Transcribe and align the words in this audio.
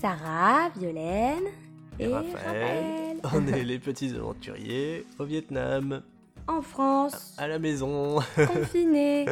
Sarah, 0.00 0.68
Violaine 0.76 1.42
et, 1.98 2.06
Raphaël. 2.06 3.16
On 3.34 3.44
est 3.48 3.64
les 3.64 3.80
petits 3.80 4.14
aventuriers 4.14 5.04
au 5.18 5.24
Vietnam. 5.24 6.02
En 6.46 6.62
France. 6.62 7.34
À 7.36 7.48
la 7.48 7.58
maison. 7.58 8.20
Confinés. 8.36 9.26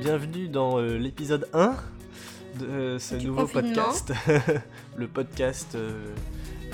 Bienvenue 0.00 0.48
dans 0.48 0.80
euh, 0.80 0.98
l'épisode 0.98 1.48
1 1.52 1.76
de 2.58 2.66
euh, 2.66 2.98
ce 2.98 3.14
nouveau 3.14 3.46
podcast. 3.46 4.12
le 4.96 5.06
podcast 5.06 5.76
euh, 5.76 6.12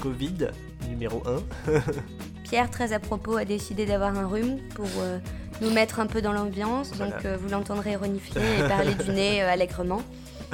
Covid 0.01 0.49
numéro 0.89 1.23
1. 1.67 1.73
Pierre, 2.45 2.71
très 2.71 2.93
à 2.93 3.01
propos, 3.01 3.37
a 3.37 3.45
décidé 3.45 3.87
d'avoir 3.87 4.17
un 4.17 4.27
rhume 4.27 4.59
pour 4.75 4.89
euh, 4.99 5.19
nous 5.63 5.71
mettre 5.71 5.99
un 5.99 6.07
peu 6.07 6.21
dans 6.21 6.33
l'ambiance. 6.33 6.93
Donc 6.93 7.25
euh, 7.25 7.37
vous 7.41 7.49
l'entendrez 7.49 7.97
renifler 7.97 8.43
et 8.61 8.69
parler 8.69 8.95
du 8.95 9.11
nez 9.11 9.43
euh, 9.43 9.51
allègrement. 9.51 10.03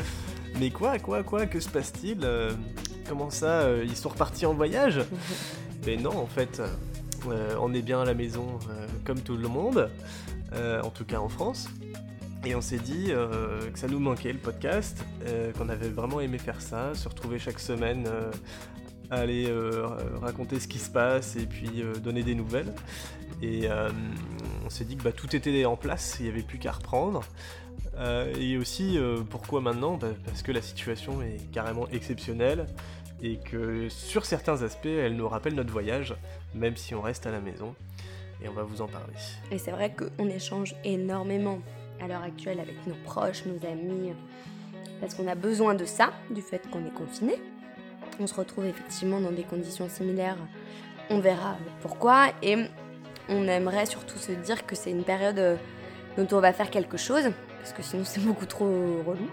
Mais 0.58 0.70
quoi, 0.70 0.98
quoi, 0.98 1.22
quoi, 1.22 1.46
que 1.46 1.58
se 1.58 1.68
passe-t-il 1.68 2.26
Comment 3.08 3.30
ça 3.30 3.68
Ils 3.82 3.96
sont 3.96 4.10
repartis 4.10 4.46
en 4.46 4.54
voyage 4.54 5.00
Mais 5.86 5.96
non, 5.96 6.16
en 6.16 6.26
fait, 6.26 6.62
on 7.60 7.72
est 7.72 7.82
bien 7.82 8.02
à 8.02 8.04
la 8.04 8.14
maison 8.14 8.58
comme 9.04 9.20
tout 9.20 9.36
le 9.36 9.48
monde, 9.48 9.90
en 10.52 10.90
tout 10.90 11.04
cas 11.04 11.18
en 11.18 11.28
France. 11.28 11.68
Et 12.44 12.54
on 12.54 12.60
s'est 12.60 12.78
dit 12.78 13.06
que 13.06 13.78
ça 13.78 13.86
nous 13.86 14.00
manquait 14.00 14.32
le 14.32 14.38
podcast, 14.38 15.02
qu'on 15.56 15.70
avait 15.70 15.88
vraiment 15.88 16.20
aimé 16.20 16.36
faire 16.36 16.60
ça, 16.60 16.94
se 16.94 17.08
retrouver 17.08 17.38
chaque 17.38 17.58
semaine 17.60 18.06
aller 19.10 19.46
euh, 19.48 19.86
raconter 20.20 20.60
ce 20.60 20.68
qui 20.68 20.78
se 20.78 20.90
passe 20.90 21.36
et 21.36 21.46
puis 21.46 21.82
euh, 21.82 21.94
donner 21.94 22.22
des 22.22 22.34
nouvelles. 22.34 22.72
Et 23.42 23.62
euh, 23.64 23.90
on 24.64 24.70
s'est 24.70 24.84
dit 24.84 24.96
que 24.96 25.02
bah, 25.02 25.12
tout 25.12 25.34
était 25.34 25.64
en 25.64 25.76
place, 25.76 26.16
il 26.20 26.24
n'y 26.24 26.28
avait 26.28 26.42
plus 26.42 26.58
qu'à 26.58 26.72
reprendre. 26.72 27.22
et 28.38 28.56
aussi, 28.56 28.98
pourquoi 29.30 29.60
maintenant? 29.60 29.96
Bah, 29.96 30.08
Parce 30.24 30.42
que 30.42 30.52
la 30.52 30.62
situation 30.62 31.22
est 31.22 31.50
carrément 31.50 31.88
exceptionnelle 31.88 32.66
et 33.22 33.36
que 33.36 33.88
sur 33.88 34.24
certains 34.24 34.62
aspects, 34.62 34.86
elle 34.86 35.16
nous 35.16 35.28
rappelle 35.28 35.54
notre 35.54 35.72
voyage, 35.72 36.14
même 36.54 36.76
si 36.76 36.94
on 36.94 37.02
reste 37.02 37.26
à 37.26 37.30
la 37.30 37.40
maison. 37.40 37.74
Et 38.42 38.48
on 38.48 38.52
va 38.52 38.62
vous 38.62 38.80
en 38.80 38.86
parler. 38.86 39.12
Et 39.50 39.58
c'est 39.58 39.70
vrai 39.70 39.94
qu'on 39.94 40.28
échange 40.28 40.74
énormément 40.82 41.60
à 42.00 42.08
l'heure 42.08 42.22
actuelle 42.22 42.58
avec 42.58 42.86
nos 42.86 42.94
proches, 43.04 43.44
nos 43.44 43.68
amis, 43.68 44.12
parce 44.98 45.14
qu'on 45.14 45.28
a 45.28 45.34
besoin 45.34 45.74
de 45.74 45.84
ça, 45.84 46.12
du 46.30 46.40
fait 46.40 46.62
qu'on 46.70 46.86
est 46.86 46.94
confiné 46.94 47.34
on 48.20 48.26
se 48.26 48.34
retrouve 48.34 48.66
effectivement 48.66 49.20
dans 49.20 49.32
des 49.32 49.42
conditions 49.42 49.88
similaires. 49.88 50.36
On 51.08 51.18
verra 51.18 51.56
pourquoi. 51.80 52.28
Et 52.42 52.56
on 53.28 53.48
aimerait 53.48 53.86
surtout 53.86 54.18
se 54.18 54.32
dire 54.32 54.66
que 54.66 54.76
c'est 54.76 54.90
une 54.90 55.04
période 55.04 55.38
euh, 55.38 55.56
dont 56.16 56.26
on 56.36 56.40
va 56.40 56.52
faire 56.52 56.70
quelque 56.70 56.96
chose, 56.96 57.30
parce 57.58 57.72
que 57.72 57.82
sinon 57.82 58.04
c'est 58.06 58.20
beaucoup 58.20 58.46
trop 58.46 58.66
relou. 59.06 59.30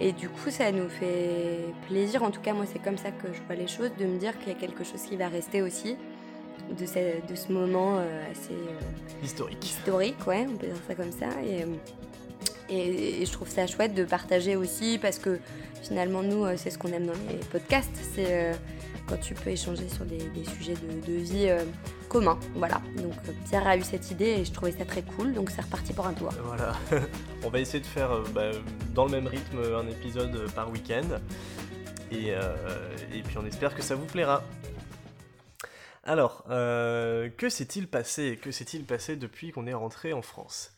Et 0.00 0.12
du 0.12 0.28
coup, 0.28 0.50
ça 0.50 0.72
nous 0.72 0.88
fait 0.88 1.60
plaisir, 1.88 2.22
en 2.22 2.30
tout 2.30 2.40
cas 2.40 2.54
moi 2.54 2.64
c'est 2.70 2.80
comme 2.80 2.98
ça 2.98 3.10
que 3.10 3.28
je 3.32 3.40
vois 3.46 3.54
les 3.54 3.68
choses, 3.68 3.90
de 3.98 4.04
me 4.06 4.18
dire 4.18 4.38
qu'il 4.38 4.48
y 4.48 4.56
a 4.56 4.58
quelque 4.58 4.84
chose 4.84 5.02
qui 5.02 5.16
va 5.16 5.28
rester 5.28 5.62
aussi 5.62 5.96
de 6.78 6.86
ce, 6.86 7.26
de 7.28 7.34
ce 7.34 7.52
moment 7.52 7.98
euh, 7.98 8.30
assez 8.30 8.52
euh, 8.52 9.24
historique. 9.24 9.64
Historique, 9.64 10.26
ouais, 10.26 10.46
on 10.48 10.56
peut 10.56 10.66
dire 10.66 10.76
ça 10.88 10.94
comme 10.94 11.12
ça. 11.12 11.28
Et, 11.44 11.64
et, 12.74 13.26
je 13.26 13.32
trouve 13.32 13.48
ça 13.48 13.66
chouette 13.66 13.94
de 13.94 14.04
partager 14.04 14.56
aussi 14.56 14.98
parce 15.00 15.18
que 15.18 15.38
finalement, 15.82 16.22
nous, 16.22 16.44
euh, 16.44 16.54
c'est 16.56 16.70
ce 16.70 16.78
qu'on 16.78 16.92
aime 16.92 17.06
dans 17.06 17.12
les 17.28 17.36
podcasts. 17.50 17.96
C'est 18.14 18.26
euh, 18.28 18.54
quand 19.06 19.18
tu 19.18 19.34
peux 19.34 19.50
échanger 19.50 19.88
sur 19.88 20.04
des, 20.04 20.20
sujets 20.44 20.74
de, 20.74 21.12
vie 21.12 21.48
euh, 21.48 21.64
communs. 22.08 22.38
Voilà. 22.54 22.80
Donc 22.96 23.14
Pierre 23.48 23.66
a 23.66 23.76
eu 23.76 23.82
cette 23.82 24.10
idée 24.10 24.38
et 24.40 24.44
je 24.44 24.52
trouvais 24.52 24.72
ça 24.72 24.84
très 24.84 25.02
cool. 25.02 25.34
Donc 25.34 25.50
c'est 25.50 25.62
reparti 25.62 25.92
pour 25.92 26.06
un 26.06 26.14
tour. 26.14 26.30
Voilà. 26.44 26.72
on 27.44 27.48
va 27.48 27.60
essayer 27.60 27.80
de 27.80 27.86
faire 27.86 28.22
bah, 28.34 28.50
dans 28.94 29.04
le 29.04 29.10
même 29.10 29.26
rythme 29.26 29.58
un 29.58 29.88
épisode 29.88 30.50
par 30.52 30.70
week-end. 30.70 31.18
Et, 32.10 32.34
puis 33.24 33.38
on 33.38 33.46
espère 33.46 33.74
que 33.74 33.82
ça 33.82 33.94
vous 33.94 34.04
plaira. 34.04 34.44
Alors, 36.04 36.44
que 36.48 37.48
s'est-il 37.48 37.88
passé 37.88 38.38
Que 38.42 38.50
s'est-il 38.50 38.84
passé 38.84 39.16
depuis 39.16 39.50
qu'on 39.50 39.66
est 39.66 39.74
rentré 39.74 40.12
en 40.12 40.20
France? 40.20 40.72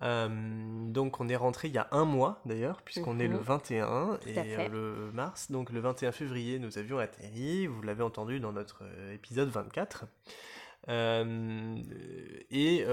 Donc 0.00 1.20
on 1.20 1.28
est 1.28 1.36
rentré 1.36 1.68
il 1.68 1.74
y 1.74 1.78
a 1.78 1.88
un 1.92 2.04
mois 2.04 2.40
d'ailleurs, 2.46 2.82
puisqu'on 2.82 3.18
est 3.18 3.28
le 3.28 3.38
21 3.38 4.06
mhm. 4.06 4.18
et 4.26 4.56
euh, 4.56 4.68
le 4.68 5.12
mars. 5.12 5.50
Donc 5.50 5.70
le 5.70 5.80
21 5.80 6.12
février, 6.12 6.58
nous 6.58 6.78
avions 6.78 6.98
atterri, 6.98 7.66
vous 7.66 7.82
l'avez 7.82 8.02
entendu 8.02 8.40
dans 8.40 8.52
notre 8.52 8.82
euh, 8.82 9.14
épisode 9.14 9.48
24. 9.48 10.06
et 12.50 12.84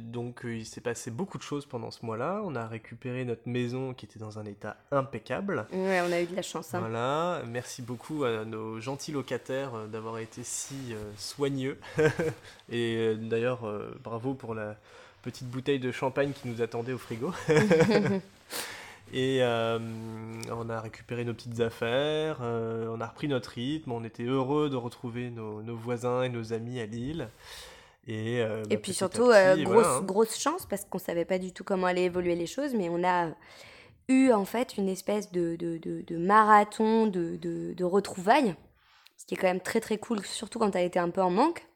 donc 0.00 0.40
il 0.44 0.64
s'est 0.64 0.80
passé 0.80 1.10
beaucoup 1.10 1.36
de 1.36 1.42
choses 1.42 1.66
pendant 1.66 1.90
ce 1.90 2.06
mois-là. 2.06 2.40
On 2.44 2.54
a 2.54 2.66
récupéré 2.66 3.26
notre 3.26 3.46
maison 3.46 3.92
qui 3.92 4.06
était 4.06 4.18
dans 4.18 4.38
un 4.38 4.46
état 4.46 4.78
impeccable. 4.90 5.66
Ouais, 5.72 6.00
on 6.00 6.10
a 6.10 6.22
eu 6.22 6.26
de 6.26 6.34
la 6.34 6.42
chance. 6.42 6.72
Hein. 6.74 6.80
Voilà, 6.80 7.42
merci 7.46 7.82
beaucoup 7.82 8.24
à 8.24 8.46
nos 8.46 8.80
gentils 8.80 9.12
locataires 9.12 9.88
d'avoir 9.88 10.18
été 10.18 10.42
si 10.42 10.94
soigneux. 11.18 11.78
et 12.70 13.14
d'ailleurs, 13.16 13.70
bravo 14.02 14.32
pour 14.32 14.54
la 14.54 14.78
petite 15.22 15.48
bouteille 15.48 15.78
de 15.78 15.92
champagne 15.92 16.32
qui 16.32 16.48
nous 16.48 16.62
attendait 16.62 16.92
au 16.92 16.98
frigo. 16.98 17.32
Et 19.12 19.42
euh, 19.42 19.78
on 20.50 20.70
a 20.70 20.80
récupéré 20.80 21.24
nos 21.24 21.34
petites 21.34 21.60
affaires, 21.60 22.38
euh, 22.40 22.86
on 22.90 23.00
a 23.00 23.06
repris 23.06 23.28
notre 23.28 23.50
rythme, 23.50 23.92
on 23.92 24.04
était 24.04 24.22
heureux 24.22 24.70
de 24.70 24.76
retrouver 24.76 25.30
nos, 25.30 25.76
voisins 25.76 26.22
et 26.22 26.30
nos 26.30 26.54
amis 26.54 26.80
à 26.80 26.86
Lille. 26.86 27.28
Et, 28.06 28.40
euh, 28.40 28.64
et 28.70 28.76
bah, 28.76 28.82
puis 28.82 28.94
surtout, 28.94 29.28
grosse, 29.28 29.86
hein. 29.86 30.02
grosse 30.02 30.38
chance 30.38 30.66
parce 30.66 30.84
qu'on 30.86 30.98
ne 30.98 31.02
savait 31.02 31.26
pas 31.26 31.38
du 31.38 31.52
tout 31.52 31.62
comment 31.62 31.86
allaient 31.86 32.04
évoluer 32.04 32.34
les 32.34 32.46
choses, 32.46 32.74
mais 32.74 32.88
on 32.88 33.04
a 33.04 33.28
eu 34.08 34.32
en 34.32 34.46
fait 34.46 34.78
une 34.78 34.88
espèce 34.88 35.30
de, 35.30 35.56
de, 35.56 35.78
de, 35.78 36.16
marathon 36.16 37.06
de, 37.06 37.36
de, 37.36 37.84
retrouvailles, 37.84 38.54
ce 39.18 39.26
qui 39.26 39.34
est 39.34 39.36
quand 39.36 39.46
même 39.46 39.60
très 39.60 39.80
très 39.80 39.98
cool, 39.98 40.24
surtout 40.24 40.58
quand 40.58 40.70
tu 40.70 40.78
as 40.78 40.82
été 40.82 40.98
un 40.98 41.10
peu 41.10 41.20
en 41.20 41.30
manque. 41.30 41.66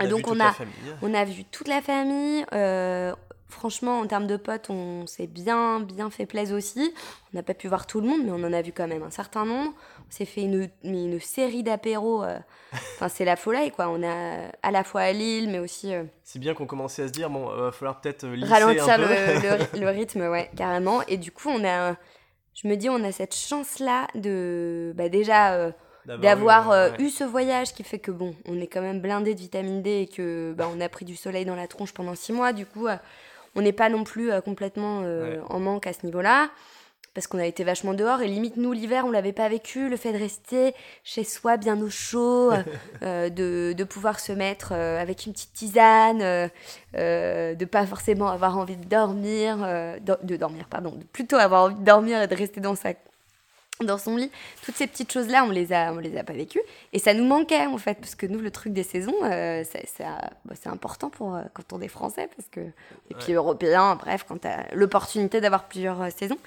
On 0.00 0.08
donc 0.08 0.28
on 0.28 0.38
a, 0.40 0.54
on 1.02 1.14
a 1.14 1.24
vu 1.24 1.44
toute 1.44 1.68
la 1.68 1.80
famille. 1.80 2.44
Euh, 2.52 3.14
franchement, 3.48 4.00
en 4.00 4.06
termes 4.06 4.26
de 4.26 4.36
potes, 4.36 4.70
on 4.70 5.06
s'est 5.06 5.26
bien, 5.26 5.80
bien 5.80 6.10
fait 6.10 6.26
plaisir 6.26 6.56
aussi. 6.56 6.94
On 7.32 7.36
n'a 7.36 7.42
pas 7.42 7.54
pu 7.54 7.68
voir 7.68 7.86
tout 7.86 8.00
le 8.00 8.06
monde, 8.06 8.22
mais 8.24 8.30
on 8.30 8.46
en 8.46 8.52
a 8.52 8.62
vu 8.62 8.72
quand 8.72 8.86
même 8.86 9.02
un 9.02 9.10
certain 9.10 9.44
nombre. 9.44 9.72
On 10.06 10.10
s'est 10.10 10.24
fait 10.24 10.42
une, 10.42 10.68
une 10.84 11.18
série 11.20 11.62
d'apéros. 11.62 12.22
Euh, 12.22 12.38
enfin, 12.72 13.08
c'est 13.08 13.24
la 13.24 13.36
folie, 13.36 13.70
quoi. 13.70 13.88
On 13.88 14.02
a 14.02 14.50
à 14.62 14.70
la 14.70 14.84
fois 14.84 15.02
à 15.02 15.12
Lille, 15.12 15.48
mais 15.50 15.58
aussi. 15.58 15.94
Euh, 15.94 16.04
c'est 16.22 16.38
bien 16.38 16.54
qu'on 16.54 16.66
commençait 16.66 17.02
à 17.02 17.08
se 17.08 17.12
dire, 17.12 17.30
bon, 17.30 17.50
il 17.56 17.60
va 17.62 17.72
falloir 17.72 18.00
peut-être 18.00 18.26
ralentir 18.46 18.88
un 18.88 18.96
peu. 18.98 19.02
Le, 19.08 19.80
le, 19.80 19.88
rythme, 19.88 20.28
ouais, 20.28 20.50
carrément. 20.56 21.02
Et 21.08 21.16
du 21.16 21.32
coup, 21.32 21.48
on 21.48 21.64
a, 21.64 21.96
je 22.54 22.68
me 22.68 22.76
dis, 22.76 22.88
on 22.88 23.02
a 23.02 23.12
cette 23.12 23.34
chance-là 23.34 24.06
de, 24.14 24.92
bah, 24.94 25.08
déjà 25.08 25.72
d'avoir 26.16 26.70
euh, 26.70 26.90
eu, 26.98 27.10
ce 27.10 27.24
voyage 27.24 27.72
qui 27.74 27.84
fait 27.84 27.98
que 27.98 28.10
bon, 28.10 28.34
on 28.46 28.60
est 28.60 28.66
quand 28.66 28.80
même 28.80 29.00
blindé 29.00 29.34
de 29.34 29.40
vitamine 29.40 29.82
D 29.82 30.02
et 30.02 30.06
que 30.06 30.54
bah, 30.56 30.68
on 30.74 30.80
a 30.80 30.88
pris 30.88 31.04
du 31.04 31.16
soleil 31.16 31.44
dans 31.44 31.56
la 31.56 31.66
tronche 31.66 31.92
pendant 31.92 32.14
six 32.14 32.32
mois. 32.32 32.52
Du 32.52 32.66
coup, 32.66 32.86
euh, 32.86 32.96
on 33.54 33.62
n'est 33.62 33.72
pas 33.72 33.88
non 33.88 34.04
plus 34.04 34.30
euh, 34.30 34.40
complètement 34.40 35.02
en 35.48 35.60
manque 35.60 35.86
à 35.86 35.92
ce 35.92 36.04
niveau-là. 36.06 36.50
Parce 37.14 37.26
qu'on 37.26 37.38
a 37.38 37.46
été 37.46 37.64
vachement 37.64 37.94
dehors 37.94 38.22
et 38.22 38.28
limite 38.28 38.56
nous 38.56 38.70
l'hiver 38.72 39.04
on 39.04 39.10
l'avait 39.10 39.32
pas 39.32 39.48
vécu, 39.48 39.88
le 39.88 39.96
fait 39.96 40.12
de 40.12 40.18
rester 40.18 40.72
chez 41.02 41.24
soi 41.24 41.56
bien 41.56 41.80
au 41.80 41.90
chaud, 41.90 42.52
de, 43.02 43.72
de, 43.72 43.84
pouvoir 43.84 44.20
se 44.20 44.30
mettre 44.30 44.72
avec 44.72 45.26
une 45.26 45.32
petite 45.32 45.52
tisane, 45.52 46.50
de 46.92 47.64
pas 47.64 47.86
forcément 47.86 48.28
avoir 48.28 48.56
envie 48.56 48.76
de 48.76 48.84
dormir, 48.84 49.56
de, 49.56 50.16
de 50.22 50.36
dormir 50.36 50.66
pardon, 50.70 50.92
de 50.92 51.02
plutôt 51.02 51.36
avoir 51.36 51.64
envie 51.64 51.74
de 51.74 51.84
dormir 51.84 52.22
et 52.22 52.28
de 52.28 52.36
rester 52.36 52.60
dans 52.60 52.76
sa 52.76 52.92
dans 53.84 53.98
son 53.98 54.16
lit. 54.16 54.30
Toutes 54.64 54.76
ces 54.76 54.86
petites 54.86 55.12
choses-là, 55.12 55.44
on 55.44 55.50
les 55.50 55.72
a, 55.72 55.92
on 55.92 55.98
les 55.98 56.16
a 56.16 56.24
pas 56.24 56.32
vécues. 56.32 56.62
Et 56.92 56.98
ça 56.98 57.14
nous 57.14 57.24
manquait, 57.24 57.66
en 57.66 57.78
fait, 57.78 57.94
parce 57.94 58.14
que 58.14 58.26
nous, 58.26 58.40
le 58.40 58.50
truc 58.50 58.72
des 58.72 58.82
saisons, 58.82 59.14
euh, 59.24 59.62
bah, 60.44 60.54
c'est 60.54 60.68
important 60.68 61.10
pour, 61.10 61.34
euh, 61.34 61.42
quand 61.54 61.72
on 61.72 61.80
est 61.80 61.88
français, 61.88 62.28
parce 62.36 62.48
que, 62.48 62.60
et 62.60 63.14
puis 63.18 63.32
européen, 63.32 63.96
bref, 63.96 64.24
quand 64.28 64.40
tu 64.40 64.48
as 64.48 64.66
l'opportunité 64.74 65.40
d'avoir 65.40 65.64
plusieurs 65.64 66.02
euh, 66.02 66.10
saisons. 66.10 66.38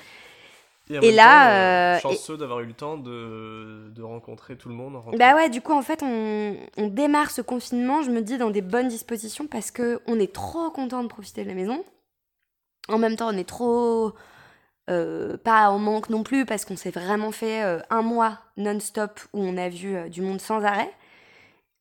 Et, 0.89 1.13
là. 1.13 2.00
chanceux 2.00 2.36
d'avoir 2.36 2.60
eu 2.60 2.66
le 2.66 2.74
temps 2.74 2.98
de, 2.98 3.89
de, 3.95 4.04
rencontrer 4.04 4.57
tout 4.57 4.68
le 4.68 4.75
monde. 4.75 4.98
En 4.98 5.12
bah 5.16 5.36
ouais, 5.36 5.50
du 5.50 5.62
coup, 5.62 5.72
en 5.72 5.81
fait, 5.81 6.04
on, 6.04 6.57
on, 6.75 6.88
démarre 6.88 7.31
ce 7.31 7.42
confinement, 7.42 8.01
je 8.01 8.12
me 8.12 8.22
dis, 8.22 8.38
dans 8.38 8.50
des 8.50 8.62
bonnes 8.62 8.89
dispositions, 8.89 9.48
parce 9.48 9.72
qu'on 9.72 10.19
est 10.19 10.34
trop 10.34 10.69
content 10.69 11.01
de 11.01 11.07
profiter 11.07 11.44
de 11.44 11.48
la 11.48 11.56
maison. 11.56 11.86
En 12.89 12.98
même 12.98 13.16
temps, 13.16 13.30
on 13.34 13.38
est 13.38 13.48
trop 13.48 14.13
euh, 14.92 15.38
pas 15.38 15.70
en 15.70 15.80
manque 15.80 16.10
non 16.10 16.24
plus 16.24 16.46
parce 16.46 16.66
qu'on 16.66 16.76
s'est 16.76 16.92
vraiment 16.92 17.32
fait 17.32 17.64
euh, 17.64 17.80
un 17.90 18.02
mois 18.02 18.40
non-stop 18.58 19.20
où 19.32 19.42
on 19.42 19.56
a 19.58 19.70
vu 19.70 19.96
euh, 19.96 20.10
du 20.10 20.22
monde 20.22 20.42
sans 20.42 20.64
arrêt. 20.64 20.92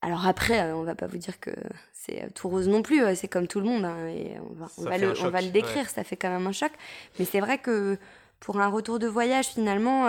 Alors 0.01 0.27
après, 0.27 0.73
on 0.73 0.83
va 0.83 0.95
pas 0.95 1.07
vous 1.07 1.19
dire 1.19 1.41
que 1.41 1.51
c'est 1.93 2.33
tout 2.35 2.49
rose 2.49 2.69
non 2.69 2.83
plus, 2.83 3.03
c'est 3.17 3.29
comme 3.29 3.47
tout 3.47 3.61
le 3.61 3.67
monde, 3.67 3.85
hein, 3.85 4.07
et 4.09 4.37
on 4.41 4.55
va, 4.55 4.67
on 4.79 4.83
va, 4.83 4.97
le, 4.97 5.13
on 5.21 5.29
va, 5.29 5.43
le, 5.43 5.51
décrire, 5.51 5.91
ça 5.91 6.05
fait 6.05 6.17
quand 6.17 6.31
même 6.31 6.47
un 6.47 6.53
choc. 6.53 6.73
Mais 7.19 7.27
c'est 7.27 7.41
vrai 7.41 7.59
que 7.59 7.99
pour 8.39 8.59
un 8.61 8.69
retour 8.69 8.99
de 8.99 9.07
voyage, 9.07 9.49
finalement, 9.49 10.05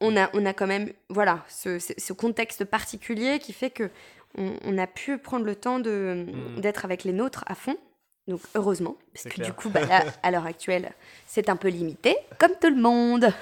on 0.00 0.16
a, 0.18 0.30
on 0.34 0.44
a 0.44 0.52
quand 0.52 0.66
même 0.66 0.92
voilà, 1.08 1.42
ce, 1.48 1.78
ce, 1.78 2.12
contexte 2.12 2.66
particulier 2.66 3.38
qui 3.38 3.54
fait 3.54 3.70
que 3.70 3.88
on, 4.36 4.76
a 4.76 4.86
pu 4.86 5.16
prendre 5.16 5.46
le 5.46 5.56
temps 5.56 5.78
mm. 5.78 6.60
d'être 6.60 6.84
avec 6.84 7.04
les 7.04 7.14
nôtres 7.14 7.44
à 7.46 7.54
fond. 7.54 7.78
Donc 8.28 8.42
heureusement, 8.54 8.94
parce 9.14 9.34
que 9.34 9.42
du 9.42 9.54
coup, 9.54 9.70
bah, 9.70 9.80
à 10.22 10.30
l'heure 10.30 10.44
actuelle, 10.44 10.92
c'est 11.26 11.48
un 11.48 11.56
peu 11.56 11.68
limité, 11.68 12.14
comme 12.38 12.52
tout 12.60 12.68
le 12.68 12.80
monde. 12.80 13.32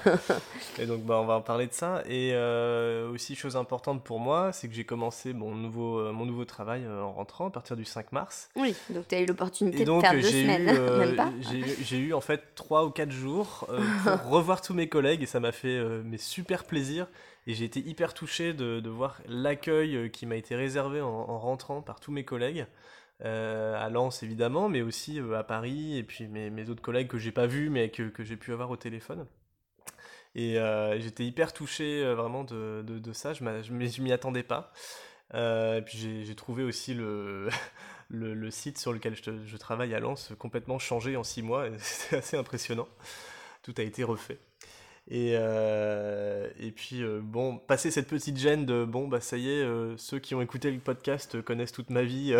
et 0.79 0.85
donc, 0.85 1.01
bah, 1.01 1.19
on 1.21 1.25
va 1.25 1.33
en 1.33 1.41
parler 1.41 1.67
de 1.67 1.73
ça. 1.73 2.03
Et 2.07 2.31
euh, 2.33 3.11
aussi, 3.11 3.35
chose 3.35 3.57
importante 3.57 4.01
pour 4.01 4.21
moi, 4.21 4.53
c'est 4.53 4.69
que 4.69 4.73
j'ai 4.73 4.85
commencé 4.85 5.33
mon 5.33 5.53
nouveau, 5.53 5.99
euh, 5.99 6.13
mon 6.13 6.25
nouveau 6.25 6.45
travail 6.45 6.85
euh, 6.85 7.01
en 7.01 7.11
rentrant 7.11 7.47
à 7.47 7.51
partir 7.51 7.75
du 7.75 7.83
5 7.83 8.13
mars. 8.13 8.49
Oui, 8.55 8.73
donc 8.89 9.09
tu 9.09 9.15
as 9.15 9.19
eu 9.19 9.25
l'opportunité 9.25 9.83
de 9.83 9.99
faire 9.99 10.13
deux 10.13 10.21
semaines, 10.21 10.65
même 10.99 11.15
pas. 11.17 11.31
J'ai 11.83 11.97
eu 11.97 12.13
en 12.13 12.21
fait 12.21 12.55
trois 12.55 12.85
ou 12.85 12.89
quatre 12.89 13.11
jours 13.11 13.67
pour 14.03 14.29
revoir 14.31 14.61
tous 14.61 14.73
mes 14.73 14.87
collègues 14.87 15.21
et 15.21 15.25
ça 15.27 15.41
m'a 15.41 15.51
fait 15.51 15.81
mes 16.05 16.17
super 16.17 16.63
plaisir. 16.63 17.07
Et 17.45 17.53
j'ai 17.53 17.65
été 17.65 17.81
hyper 17.81 18.13
touché 18.13 18.53
de, 18.53 18.79
de 18.79 18.89
voir 18.89 19.21
l'accueil 19.27 20.11
qui 20.11 20.25
m'a 20.25 20.35
été 20.35 20.55
réservé 20.55 21.01
en, 21.01 21.07
en 21.07 21.39
rentrant 21.39 21.81
par 21.81 21.99
tous 21.99 22.11
mes 22.11 22.23
collègues. 22.23 22.65
Euh, 23.25 23.75
à 23.75 23.89
Lens 23.89 24.21
évidemment, 24.21 24.69
mais 24.69 24.81
aussi 24.81 25.19
euh, 25.19 25.39
à 25.39 25.43
Paris, 25.43 25.97
et 25.97 26.03
puis 26.03 26.27
mes, 26.27 26.51
mes 26.51 26.69
autres 26.69 26.83
collègues 26.83 27.07
que 27.07 27.17
j'ai 27.17 27.31
pas 27.31 27.47
vus, 27.47 27.69
mais 27.69 27.89
que, 27.89 28.03
que 28.03 28.23
j'ai 28.23 28.37
pu 28.37 28.53
avoir 28.53 28.69
au 28.69 28.77
téléphone. 28.77 29.25
Et 30.35 30.59
euh, 30.59 30.99
j'étais 30.99 31.25
hyper 31.25 31.51
touché 31.51 32.03
vraiment 32.13 32.43
de, 32.43 32.83
de, 32.85 33.13
ça, 33.13 33.33
je 33.33 34.01
m'y 34.01 34.11
attendais 34.11 34.43
pas. 34.43 34.71
et 35.33 35.81
puis 35.83 36.25
j'ai 36.25 36.35
trouvé 36.35 36.63
aussi 36.63 36.93
le, 36.93 37.49
le, 38.09 38.35
le, 38.35 38.51
site 38.51 38.77
sur 38.77 38.93
lequel 38.93 39.15
je, 39.15 39.45
je, 39.45 39.57
travaille 39.57 39.95
à 39.95 39.99
Lens 39.99 40.33
complètement 40.37 40.77
changé 40.77 41.17
en 41.17 41.23
six 41.23 41.41
mois, 41.41 41.67
c'est 41.79 42.17
assez 42.17 42.37
impressionnant. 42.37 42.87
Tout 43.63 43.73
a 43.77 43.81
été 43.81 44.03
refait. 44.03 44.39
Et, 45.09 45.35
euh, 45.35 46.49
et 46.59 46.71
puis, 46.71 47.01
euh, 47.01 47.21
bon, 47.23 47.57
passer 47.59 47.91
cette 47.91 48.09
petite 48.09 48.37
gêne 48.37 48.65
de 48.65 48.83
bon, 48.83 49.07
bah 49.07 49.21
ça 49.21 49.37
y 49.37 49.49
est, 49.49 49.63
euh, 49.63 49.95
ceux 49.95 50.19
qui 50.19 50.35
ont 50.35 50.41
écouté 50.41 50.69
le 50.69 50.79
podcast 50.79 51.41
connaissent 51.41 51.71
toute 51.71 51.89
ma 51.89 52.03
vie, 52.03 52.35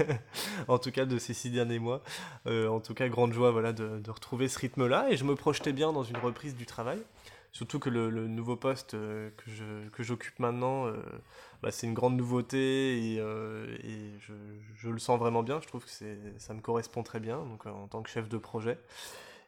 en 0.68 0.78
tout 0.78 0.90
cas 0.90 1.06
de 1.06 1.16
ces 1.16 1.32
six 1.32 1.50
derniers 1.50 1.78
mois. 1.78 2.02
en 2.46 2.80
tout 2.80 2.92
cas, 2.92 3.08
grande 3.08 3.32
joie 3.32 3.50
voilà, 3.52 3.72
de, 3.72 4.10
retrouver 4.10 4.48
ce 4.48 4.58
rythme-là. 4.58 5.06
Et 5.10 5.16
je 5.16 5.24
me 5.24 5.34
projetais 5.34 5.72
bien 5.72 5.92
dans 5.92 6.02
une 6.02 6.18
reprise 6.18 6.54
du 6.54 6.66
travail. 6.66 7.00
Surtout 7.52 7.78
que 7.78 7.88
le, 7.88 8.10
nouveau 8.28 8.56
poste 8.56 8.96
que 9.96 10.02
j'occupe 10.02 10.38
maintenant, 10.40 10.92
bah, 11.62 11.70
c'est 11.70 11.86
une 11.86 11.94
grande 11.94 12.16
nouveauté 12.16 12.98
et, 12.98 13.14
et 13.16 14.12
je, 14.20 14.32
je, 14.76 14.90
le 14.90 14.98
sens 14.98 15.18
vraiment 15.18 15.42
bien. 15.42 15.60
Je 15.62 15.68
trouve 15.68 15.84
que 15.84 15.90
ça 16.36 16.52
me 16.52 16.60
correspond 16.60 17.02
très 17.02 17.20
bien 17.20 17.38
donc, 17.38 17.64
en 17.66 17.86
tant 17.86 18.02
que 18.02 18.10
chef 18.10 18.28
de 18.28 18.36
projet. 18.36 18.76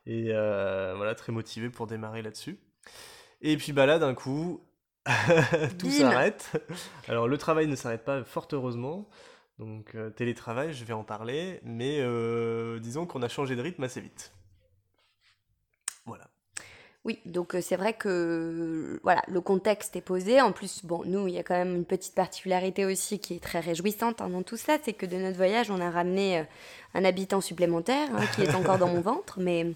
Et 0.07 0.29
euh, 0.31 0.95
voilà, 0.97 1.15
très 1.15 1.33
motivé 1.33 1.69
pour 1.69 1.87
démarrer 1.87 2.23
là-dessus. 2.23 2.59
Et 3.43 3.57
puis 3.57 3.73
bah 3.73 3.87
là, 3.87 3.99
d'un 3.99 4.15
coup, 4.15 4.61
tout 5.79 5.91
s'arrête. 5.91 6.53
Alors 7.09 7.29
le 7.29 7.39
travail 7.39 7.67
ne 7.67 7.77
s'arrête 7.77 8.05
pas, 8.05 8.25
fort 8.25 8.49
heureusement. 8.53 9.09
Donc 9.59 9.95
euh, 9.95 10.11
télétravail, 10.11 10.73
je 10.73 10.85
vais 10.85 10.93
en 10.93 11.05
parler. 11.05 11.61
Mais 11.65 11.99
euh, 12.01 12.79
disons 12.79 13.07
qu'on 13.07 13.23
a 13.23 13.29
changé 13.29 13.57
de 13.57 13.63
rythme 13.63 13.83
assez 13.85 14.01
vite. 14.01 14.33
Voilà. 16.05 16.31
Oui, 17.07 17.21
donc 17.25 17.55
euh, 17.55 17.61
c'est 17.63 17.77
vrai 17.77 17.93
que 17.93 18.99
voilà, 19.05 19.23
le 19.29 19.41
contexte 19.41 19.95
est 19.95 20.01
posé. 20.01 20.41
En 20.41 20.51
plus, 20.51 20.85
bon, 20.85 21.03
nous, 21.05 21.29
il 21.29 21.35
y 21.35 21.39
a 21.39 21.45
quand 21.45 21.55
même 21.55 21.77
une 21.77 21.85
petite 21.85 22.17
particularité 22.17 22.85
aussi 22.85 23.21
qui 23.21 23.35
est 23.35 23.41
très 23.41 23.61
réjouissante 23.61 24.21
hein, 24.21 24.29
dans 24.29 24.43
tout 24.43 24.57
ça, 24.57 24.79
c'est 24.83 24.93
que 24.93 25.07
de 25.07 25.15
notre 25.17 25.37
voyage, 25.37 25.71
on 25.71 25.81
a 25.81 25.89
ramené 25.89 26.41
euh, 26.41 26.43
un 26.95 27.05
habitant 27.05 27.41
supplémentaire 27.41 28.09
hein, 28.13 28.25
qui 28.35 28.43
est 28.43 28.53
encore 28.57 28.79
dans 28.79 28.89
mon 28.89 29.01
ventre, 29.03 29.39
mais 29.39 29.67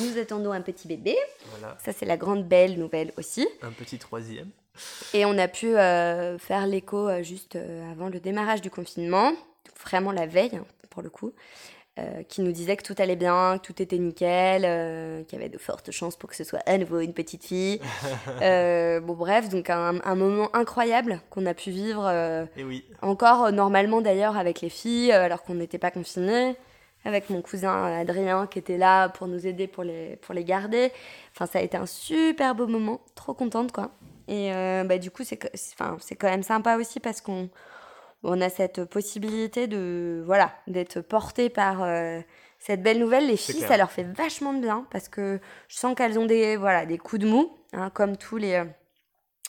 nous 0.00 0.18
attendons 0.18 0.50
un 0.50 0.62
petit 0.62 0.88
bébé. 0.88 1.16
Voilà. 1.50 1.78
Ça, 1.78 1.92
c'est 1.92 2.06
la 2.06 2.16
grande 2.16 2.44
belle 2.48 2.76
nouvelle 2.76 3.12
aussi. 3.16 3.46
Un 3.62 3.70
petit 3.70 3.98
troisième. 3.98 4.50
Et 5.14 5.24
on 5.24 5.38
a 5.38 5.46
pu 5.46 5.76
euh, 5.76 6.38
faire 6.38 6.66
l'écho 6.66 7.08
juste 7.22 7.56
avant 7.92 8.08
le 8.08 8.18
démarrage 8.18 8.62
du 8.62 8.70
confinement, 8.70 9.32
vraiment 9.84 10.10
la 10.10 10.26
veille 10.26 10.56
hein, 10.56 10.64
pour 10.88 11.02
le 11.02 11.10
coup. 11.10 11.32
Euh, 12.00 12.22
qui 12.28 12.40
nous 12.40 12.52
disait 12.52 12.76
que 12.76 12.82
tout 12.82 12.94
allait 12.98 13.16
bien, 13.16 13.58
que 13.58 13.66
tout 13.66 13.82
était 13.82 13.98
nickel, 13.98 14.62
euh, 14.64 15.22
qu'il 15.24 15.38
y 15.38 15.42
avait 15.42 15.50
de 15.50 15.58
fortes 15.58 15.90
chances 15.90 16.16
pour 16.16 16.30
que 16.30 16.36
ce 16.36 16.44
soit 16.44 16.60
à 16.64 16.78
nouveau 16.78 17.00
une 17.00 17.12
petite 17.12 17.44
fille. 17.44 17.80
Euh, 18.42 19.00
bon, 19.00 19.14
bref, 19.14 19.48
donc 19.48 19.68
un, 19.70 20.14
moment 20.14 20.54
incroyable 20.54 21.20
qu'on 21.30 21.44
a 21.46 21.52
pu 21.52 21.70
vivre. 21.70 22.10
oui. 22.56 22.84
Encore 23.02 23.52
normalement 23.52 24.00
d'ailleurs 24.00 24.36
avec 24.36 24.60
les 24.60 24.70
filles, 24.70 25.12
alors 25.12 25.42
qu'on 25.42 25.54
n'était 25.54 25.78
pas 25.78 25.90
confinés. 25.90 26.56
Avec 27.04 27.30
mon 27.30 27.40
cousin 27.42 27.98
Adrien 27.98 28.46
qui 28.46 28.58
était 28.58 28.76
là 28.76 29.08
pour 29.08 29.26
nous 29.26 29.46
aider 29.46 29.66
pour 29.66 29.84
les, 29.84 30.16
pour 30.16 30.34
les 30.34 30.44
garder. 30.44 30.92
Enfin, 31.34 31.46
ça 31.46 31.58
a 31.58 31.62
été 31.62 31.76
un 31.76 31.86
super 31.86 32.54
beau 32.54 32.66
moment, 32.66 33.00
trop 33.14 33.34
contente 33.34 33.72
quoi. 33.72 33.90
Et 34.28 34.50
bah, 34.84 34.98
du 34.98 35.10
coup, 35.10 35.22
c'est 35.24 35.36
quand 35.36 36.30
même 36.30 36.42
sympa 36.42 36.76
aussi 36.76 37.00
parce 37.00 37.20
qu'on 37.20 37.50
on 38.22 38.40
a 38.40 38.48
cette 38.48 38.84
possibilité 38.84 39.66
de 39.66 40.22
voilà 40.26 40.52
d'être 40.66 41.00
porté 41.00 41.48
par 41.48 41.82
euh, 41.82 42.20
cette 42.58 42.82
belle 42.82 42.98
nouvelle. 42.98 43.26
Les 43.26 43.36
filles, 43.36 43.60
ça 43.60 43.76
leur 43.76 43.90
fait 43.90 44.04
vachement 44.04 44.52
de 44.52 44.60
bien 44.60 44.86
parce 44.90 45.08
que 45.08 45.40
je 45.68 45.76
sens 45.76 45.94
qu'elles 45.94 46.18
ont 46.18 46.26
des 46.26 46.56
voilà 46.56 46.86
des 46.86 46.98
coups 46.98 47.22
de 47.22 47.26
mou, 47.26 47.56
hein, 47.72 47.90
comme 47.90 48.16
tous 48.16 48.38
euh, 48.38 48.64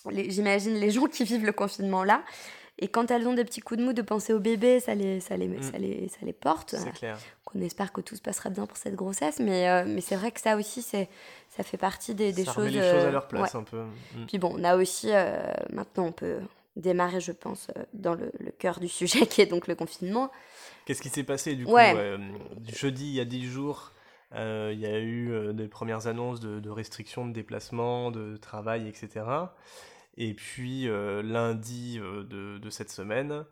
les, 0.09 0.29
j'imagine 0.29 0.75
les 0.75 0.91
gens 0.91 1.05
qui 1.07 1.23
vivent 1.23 1.45
le 1.45 1.51
confinement 1.51 2.03
là. 2.03 2.23
Et 2.83 2.87
quand 2.87 3.11
elles 3.11 3.27
ont 3.27 3.33
des 3.33 3.43
petits 3.43 3.61
coups 3.61 3.79
de 3.79 3.85
mou 3.85 3.93
de 3.93 4.01
penser 4.01 4.33
au 4.33 4.39
bébé, 4.39 4.79
ça 4.79 4.95
les, 4.95 5.19
ça 5.19 5.37
les, 5.37 5.47
mm. 5.47 5.61
ça 5.61 5.77
les, 5.77 6.07
ça 6.07 6.17
les 6.23 6.33
porte. 6.33 6.75
C'est 6.75 6.91
clair. 6.93 7.19
On 7.53 7.61
espère 7.61 7.91
que 7.91 8.01
tout 8.01 8.15
se 8.15 8.21
passera 8.21 8.49
bien 8.49 8.65
pour 8.65 8.77
cette 8.77 8.95
grossesse, 8.95 9.39
mais, 9.39 9.69
euh, 9.69 9.83
mais 9.85 10.01
c'est 10.01 10.15
vrai 10.15 10.31
que 10.31 10.39
ça 10.39 10.55
aussi, 10.55 10.81
c'est, 10.81 11.09
ça 11.49 11.63
fait 11.63 11.77
partie 11.77 12.15
des, 12.15 12.31
des 12.31 12.45
ça 12.45 12.53
choses. 12.53 12.69
Remet 12.69 12.81
les 12.81 12.91
choses 12.91 13.05
à 13.05 13.11
leur 13.11 13.27
place 13.27 13.53
un 13.53 13.63
peu. 13.63 13.83
Mm. 13.83 14.25
Puis 14.25 14.39
bon, 14.39 14.55
on 14.57 14.63
a 14.63 14.77
aussi, 14.77 15.11
maintenant 15.71 16.05
on 16.05 16.11
peut, 16.11 16.39
démarrer, 16.75 17.19
je 17.19 17.31
pense, 17.31 17.67
euh, 17.77 17.83
dans 17.93 18.13
le, 18.15 18.31
cœur 18.59 18.79
du 18.79 18.87
sujet 18.87 19.25
qui 19.27 19.41
est 19.41 19.45
donc 19.45 19.67
le 19.67 19.75
confinement. 19.75 20.31
Qu'est-ce 20.85 21.01
qui 21.01 21.09
s'est 21.09 21.23
passé 21.23 21.55
du 21.55 21.65
coup 21.65 21.77
euh, 21.77 22.17
Jeudi, 22.73 23.05
il 23.05 23.13
y 23.13 23.19
a 23.19 23.25
10 23.25 23.45
jours, 23.45 23.91
euh, 24.33 24.71
il 24.73 24.79
y 24.79 24.85
a 24.85 24.99
eu 24.99 25.53
des 25.53 25.67
premières 25.67 26.07
annonces 26.07 26.39
de, 26.39 26.69
restrictions 26.69 27.27
de 27.27 27.33
déplacement, 27.33 28.11
de 28.11 28.37
travail, 28.37 28.87
etc. 28.87 29.25
Et 30.17 30.33
puis 30.33 30.87
lundi 30.87 31.99
de, 31.99 32.69
cette 32.69 32.89
semaine, 32.89 33.45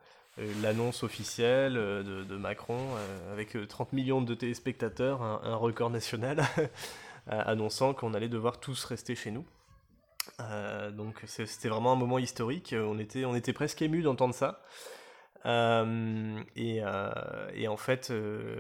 l'annonce 0.62 1.04
officielle 1.04 1.74
de, 1.76 2.38
Macron 2.38 2.80
avec 3.32 3.56
30 3.68 3.94
millions 3.94 4.22
de 4.22 4.34
téléspectateurs, 4.34 5.22
un 5.22 5.56
record 5.56 5.92
national, 5.92 6.44
annonçant 7.28 7.94
qu'on 7.94 8.14
allait 8.14 8.30
devoir 8.30 8.60
tous 8.60 8.84
rester 8.86 9.16
chez 9.16 9.32
nous. 9.32 9.46
Euh, 10.40 10.92
donc 10.92 11.24
c'était 11.26 11.70
vraiment 11.70 11.94
un 11.94 11.96
moment 11.96 12.20
historique. 12.20 12.76
On 12.78 13.00
était, 13.00 13.26
on 13.26 13.36
était 13.36 13.54
presque 13.54 13.82
ému 13.82 14.02
d'entendre 14.02 14.34
ça. 14.34 14.62
Euh, 15.46 16.42
et, 16.56 16.80
euh, 16.84 17.50
et, 17.54 17.68
en 17.68 17.78
fait, 17.78 18.12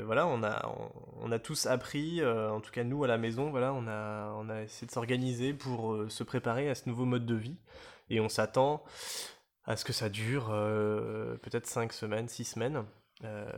voilà, 0.05 0.27
on 0.27 0.43
a, 0.43 0.73
on, 1.21 1.31
a 1.31 1.39
tous 1.39 1.65
appris, 1.65 2.25
en 2.25 2.61
tout 2.61 2.71
cas 2.71 2.83
nous 2.83 3.03
à 3.03 3.07
la 3.07 3.17
maison, 3.17 3.49
voilà, 3.49 3.73
on 3.73 3.87
a, 3.87 4.33
on 4.37 4.49
a 4.49 4.61
essayé 4.61 4.87
de 4.87 4.91
s'organiser 4.91 5.53
pour 5.53 6.05
se 6.09 6.23
préparer 6.23 6.69
à 6.69 6.75
ce 6.75 6.87
nouveau 6.87 7.05
mode 7.05 7.25
de 7.25 7.35
vie. 7.35 7.57
Et 8.09 8.19
on 8.19 8.29
s'attend 8.29 8.83
à 9.65 9.75
ce 9.75 9.85
que 9.85 9.93
ça 9.93 10.09
dure 10.09 10.47
peut-être 11.41 11.67
5 11.67 11.93
semaines, 11.93 12.29
6 12.29 12.45
semaines. 12.45 12.85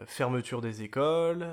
fermeture 0.08 0.62
des 0.62 0.82
écoles, 0.82 1.48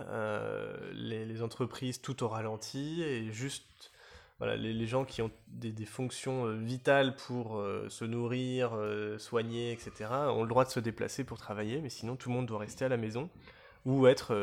les, 0.95 1.27
les, 1.27 1.43
entreprises 1.43 2.01
tout 2.01 2.23
au 2.25 2.29
ralenti, 2.29 3.03
et 3.03 3.31
juste 3.31 3.93
voilà, 4.39 4.57
les, 4.57 4.87
gens 4.87 5.05
qui 5.05 5.21
ont 5.21 5.33
des, 5.49 5.85
fonctions 5.85 6.47
euh, 6.47 6.55
vitales 6.55 7.17
pour 7.17 7.59
euh, 7.59 7.89
se 7.89 8.05
nourrir, 8.05 8.77
euh, 8.77 9.19
soigner, 9.19 9.73
etc., 9.73 10.11
ont 10.29 10.43
le 10.43 10.49
droit 10.49 10.65
de 10.65 10.71
se 10.71 10.79
déplacer 10.79 11.25
pour 11.25 11.39
travailler, 11.39 11.81
mais 11.81 11.89
sinon 11.89 12.15
tout 12.15 12.29
le 12.29 12.37
monde 12.37 12.47
doit 12.47 12.61
rester 12.61 12.85
à 12.85 12.89
la 12.89 12.97
maison 12.97 13.31
ou 13.85 14.07
être 14.07 14.35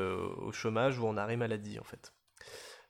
au 0.42 0.52
chômage 0.52 0.98
ou 0.98 1.08
en 1.08 1.18
arrêt 1.18 1.38
maladie, 1.38 1.80
en 1.80 1.84
fait. 1.84 2.14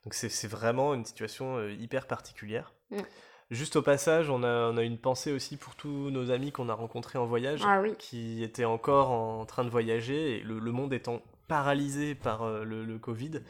Donc 0.04 0.14
c'est 0.14 0.48
vraiment 0.48 0.94
une 0.94 1.04
situation 1.04 1.68
hyper 1.68 2.08
particulière. 2.08 2.74
Mm. 2.92 3.00
Juste 3.52 3.76
au 3.76 3.82
passage, 3.82 4.30
on 4.30 4.44
a, 4.44 4.72
on 4.72 4.78
a, 4.78 4.84
une 4.84 4.98
pensée 4.98 5.32
aussi 5.32 5.58
pour 5.58 5.76
tous 5.76 6.10
nos 6.12 6.32
amis 6.32 6.52
qu'on 6.52 6.70
a 6.70 6.74
rencontrés 6.74 7.20
en 7.20 7.26
voyage, 7.26 7.62
ah 7.66 7.82
qui 8.00 8.42
étaient 8.44 8.66
encore 8.66 9.12
en 9.12 9.46
train 9.46 9.66
de 9.66 9.70
voyager, 9.70 10.38
et 10.38 10.40
le, 10.42 10.72
monde 10.72 10.94
étant 10.94 11.22
paralysé 11.48 12.16
par 12.16 12.48
le, 12.48 12.86
le 12.86 13.00
Covid, 13.00 13.42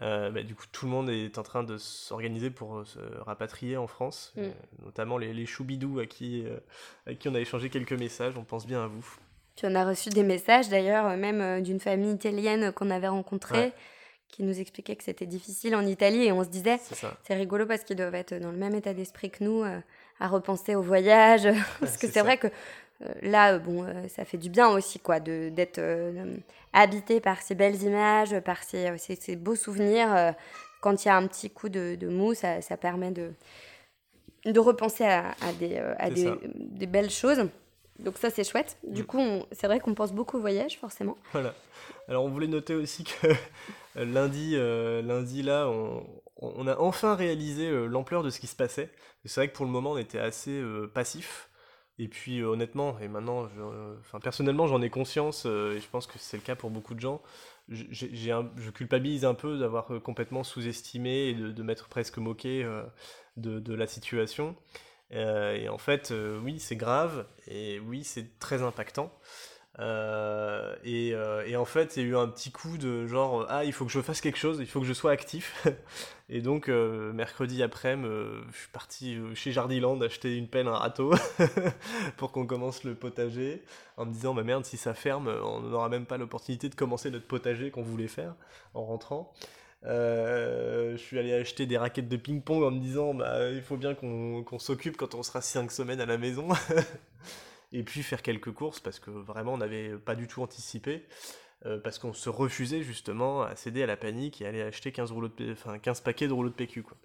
euh, 0.00 0.30
bah, 0.30 0.42
du 0.42 0.54
coup, 0.54 0.64
tout 0.72 0.86
le 0.86 0.92
monde 0.92 1.10
est 1.10 1.36
en 1.38 1.42
train 1.42 1.62
de 1.62 1.76
s'organiser 1.76 2.50
pour 2.50 2.78
euh, 2.78 2.84
se 2.84 2.98
rapatrier 3.20 3.76
en 3.76 3.86
France, 3.86 4.32
mm. 4.36 4.40
euh, 4.40 4.50
notamment 4.84 5.18
les, 5.18 5.34
les 5.34 5.46
choubidous 5.46 5.98
à 5.98 6.06
qui, 6.06 6.44
à 7.06 7.14
qui 7.14 7.28
on 7.28 7.34
a 7.34 7.40
échangé 7.40 7.68
quelques 7.68 7.92
messages. 7.92 8.36
On 8.36 8.44
pense 8.44 8.66
bien 8.66 8.82
à 8.82 8.86
vous. 8.86 9.06
Puis 9.56 9.66
on 9.68 9.74
a 9.74 9.84
reçu 9.84 10.08
des 10.08 10.22
messages 10.22 10.70
d'ailleurs, 10.70 11.14
même 11.16 11.62
d'une 11.62 11.78
famille 11.78 12.12
italienne 12.12 12.72
qu'on 12.72 12.88
avait 12.88 13.08
rencontrée, 13.08 13.72
qui 14.28 14.44
nous 14.44 14.58
expliquait 14.58 14.96
que 14.96 15.04
c'était 15.04 15.26
difficile 15.26 15.76
en 15.76 15.84
Italie 15.84 16.24
et 16.24 16.32
on 16.32 16.42
se 16.42 16.48
disait, 16.48 16.78
c'est 17.22 17.34
rigolo 17.34 17.66
parce 17.66 17.84
qu'ils 17.84 17.96
doivent 17.96 18.14
être 18.14 18.32
dans 18.34 18.50
le 18.50 18.56
même 18.56 18.74
état 18.74 18.94
d'esprit 18.94 19.30
que 19.30 19.44
nous, 19.44 19.62
à 19.62 20.28
repenser 20.28 20.74
au 20.74 20.80
voyage. 20.80 21.46
parce 21.80 21.98
que 21.98 22.06
c'est 22.06 22.22
vrai 22.22 22.38
que 22.38 22.46
là, 23.22 23.54
euh, 23.54 23.58
bon, 23.58 23.84
euh, 23.84 24.08
ça 24.08 24.24
fait 24.24 24.38
du 24.38 24.50
bien 24.50 24.68
aussi, 24.68 24.98
quoi, 24.98 25.20
d'être 25.20 25.80
habité 26.72 27.20
par 27.20 27.40
ces 27.42 27.54
belles 27.54 27.82
images, 27.82 28.38
par 28.40 28.62
ces, 28.62 28.96
ces, 28.98 29.36
beaux 29.36 29.56
souvenirs. 29.56 30.34
quand 30.80 31.04
il 31.04 31.08
y 31.08 31.10
a 31.10 31.16
un 31.16 31.26
petit 31.26 31.50
coup 31.50 31.68
de, 31.68 31.96
de 31.96 32.08
mou, 32.08 32.34
ça, 32.34 32.60
ça, 32.60 32.76
permet 32.76 33.10
de, 33.10 33.32
de 34.44 34.60
repenser 34.60 35.04
à, 35.04 35.34
des, 35.58 35.78
à 35.98 36.10
des, 36.10 36.32
des, 36.54 36.86
belles 36.86 37.10
choses. 37.10 37.48
Donc 37.98 38.18
ça, 38.18 38.30
c'est 38.30 38.44
chouette. 38.44 38.78
Du 38.84 39.02
mm. 39.02 39.06
coup, 39.06 39.20
c'est 39.52 39.66
vrai 39.66 39.80
qu'on 39.80 39.94
pense 39.94 40.12
beaucoup 40.12 40.38
au 40.38 40.40
voyage, 40.40 40.78
forcément. 40.78 41.16
Voilà. 41.32 41.54
Alors, 42.08 42.24
on 42.24 42.30
voulait 42.30 42.48
noter 42.48 42.74
aussi 42.74 43.04
que 43.04 43.28
lundi, 43.96 44.56
lundi 44.56 45.42
là, 45.42 45.68
on, 45.68 46.04
on, 46.36 46.66
a 46.66 46.76
enfin 46.78 47.14
réalisé 47.14 47.70
l'ampleur 47.86 48.22
de 48.22 48.30
ce 48.30 48.40
qui 48.40 48.46
se 48.46 48.56
passait. 48.56 48.90
C'est 49.24 49.40
vrai 49.40 49.48
que 49.48 49.54
pour 49.54 49.66
le 49.66 49.70
moment, 49.70 49.92
on 49.92 49.98
était 49.98 50.18
assez 50.18 50.60
passif. 50.94 51.50
Et 51.98 52.08
puis 52.08 52.42
honnêtement, 52.42 52.98
et 53.00 53.08
maintenant, 53.08 53.48
enfin, 54.00 54.18
personnellement, 54.18 54.66
j'en 54.66 54.80
ai 54.80 54.90
conscience, 54.90 55.44
et 55.44 55.78
je 55.78 55.88
pense 55.90 56.06
que 56.06 56.18
c'est 56.18 56.38
le 56.38 56.42
cas 56.42 56.56
pour 56.56 56.70
beaucoup 56.70 56.94
de 56.94 57.00
gens, 57.00 57.20
je 57.68 58.70
culpabilise 58.70 59.24
un 59.24 59.34
peu 59.34 59.58
d'avoir 59.58 59.92
euh, 59.92 60.00
complètement 60.00 60.44
sous-estimé 60.44 61.28
et 61.28 61.34
de, 61.34 61.62
m'être 61.62 61.88
presque 61.88 62.18
moqué 62.18 62.64
euh, 62.64 62.82
de, 63.36 63.74
la 63.74 63.86
situation. 63.86 64.56
Euh, 65.12 65.54
et 65.54 65.68
en 65.68 65.78
fait, 65.78 66.12
oui, 66.42 66.58
c'est 66.58 66.76
grave 66.76 67.26
et 67.46 67.78
oui, 67.80 68.04
c'est 68.04 68.38
très 68.38 68.62
impactant. 68.62 69.12
Euh, 69.78 70.74
euh, 70.84 71.44
et, 71.46 71.56
en 71.56 71.64
fait, 71.64 71.96
il 71.96 72.02
y 72.02 72.06
a 72.06 72.08
eu 72.08 72.16
un 72.16 72.28
petit 72.28 72.50
coup 72.50 72.76
de 72.76 73.06
genre 73.06 73.46
ah 73.48 73.64
il 73.64 73.72
faut 73.72 73.86
que 73.86 73.92
je 73.92 74.00
fasse 74.00 74.20
quelque 74.20 74.38
chose, 74.38 74.58
il 74.60 74.66
faut 74.66 74.80
que 74.80 74.86
je 74.86 74.92
sois 74.92 75.10
actif. 75.10 75.66
et 76.28 76.40
donc 76.40 76.68
euh, 76.68 77.12
mercredi 77.12 77.62
après, 77.62 77.96
je 77.96 78.56
suis 78.56 78.68
parti 78.72 79.18
chez 79.34 79.52
Jardiland 79.52 80.00
acheter 80.00 80.36
une 80.36 80.48
pelle, 80.48 80.68
un 80.68 80.76
râteau 80.76 81.14
pour 82.16 82.32
qu'on 82.32 82.46
commence 82.46 82.84
le 82.84 82.94
potager, 82.94 83.62
en 83.96 84.06
me 84.06 84.12
disant 84.12 84.34
bah 84.34 84.42
merde 84.42 84.64
si 84.64 84.76
ça 84.76 84.94
ferme, 84.94 85.28
on 85.28 85.60
n'aura 85.60 85.88
même 85.88 86.06
pas 86.06 86.18
l'opportunité 86.18 86.68
de 86.68 86.74
commencer 86.74 87.10
notre 87.10 87.26
potager 87.26 87.70
qu'on 87.70 87.82
voulait 87.82 88.08
faire 88.08 88.34
en 88.74 88.84
rentrant. 88.84 89.32
je 89.84 90.96
suis 90.98 91.18
allé 91.18 91.32
acheter 91.32 91.66
des 91.66 91.78
raquettes 91.78 92.08
de 92.08 92.16
ping-pong 92.16 92.62
en 92.62 92.70
me 92.70 92.80
disant 92.80 93.14
bah 93.14 93.50
il 93.50 93.62
faut 93.62 93.76
bien 93.76 93.94
qu'on 93.94 94.58
s'occupe 94.58 94.96
quand 94.96 95.14
on 95.14 95.22
sera 95.22 95.40
5 95.40 95.70
semaines 95.72 96.00
à 96.00 96.06
la 96.06 96.18
maison 96.18 96.48
et 97.72 97.82
puis 97.82 98.02
faire 98.02 98.22
quelques 98.22 98.52
courses 98.52 98.80
parce 98.80 98.98
que 99.00 99.10
vraiment 99.10 99.54
on 99.54 99.58
n'avait 99.58 99.96
pas 99.96 100.14
du 100.14 100.26
tout 100.26 100.42
anticipé. 100.42 101.06
Euh, 101.64 101.78
parce 101.78 102.00
qu'on 102.00 102.12
se 102.12 102.28
refusait 102.28 102.82
justement 102.82 103.42
à 103.42 103.54
céder 103.54 103.84
à 103.84 103.86
la 103.86 103.96
panique 103.96 104.42
et 104.42 104.46
aller 104.46 104.62
acheter 104.62 104.90
15, 104.90 105.12
rouleaux 105.12 105.28
de, 105.28 105.52
enfin, 105.52 105.78
15 105.78 106.00
paquets 106.00 106.26
de 106.26 106.32
rouleaux 106.32 106.48
de 106.48 106.54
PQ. 106.54 106.82
Quoi. 106.82 106.96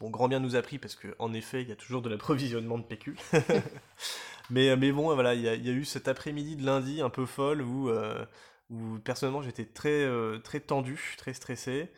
Bon, 0.00 0.08
grand 0.08 0.28
bien 0.28 0.40
nous 0.40 0.56
a 0.56 0.62
pris 0.62 0.78
parce 0.78 0.94
qu'en 0.94 1.32
effet, 1.34 1.60
il 1.60 1.68
y 1.68 1.72
a 1.72 1.76
toujours 1.76 2.00
de 2.00 2.08
l'approvisionnement 2.08 2.78
de 2.78 2.84
PQ. 2.84 3.16
mais, 4.50 4.74
mais 4.76 4.92
bon, 4.92 5.12
voilà, 5.12 5.34
il 5.34 5.42
y, 5.42 5.48
a, 5.48 5.54
eu 5.54 5.84
cet 5.84 6.08
après-midi 6.08 6.56
de 6.56 6.64
lundi 6.64 7.02
un 7.02 7.10
peu 7.10 7.26
folle 7.26 7.60
où, 7.60 7.90
euh, 7.90 8.24
où 8.70 8.98
personnellement 9.00 9.42
j'étais 9.42 9.66
très, 9.66 10.04
euh, 10.04 10.38
très 10.38 10.60
tendu, 10.60 11.14
très 11.18 11.34
stressé. 11.34 11.90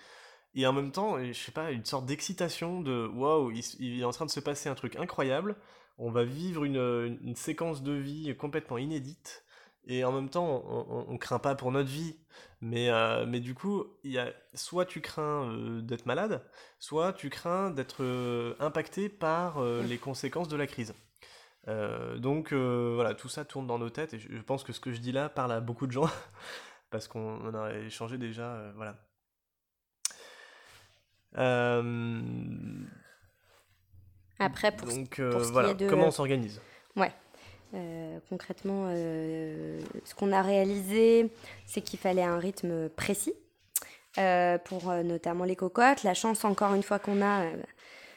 Et 0.55 0.67
en 0.67 0.73
même 0.73 0.91
temps, 0.91 1.23
je 1.23 1.33
sais 1.33 1.53
pas, 1.53 1.71
une 1.71 1.85
sorte 1.85 2.07
d'excitation 2.07 2.81
de 2.81 3.07
waouh, 3.07 3.53
il, 3.53 4.01
est 4.01 4.05
en 4.05 4.11
train 4.11 4.27
de 4.27 4.31
se 4.31 4.41
passer 4.41 4.69
un 4.69 4.75
truc 4.75 4.97
incroyable 4.97 5.57
on 5.99 6.11
va 6.11 6.25
vivre 6.25 6.65
une, 6.65 7.35
séquence 7.35 7.83
de 7.83 7.93
vie 7.93 8.35
complètement 8.37 8.79
inédite 8.79 9.45
et 9.87 10.05
en 10.05 10.13
même 10.13 10.29
temps 10.29 10.65
on, 10.67 11.13
ne 11.13 11.19
craint 11.19 11.39
pas 11.39 11.55
pour 11.55 11.73
notre 11.73 11.89
vie. 11.89 12.17
Mais, 12.61 12.91
euh, 12.91 13.25
mais 13.27 13.41
du 13.41 13.55
coup 13.55 13.85
il 14.05 14.13
y 14.13 14.19
a 14.19 14.33
soit 14.55 14.85
tu 14.85 15.01
crains 15.01 15.49
euh, 15.51 15.81
d'être 15.81 16.07
malade 16.07 16.43
soit 16.81 17.13
tu 17.13 17.31
crains 17.31 17.71
d'être 17.71 18.03
euh, 18.03 18.55
impacté 18.59 19.09
par 19.09 19.63
les 19.63 19.99
conséquences 19.99 20.49
de 20.49 20.57
la 20.57 20.67
crise. 20.67 20.95
Donc 21.67 22.53
voilà 22.53 23.15
tout 23.15 23.29
ça 23.29 23.45
tourne 23.45 23.67
dans 23.67 23.79
nos 23.79 23.91
têtes 23.91 24.15
et 24.15 24.19
je, 24.19 24.43
pense 24.43 24.65
que 24.65 24.73
ce 24.73 24.81
que 24.81 24.93
je 24.93 25.01
dis 25.01 25.13
là 25.13 25.29
parle 25.29 25.53
à 25.53 25.61
beaucoup 25.61 25.87
de 25.87 25.93
gens 25.93 26.09
parce 26.91 27.09
qu'on 27.09 27.55
a 27.55 27.75
échangé 27.75 28.17
déjà 28.19 28.73
voilà 28.77 28.97
après, 34.39 34.73
pour, 34.73 34.89
Donc, 34.89 35.19
euh, 35.19 35.31
voilà, 35.53 35.75
comment 35.89 36.07
on 36.07 36.11
s'organise? 36.11 36.61
Ouais. 36.97 37.13
Euh, 37.75 38.19
concrètement, 38.31 38.87
euh, 38.89 39.81
ce 40.05 40.15
qu'on 40.15 40.33
a 40.33 40.43
réalisé, 40.43 41.31
c'est 41.67 41.81
qu'il 41.81 41.99
fallait 41.99 42.23
un 42.23 42.39
rythme 42.39 42.89
précis 42.89 43.35
pour 44.65 44.93
notamment 45.05 45.45
les 45.45 45.55
cocottes. 45.55 46.03
La 46.03 46.15
chance, 46.15 46.45
encore 46.45 46.75
une 46.75 46.83
fois, 46.83 46.99
qu'on 46.99 47.23
a, 47.23 47.45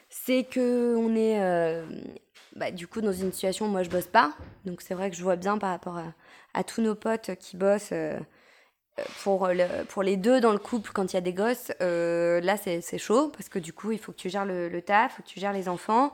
c'est 0.08 0.44
que 0.44 0.96
on 0.96 1.14
est 1.14 1.38
bah, 2.56 2.70
du 2.72 2.88
coup 2.88 3.00
dans 3.00 3.12
une 3.12 3.32
situation 3.32 3.66
où 3.66 3.68
moi 3.68 3.84
je 3.84 3.90
bosse 3.90 4.08
pas. 4.08 4.32
Donc 4.64 4.82
c'est 4.82 4.94
vrai 4.94 5.10
que 5.10 5.16
je 5.16 5.22
vois 5.22 5.36
bien 5.36 5.58
par 5.58 5.70
rapport 5.70 6.00
à, 6.54 6.64
tous 6.64 6.82
nos 6.82 6.96
potes 6.96 7.36
qui 7.36 7.56
bossent. 7.56 7.92
Pour, 9.22 9.48
le, 9.48 9.84
pour 9.84 10.02
les 10.02 10.16
deux 10.16 10.40
dans 10.40 10.52
le 10.52 10.58
couple, 10.58 10.90
quand 10.92 11.12
il 11.12 11.16
y 11.16 11.18
a 11.18 11.22
des 11.22 11.32
gosses, 11.32 11.72
là 11.80 12.56
c'est 12.56 12.98
chaud 12.98 13.28
parce 13.28 13.48
que 13.48 13.58
du 13.58 13.72
coup 13.72 13.92
il 13.92 13.98
faut 13.98 14.12
que 14.12 14.18
tu 14.18 14.30
gères 14.30 14.44
le, 14.44 14.68
le 14.68 14.82
taf, 14.82 15.12
il 15.12 15.16
faut 15.16 15.22
que 15.22 15.28
tu 15.28 15.40
gères 15.40 15.52
les 15.52 15.68
enfants. 15.68 16.12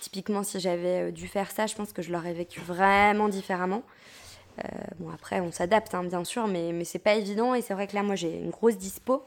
Typiquement, 0.00 0.42
si 0.42 0.58
j'avais 0.60 1.08
euh, 1.08 1.10
dû 1.10 1.28
faire 1.28 1.50
ça, 1.50 1.66
je 1.66 1.74
pense 1.74 1.92
que 1.92 2.02
je 2.02 2.12
l'aurais 2.12 2.32
vécu 2.32 2.60
vraiment 2.60 3.28
différemment. 3.28 3.82
Euh, 4.64 4.68
bon, 4.98 5.10
après, 5.10 5.40
on 5.40 5.52
s'adapte, 5.52 5.94
hein, 5.94 6.02
bien 6.02 6.24
sûr, 6.24 6.46
mais, 6.46 6.72
mais 6.72 6.84
c'est 6.84 6.98
pas 6.98 7.14
évident. 7.14 7.54
Et 7.54 7.62
c'est 7.62 7.74
vrai 7.74 7.86
que 7.86 7.94
là, 7.94 8.02
moi, 8.02 8.14
j'ai 8.14 8.38
une 8.38 8.50
grosse 8.50 8.78
dispo. 8.78 9.24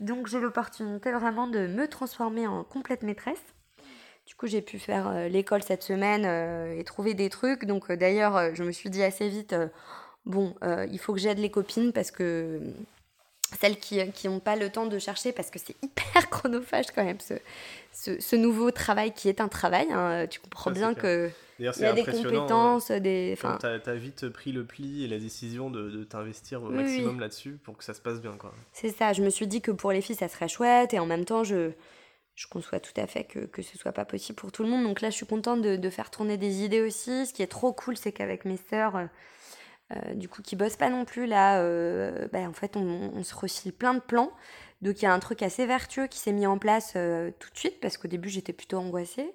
Donc, 0.00 0.26
j'ai 0.26 0.40
l'opportunité 0.40 1.12
vraiment 1.12 1.46
de 1.46 1.66
me 1.66 1.86
transformer 1.88 2.46
en 2.46 2.64
complète 2.64 3.02
maîtresse. 3.02 3.42
Du 4.26 4.34
coup, 4.34 4.46
j'ai 4.46 4.62
pu 4.62 4.78
faire 4.78 5.08
euh, 5.08 5.28
l'école 5.28 5.62
cette 5.62 5.82
semaine 5.82 6.24
et 6.76 6.82
trouver 6.84 7.14
des 7.14 7.28
trucs. 7.28 7.64
Donc, 7.66 7.92
d'ailleurs, 7.92 8.54
je 8.54 8.64
me 8.64 8.72
suis 8.72 8.90
dit 8.90 9.02
assez 9.02 9.28
vite, 9.28 9.54
bon, 10.24 10.54
il 10.90 10.98
faut 10.98 11.12
que 11.12 11.20
j'aide 11.20 11.38
les 11.38 11.50
copines 11.50 11.92
parce 11.92 12.10
que 12.10 12.60
celles 13.60 13.78
qui 13.78 14.28
n'ont 14.28 14.40
pas 14.40 14.56
le 14.56 14.70
temps 14.70 14.86
de 14.86 14.98
chercher 14.98 15.32
parce 15.32 15.50
que 15.50 15.58
c'est 15.58 15.76
hyper 15.82 16.30
chronophage 16.30 16.86
quand 16.94 17.04
même 17.04 17.18
ce, 17.20 18.20
ce, 18.20 18.36
nouveau 18.36 18.70
travail 18.70 19.12
qui 19.12 19.28
est 19.28 19.40
un 19.40 19.48
travail. 19.48 19.86
Hein. 19.92 20.26
Tu 20.28 20.40
comprends 20.40 20.70
bien 20.70 20.94
que 20.94 21.30
il 21.58 21.66
y 21.66 21.84
a 21.84 21.92
des 21.92 22.04
compétences, 22.04 22.90
des. 22.90 23.34
Enfin, 23.34 23.58
tu 23.60 23.66
as, 23.66 23.94
vite 23.94 24.28
pris 24.30 24.52
le 24.52 24.64
pli 24.64 25.04
et 25.04 25.08
la 25.08 25.18
décision 25.18 25.70
de, 25.70 25.90
de 25.90 26.02
t'investir 26.02 26.62
au 26.62 26.70
maximum 26.70 27.20
là-dessus 27.20 27.58
pour 27.62 27.76
que 27.76 27.84
ça 27.84 27.94
se 27.94 28.00
passe 28.00 28.20
bien. 28.20 28.36
C'est 28.72 28.90
ça, 28.90 29.12
je 29.12 29.22
me 29.22 29.30
suis 29.30 29.46
dit 29.46 29.60
que 29.60 29.70
pour 29.70 29.92
les 29.92 30.00
filles 30.00 30.16
ça 30.16 30.28
serait 30.28 30.48
chouette 30.48 30.94
et 30.94 30.98
en 30.98 31.06
même 31.06 31.24
temps 31.24 31.44
je, 31.44 31.70
je 32.34 32.46
conçois 32.48 32.80
tout 32.80 32.98
à 33.00 33.06
fait 33.06 33.24
que, 33.24 33.40
que 33.40 33.62
ce 33.62 33.78
soit 33.78 33.92
pas 33.92 34.04
possible 34.04 34.36
pour 34.36 34.50
tout 34.50 34.64
le 34.64 34.70
monde. 34.70 34.82
Donc 34.84 35.00
là 35.00 35.10
je 35.10 35.14
suis 35.14 35.26
contente 35.26 35.62
de, 35.62 35.76
de 35.76 35.90
faire 35.90 36.10
tourner 36.10 36.36
des 36.36 36.64
idées 36.64 36.80
aussi. 36.80 37.26
Ce 37.26 37.32
qui 37.32 37.42
est 37.42 37.48
trop 37.48 37.72
cool 37.72 37.96
c'est 37.96 38.12
qu'avec 38.12 38.44
mes 38.44 38.58
sœurs 38.70 38.96
euh, 38.96 39.06
du 40.14 40.28
coup 40.28 40.42
qui 40.42 40.56
bossent 40.56 40.76
pas 40.76 40.90
non 40.90 41.04
plus 41.04 41.26
là, 41.26 41.60
euh, 41.60 42.26
bah, 42.32 42.40
en 42.40 42.52
fait 42.52 42.76
on, 42.76 43.22
se 43.22 43.34
refile 43.34 43.72
plein 43.72 43.94
de 43.94 44.00
plans. 44.00 44.30
Donc 44.80 45.00
il 45.00 45.04
y 45.04 45.08
a 45.08 45.12
un 45.12 45.18
truc 45.18 45.42
assez 45.42 45.66
vertueux 45.66 46.06
qui 46.06 46.18
s'est 46.18 46.32
mis 46.32 46.46
en 46.46 46.58
place 46.58 46.94
euh, 46.96 47.30
tout 47.38 47.50
de 47.50 47.58
suite 47.58 47.80
parce 47.80 47.96
qu'au 47.96 48.08
début 48.08 48.28
j'étais 48.28 48.52
plutôt 48.52 48.78
angoissée, 48.78 49.34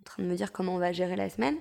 en 0.00 0.04
train 0.04 0.22
de 0.22 0.28
me 0.28 0.34
dire 0.34 0.52
comment 0.52 0.74
on 0.74 0.78
va 0.78 0.92
gérer 0.92 1.16
la 1.16 1.28
semaine. 1.28 1.56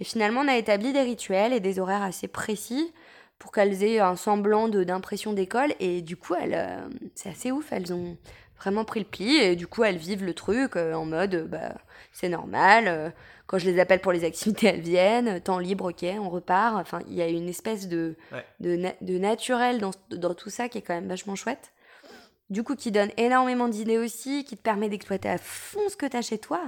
Et 0.00 0.04
finalement 0.04 0.42
on 0.42 0.48
a 0.48 0.56
établi 0.56 0.92
des 0.92 1.02
rituels 1.02 1.52
et 1.52 1.60
des 1.60 1.78
horaires 1.78 2.02
assez 2.02 2.28
précis 2.28 2.92
pour 3.38 3.52
qu'elles 3.52 3.82
aient 3.82 4.00
un 4.00 4.16
semblant 4.16 4.68
d'impression 4.68 5.32
d'école 5.32 5.74
et 5.80 6.00
du 6.00 6.16
coup 6.16 6.34
elles, 6.34 6.88
c'est 7.14 7.28
assez 7.28 7.52
ouf, 7.52 7.70
elles 7.72 7.92
ont 7.92 8.16
vraiment 8.58 8.84
pris 8.84 9.00
le 9.00 9.06
pli 9.06 9.36
et 9.36 9.56
du 9.56 9.66
coup 9.66 9.84
elles 9.84 9.96
vivent 9.96 10.24
le 10.24 10.34
truc 10.34 10.76
en 10.76 11.04
mode 11.04 11.48
bah 11.50 11.74
c'est 12.12 12.28
normal 12.28 13.12
quand 13.46 13.58
je 13.58 13.70
les 13.70 13.78
appelle 13.78 14.00
pour 14.00 14.12
les 14.12 14.24
activités, 14.24 14.66
elles 14.74 14.80
viennent. 14.80 15.40
Temps 15.40 15.58
libre, 15.58 15.90
ok, 15.90 16.04
on 16.20 16.28
repart. 16.28 16.76
Enfin, 16.76 17.00
il 17.08 17.14
y 17.14 17.22
a 17.22 17.28
une 17.28 17.48
espèce 17.48 17.88
de, 17.88 18.16
de, 18.60 19.18
naturel 19.18 19.78
dans, 19.78 19.92
dans, 20.10 20.34
tout 20.34 20.50
ça 20.50 20.68
qui 20.68 20.78
est 20.78 20.82
quand 20.82 20.94
même 20.94 21.08
vachement 21.08 21.36
chouette. 21.36 21.72
Du 22.50 22.62
coup, 22.62 22.76
qui 22.76 22.92
donne 22.92 23.10
énormément 23.16 23.68
d'idées 23.68 23.98
aussi, 23.98 24.44
qui 24.44 24.56
te 24.56 24.62
permet 24.62 24.88
d'exploiter 24.88 25.28
à 25.28 25.38
fond 25.38 25.88
ce 25.88 25.96
que 25.96 26.06
tu 26.06 26.16
as 26.16 26.22
chez 26.22 26.38
toi. 26.38 26.60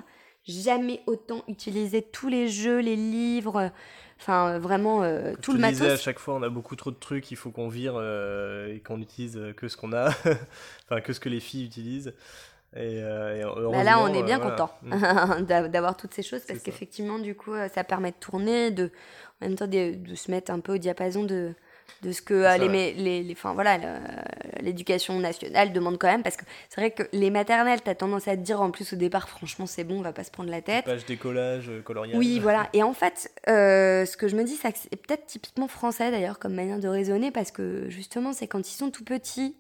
Jamais 0.45 1.03
autant 1.07 1.45
utiliser 1.47 2.03
tous 2.03 2.29
les 2.29 2.49
jeux, 2.49 2.79
les 2.79 2.97
livres, 2.97 3.71
enfin 4.21 4.59
vraiment 4.59 5.03
euh, 5.03 5.35
tout 5.41 5.53
le 5.53 5.59
matos. 5.59 5.83
à 5.83 5.97
chaque 5.97 6.19
fois, 6.19 6.35
on 6.35 6.43
a 6.43 6.49
beaucoup 6.49 6.77
trop 6.77 6.91
de 6.91 6.97
trucs, 6.97 7.31
il 7.31 7.37
faut 7.37 7.51
qu'on 7.51 7.69
vire 7.69 7.95
euh, 7.97 8.75
et 8.75 8.81
qu'on 8.81 8.99
n'utilise 8.99 9.41
que 9.57 9.69
ce 9.69 9.77
qu'on 9.77 9.93
a, 9.93 10.09
enfin 10.85 11.01
que 11.01 11.13
ce 11.13 11.21
que 11.21 11.29
les 11.29 11.41
filles 11.41 11.65
utilisent. 11.67 12.15
Et, 12.77 13.01
euh, 13.03 13.71
bah 13.73 13.83
là, 13.83 14.01
on 14.01 14.13
est 14.13 14.23
bien 14.23 14.39
euh, 14.41 14.51
content 14.51 14.71
mm. 14.83 15.43
d'avoir 15.69 15.97
toutes 15.97 16.13
ces 16.13 16.23
choses 16.23 16.43
parce 16.47 16.61
qu'effectivement, 16.61 17.19
du 17.19 17.35
coup, 17.35 17.55
euh, 17.55 17.69
ça 17.69 17.83
permet 17.83 18.11
de 18.11 18.17
tourner, 18.21 18.71
de, 18.71 18.91
en 19.41 19.47
même 19.47 19.57
temps 19.57 19.67
de, 19.67 19.95
de, 19.95 20.15
se 20.15 20.31
mettre 20.31 20.53
un 20.53 20.61
peu 20.61 20.75
au 20.75 20.79
diapason 20.79 21.25
de, 21.25 21.55
de 22.03 22.13
ce 22.13 22.23
que 22.23 22.59
les, 22.59 22.93
les, 22.93 23.23
les, 23.23 23.33
enfin, 23.33 23.55
voilà, 23.55 23.79
l'éducation 24.61 25.19
nationale 25.19 25.73
demande 25.73 25.99
quand 25.99 26.09
même. 26.09 26.23
Parce 26.23 26.37
que 26.37 26.45
c'est 26.69 26.81
vrai 26.81 26.91
que 26.91 27.03
les 27.13 27.31
maternelles, 27.31 27.83
tu 27.83 27.91
as 27.91 27.95
tendance 27.95 28.29
à 28.29 28.37
te 28.37 28.43
dire 28.43 28.61
en 28.61 28.71
plus 28.71 28.93
au 28.93 28.97
départ, 28.97 29.29
franchement, 29.29 29.67
c'est 29.67 29.85
bon, 29.85 29.99
on 29.99 30.03
va 30.03 30.13
pas 30.13 30.25
se 30.25 30.31
prendre 30.31 30.51
la 30.51 30.63
tête. 30.63 30.85
Page 30.85 31.05
décollage, 31.07 31.71
coloriage. 31.85 32.17
Oui, 32.17 32.39
voilà. 32.41 32.69
Et 32.73 32.83
en 32.83 32.95
fait, 32.95 33.31
ce 33.47 34.17
que 34.17 34.29
je 34.29 34.37
me 34.37 34.45
dis, 34.45 34.57
c'est 34.57 34.97
peut-être 34.97 35.27
typiquement 35.27 35.69
français 35.69 36.11
d'ailleurs 36.11 36.39
comme 36.39 36.55
manière 36.55 36.79
de 36.79 36.89
raisonner 36.89 37.31
parce 37.31 37.51
que 37.51 37.89
justement, 37.89 38.33
c'est 38.33 38.47
quand 38.47 38.69
ils 38.71 38.77
sont 38.77 38.91
tout 38.91 39.05
petits 39.05 39.57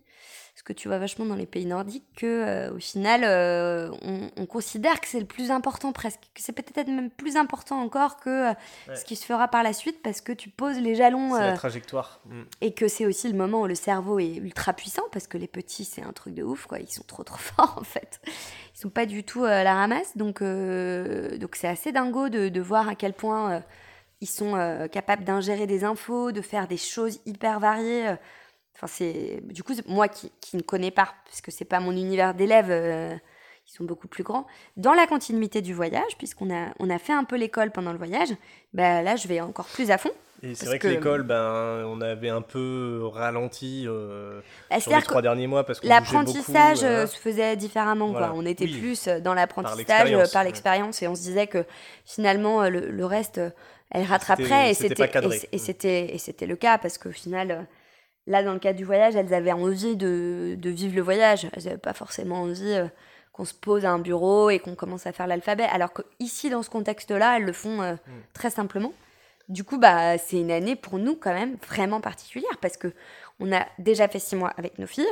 ce 0.58 0.64
que 0.64 0.72
tu 0.72 0.88
vois 0.88 0.98
vachement 0.98 1.24
dans 1.24 1.36
les 1.36 1.46
pays 1.46 1.66
nordiques, 1.66 2.04
que 2.16 2.26
euh, 2.26 2.74
au 2.74 2.80
final, 2.80 3.20
euh, 3.22 3.92
on, 4.36 4.44
considère 4.46 5.00
que 5.00 5.06
c'est 5.06 5.20
le 5.20 5.26
plus 5.26 5.52
important 5.52 5.92
presque, 5.92 6.18
que 6.34 6.42
c'est 6.42 6.52
peut-être 6.52 6.88
même 6.88 7.10
plus 7.10 7.36
important 7.36 7.80
encore 7.80 8.18
que 8.18 8.50
euh, 8.50 8.54
ce 8.92 9.04
qui 9.04 9.14
se 9.14 9.24
fera 9.24 9.46
par 9.46 9.62
la 9.62 9.72
suite, 9.72 10.02
parce 10.02 10.20
que 10.20 10.32
tu 10.32 10.48
poses 10.48 10.80
les 10.80 10.96
jalons. 10.96 11.36
C'est 11.36 11.42
la 11.42 11.52
trajectoire. 11.52 12.20
Mm. 12.26 12.42
Et 12.60 12.74
que 12.74 12.88
c'est 12.88 13.06
aussi 13.06 13.28
le 13.28 13.38
moment 13.38 13.60
où 13.60 13.66
le 13.68 13.76
cerveau 13.76 14.18
est 14.18 14.34
ultra 14.34 14.72
puissant, 14.72 15.04
parce 15.12 15.28
que 15.28 15.38
les 15.38 15.46
petits, 15.46 15.84
c'est 15.84 16.02
un 16.02 16.12
truc 16.12 16.34
de 16.34 16.42
ouf, 16.42 16.66
quoi. 16.66 16.80
Ils 16.80 16.90
sont 16.90 17.04
trop 17.04 17.22
trop 17.22 17.38
forts 17.38 17.76
en 17.78 17.84
fait. 17.84 18.20
Ils 18.74 18.80
sont 18.80 18.90
pas 18.90 19.06
du 19.06 19.22
tout 19.22 19.44
à 19.44 19.62
la 19.62 19.74
ramasse, 19.74 20.16
donc 20.16 20.42
donc 20.42 21.54
c'est 21.54 21.68
assez 21.68 21.92
dingo 21.92 22.30
de, 22.30 22.48
de, 22.48 22.60
voir 22.60 22.88
à 22.88 22.96
quel 22.96 23.12
point 23.12 23.62
ils 24.20 24.28
sont 24.28 24.88
capables 24.90 25.22
d'ingérer 25.22 25.68
des 25.68 25.84
infos, 25.84 26.32
de 26.32 26.40
faire 26.40 26.66
des 26.66 26.76
choses 26.76 27.20
hyper 27.26 27.60
variées 27.60 28.16
Enfin, 28.78 28.86
c'est 28.86 29.40
du 29.42 29.64
coup 29.64 29.72
moi 29.88 30.06
qui, 30.06 30.30
qui, 30.40 30.56
ne 30.56 30.62
connais 30.62 30.92
pas, 30.92 31.12
parce 31.24 31.40
que 31.40 31.50
c'est 31.50 31.64
pas 31.64 31.80
mon 31.80 31.90
univers 31.90 32.32
d'élèves, 32.32 32.70
euh, 32.70 33.12
ils 33.66 33.72
sont 33.72 33.82
beaucoup 33.82 34.06
plus 34.06 34.22
grands. 34.22 34.46
Dans 34.76 34.94
la 34.94 35.08
continuité 35.08 35.62
du 35.62 35.74
voyage, 35.74 36.16
puisqu'on 36.16 36.54
a 36.54 36.68
on 36.78 36.88
a 36.88 36.98
fait 36.98 37.12
un 37.12 37.24
peu 37.24 37.36
l'école 37.36 37.72
pendant 37.72 37.90
le 37.90 37.98
voyage, 37.98 38.28
bah 38.74 39.02
là 39.02 39.16
je 39.16 39.26
vais 39.26 39.40
encore 39.40 39.66
plus 39.66 39.90
à 39.90 39.98
fond. 39.98 40.12
Et 40.44 40.54
c'est 40.54 40.66
vrai 40.66 40.78
que, 40.78 40.86
l'école, 40.86 41.24
ben, 41.24 41.84
on 41.86 42.00
avait 42.00 42.28
un 42.28 42.42
peu 42.42 43.00
ralenti 43.12 43.86
euh, 43.88 44.40
bah, 44.70 44.78
sur 44.78 44.94
les 44.94 45.02
trois 45.02 45.22
derniers 45.22 45.48
mois 45.48 45.64
parce 45.64 45.80
que 45.80 45.88
l'apprentissage 45.88 46.84
euh, 46.84 47.08
se 47.08 47.18
faisait 47.18 47.56
différemment. 47.56 48.12
Quoi. 48.12 48.30
On 48.36 48.46
était 48.46 48.68
plus 48.68 49.08
dans 49.08 49.34
l'apprentissage 49.34 50.32
par 50.32 50.44
l'expérience 50.44 51.02
et 51.02 51.08
on 51.08 51.16
se 51.16 51.22
disait 51.22 51.48
que 51.48 51.64
finalement 52.04 52.68
le, 52.68 52.88
le 52.88 53.04
reste, 53.04 53.40
elle 53.90 54.04
rattraperait 54.04 54.70
et 54.70 54.74
c'était 54.74 55.10
et 55.50 55.58
c'était 55.58 56.14
et 56.14 56.18
c'était 56.18 56.46
le 56.46 56.54
cas 56.54 56.78
parce 56.78 56.96
qu'au 56.96 57.10
final 57.10 57.66
Là, 58.28 58.42
dans 58.42 58.52
le 58.52 58.58
cadre 58.58 58.76
du 58.76 58.84
voyage, 58.84 59.16
elles 59.16 59.32
avaient 59.32 59.52
envie 59.52 59.96
de, 59.96 60.54
de 60.58 60.70
vivre 60.70 60.94
le 60.94 61.00
voyage. 61.00 61.48
Elles 61.54 61.64
n'avaient 61.64 61.78
pas 61.78 61.94
forcément 61.94 62.42
envie 62.42 62.74
euh, 62.74 62.86
qu'on 63.32 63.46
se 63.46 63.54
pose 63.54 63.86
à 63.86 63.90
un 63.90 63.98
bureau 63.98 64.50
et 64.50 64.58
qu'on 64.58 64.74
commence 64.74 65.06
à 65.06 65.12
faire 65.12 65.26
l'alphabet. 65.26 65.64
Alors 65.64 65.90
qu'ici, 65.94 66.50
dans 66.50 66.62
ce 66.62 66.68
contexte-là, 66.68 67.38
elles 67.38 67.44
le 67.44 67.54
font 67.54 67.80
euh, 67.80 67.94
mm. 67.94 67.98
très 68.34 68.50
simplement. 68.50 68.92
Du 69.48 69.64
coup, 69.64 69.78
bah, 69.78 70.18
c'est 70.18 70.38
une 70.38 70.50
année 70.50 70.76
pour 70.76 70.98
nous 70.98 71.16
quand 71.16 71.32
même 71.32 71.56
vraiment 71.66 72.02
particulière 72.02 72.58
parce 72.60 72.76
que 72.76 72.92
on 73.40 73.50
a 73.50 73.64
déjà 73.78 74.08
fait 74.08 74.18
six 74.18 74.36
mois 74.36 74.52
avec 74.58 74.78
nos 74.78 74.86
filles. 74.86 75.06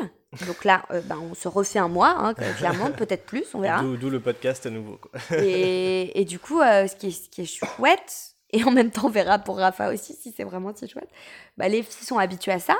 Donc 0.46 0.66
là, 0.66 0.82
euh, 0.90 1.00
bah, 1.06 1.16
on 1.18 1.34
se 1.34 1.48
refait 1.48 1.78
un 1.78 1.88
mois, 1.88 2.16
hein, 2.18 2.34
clairement, 2.58 2.90
peut-être 2.98 3.24
plus, 3.24 3.46
on 3.54 3.60
verra. 3.60 3.80
D'où 3.80 4.10
le 4.10 4.20
podcast 4.20 4.66
à 4.66 4.70
nouveau. 4.70 5.00
Et, 5.32 6.20
et, 6.20 6.26
du 6.26 6.38
coup, 6.38 6.60
ce, 6.60 6.94
qui 6.96 7.06
est, 7.06 7.10
ce 7.12 7.30
qui 7.30 7.42
est 7.42 7.46
chouette, 7.46 8.34
et 8.50 8.62
en 8.64 8.72
même 8.72 8.90
temps, 8.90 9.06
on 9.06 9.10
verra 9.10 9.38
pour 9.38 9.56
Rafa 9.56 9.90
aussi 9.90 10.12
si 10.12 10.34
c'est 10.36 10.44
vraiment 10.44 10.74
si 10.74 10.86
chouette, 10.86 11.08
bah, 11.56 11.68
les 11.68 11.82
filles 11.82 12.06
sont 12.06 12.18
habituées 12.18 12.52
à 12.52 12.58
ça. 12.58 12.76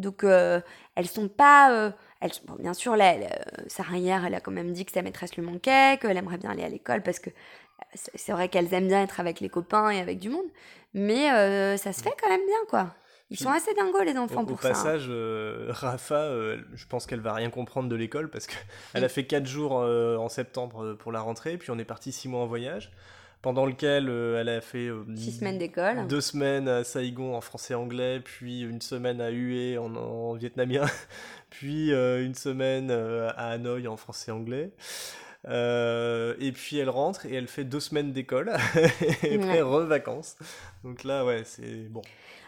Donc, 0.00 0.24
euh, 0.24 0.60
elles 0.94 1.06
sont 1.06 1.28
pas. 1.28 1.72
Euh, 1.72 1.90
elles, 2.20 2.32
bien 2.58 2.74
sûr, 2.74 2.96
là, 2.96 3.14
elle, 3.14 3.24
euh, 3.24 3.64
Sarah 3.68 3.96
hier, 3.96 4.24
elle 4.24 4.34
a 4.34 4.40
quand 4.40 4.50
même 4.50 4.72
dit 4.72 4.84
que 4.84 4.92
sa 4.92 5.02
maîtresse 5.02 5.34
lui 5.36 5.42
manquait, 5.42 5.98
qu'elle 6.00 6.16
aimerait 6.16 6.38
bien 6.38 6.50
aller 6.50 6.64
à 6.64 6.68
l'école 6.68 7.02
parce 7.02 7.18
que 7.18 7.30
c'est 7.94 8.32
vrai 8.32 8.48
qu'elles 8.48 8.72
aiment 8.74 8.88
bien 8.88 9.02
être 9.02 9.20
avec 9.20 9.40
les 9.40 9.48
copains 9.48 9.90
et 9.90 10.00
avec 10.00 10.18
du 10.18 10.28
monde. 10.28 10.46
Mais 10.92 11.28
ça 11.78 11.92
se 11.92 12.02
fait 12.02 12.12
quand 12.20 12.28
même 12.28 12.44
bien, 12.46 12.58
quoi. 12.68 12.94
Ils 13.30 13.38
sont 13.38 13.50
assez 13.50 13.72
dingos, 13.74 14.02
les 14.02 14.18
enfants, 14.18 14.44
pour 14.44 14.60
ça. 14.60 14.68
Au 14.68 14.70
hein. 14.70 14.74
passage, 14.74 15.10
Rafa, 15.68 16.56
je 16.74 16.86
pense 16.88 17.06
qu'elle 17.06 17.20
va 17.20 17.32
rien 17.32 17.48
comprendre 17.48 17.88
de 17.88 17.96
l'école 17.96 18.28
parce 18.28 18.46
qu'elle 18.46 19.04
a 19.04 19.08
fait 19.08 19.24
4 19.24 19.46
jours 19.46 19.72
en 19.72 20.28
septembre 20.28 20.94
pour 20.94 21.12
la 21.12 21.20
rentrée, 21.20 21.56
puis 21.56 21.70
on 21.70 21.78
est 21.78 21.84
parti 21.84 22.12
6 22.12 22.28
mois 22.28 22.40
en 22.40 22.46
voyage 22.46 22.92
pendant 23.42 23.64
lequel 23.64 24.08
euh, 24.08 24.40
elle 24.40 24.48
a 24.48 24.60
fait 24.60 24.88
euh, 24.88 25.04
six 25.16 25.38
semaines 25.38 25.58
d'école, 25.58 26.06
deux 26.06 26.20
semaines 26.20 26.68
à 26.68 26.84
Saigon 26.84 27.34
en 27.34 27.40
français 27.40 27.74
anglais, 27.74 28.20
puis 28.20 28.60
une 28.60 28.82
semaine 28.82 29.20
à 29.20 29.30
Hue 29.30 29.78
en, 29.78 30.34
vietnamien, 30.34 30.84
puis 31.50 31.92
euh, 31.92 32.24
une 32.24 32.34
semaine 32.34 32.90
à 32.90 33.50
Hanoï 33.50 33.88
en 33.88 33.96
français 33.96 34.30
anglais. 34.30 34.70
et 35.46 36.52
puis 36.52 36.78
elle 36.78 36.90
rentre 36.90 37.26
et 37.26 37.34
elle 37.34 37.48
fait 37.48 37.64
deux 37.64 37.80
semaines 37.80 38.12
d'école 38.12 38.52
et 39.22 39.36
après 39.36 39.62
re-vacances. 39.62 40.36
Donc 40.84 41.04
là, 41.04 41.24
ouais, 41.24 41.42
c'est 41.44 41.88
bon. 41.88 42.02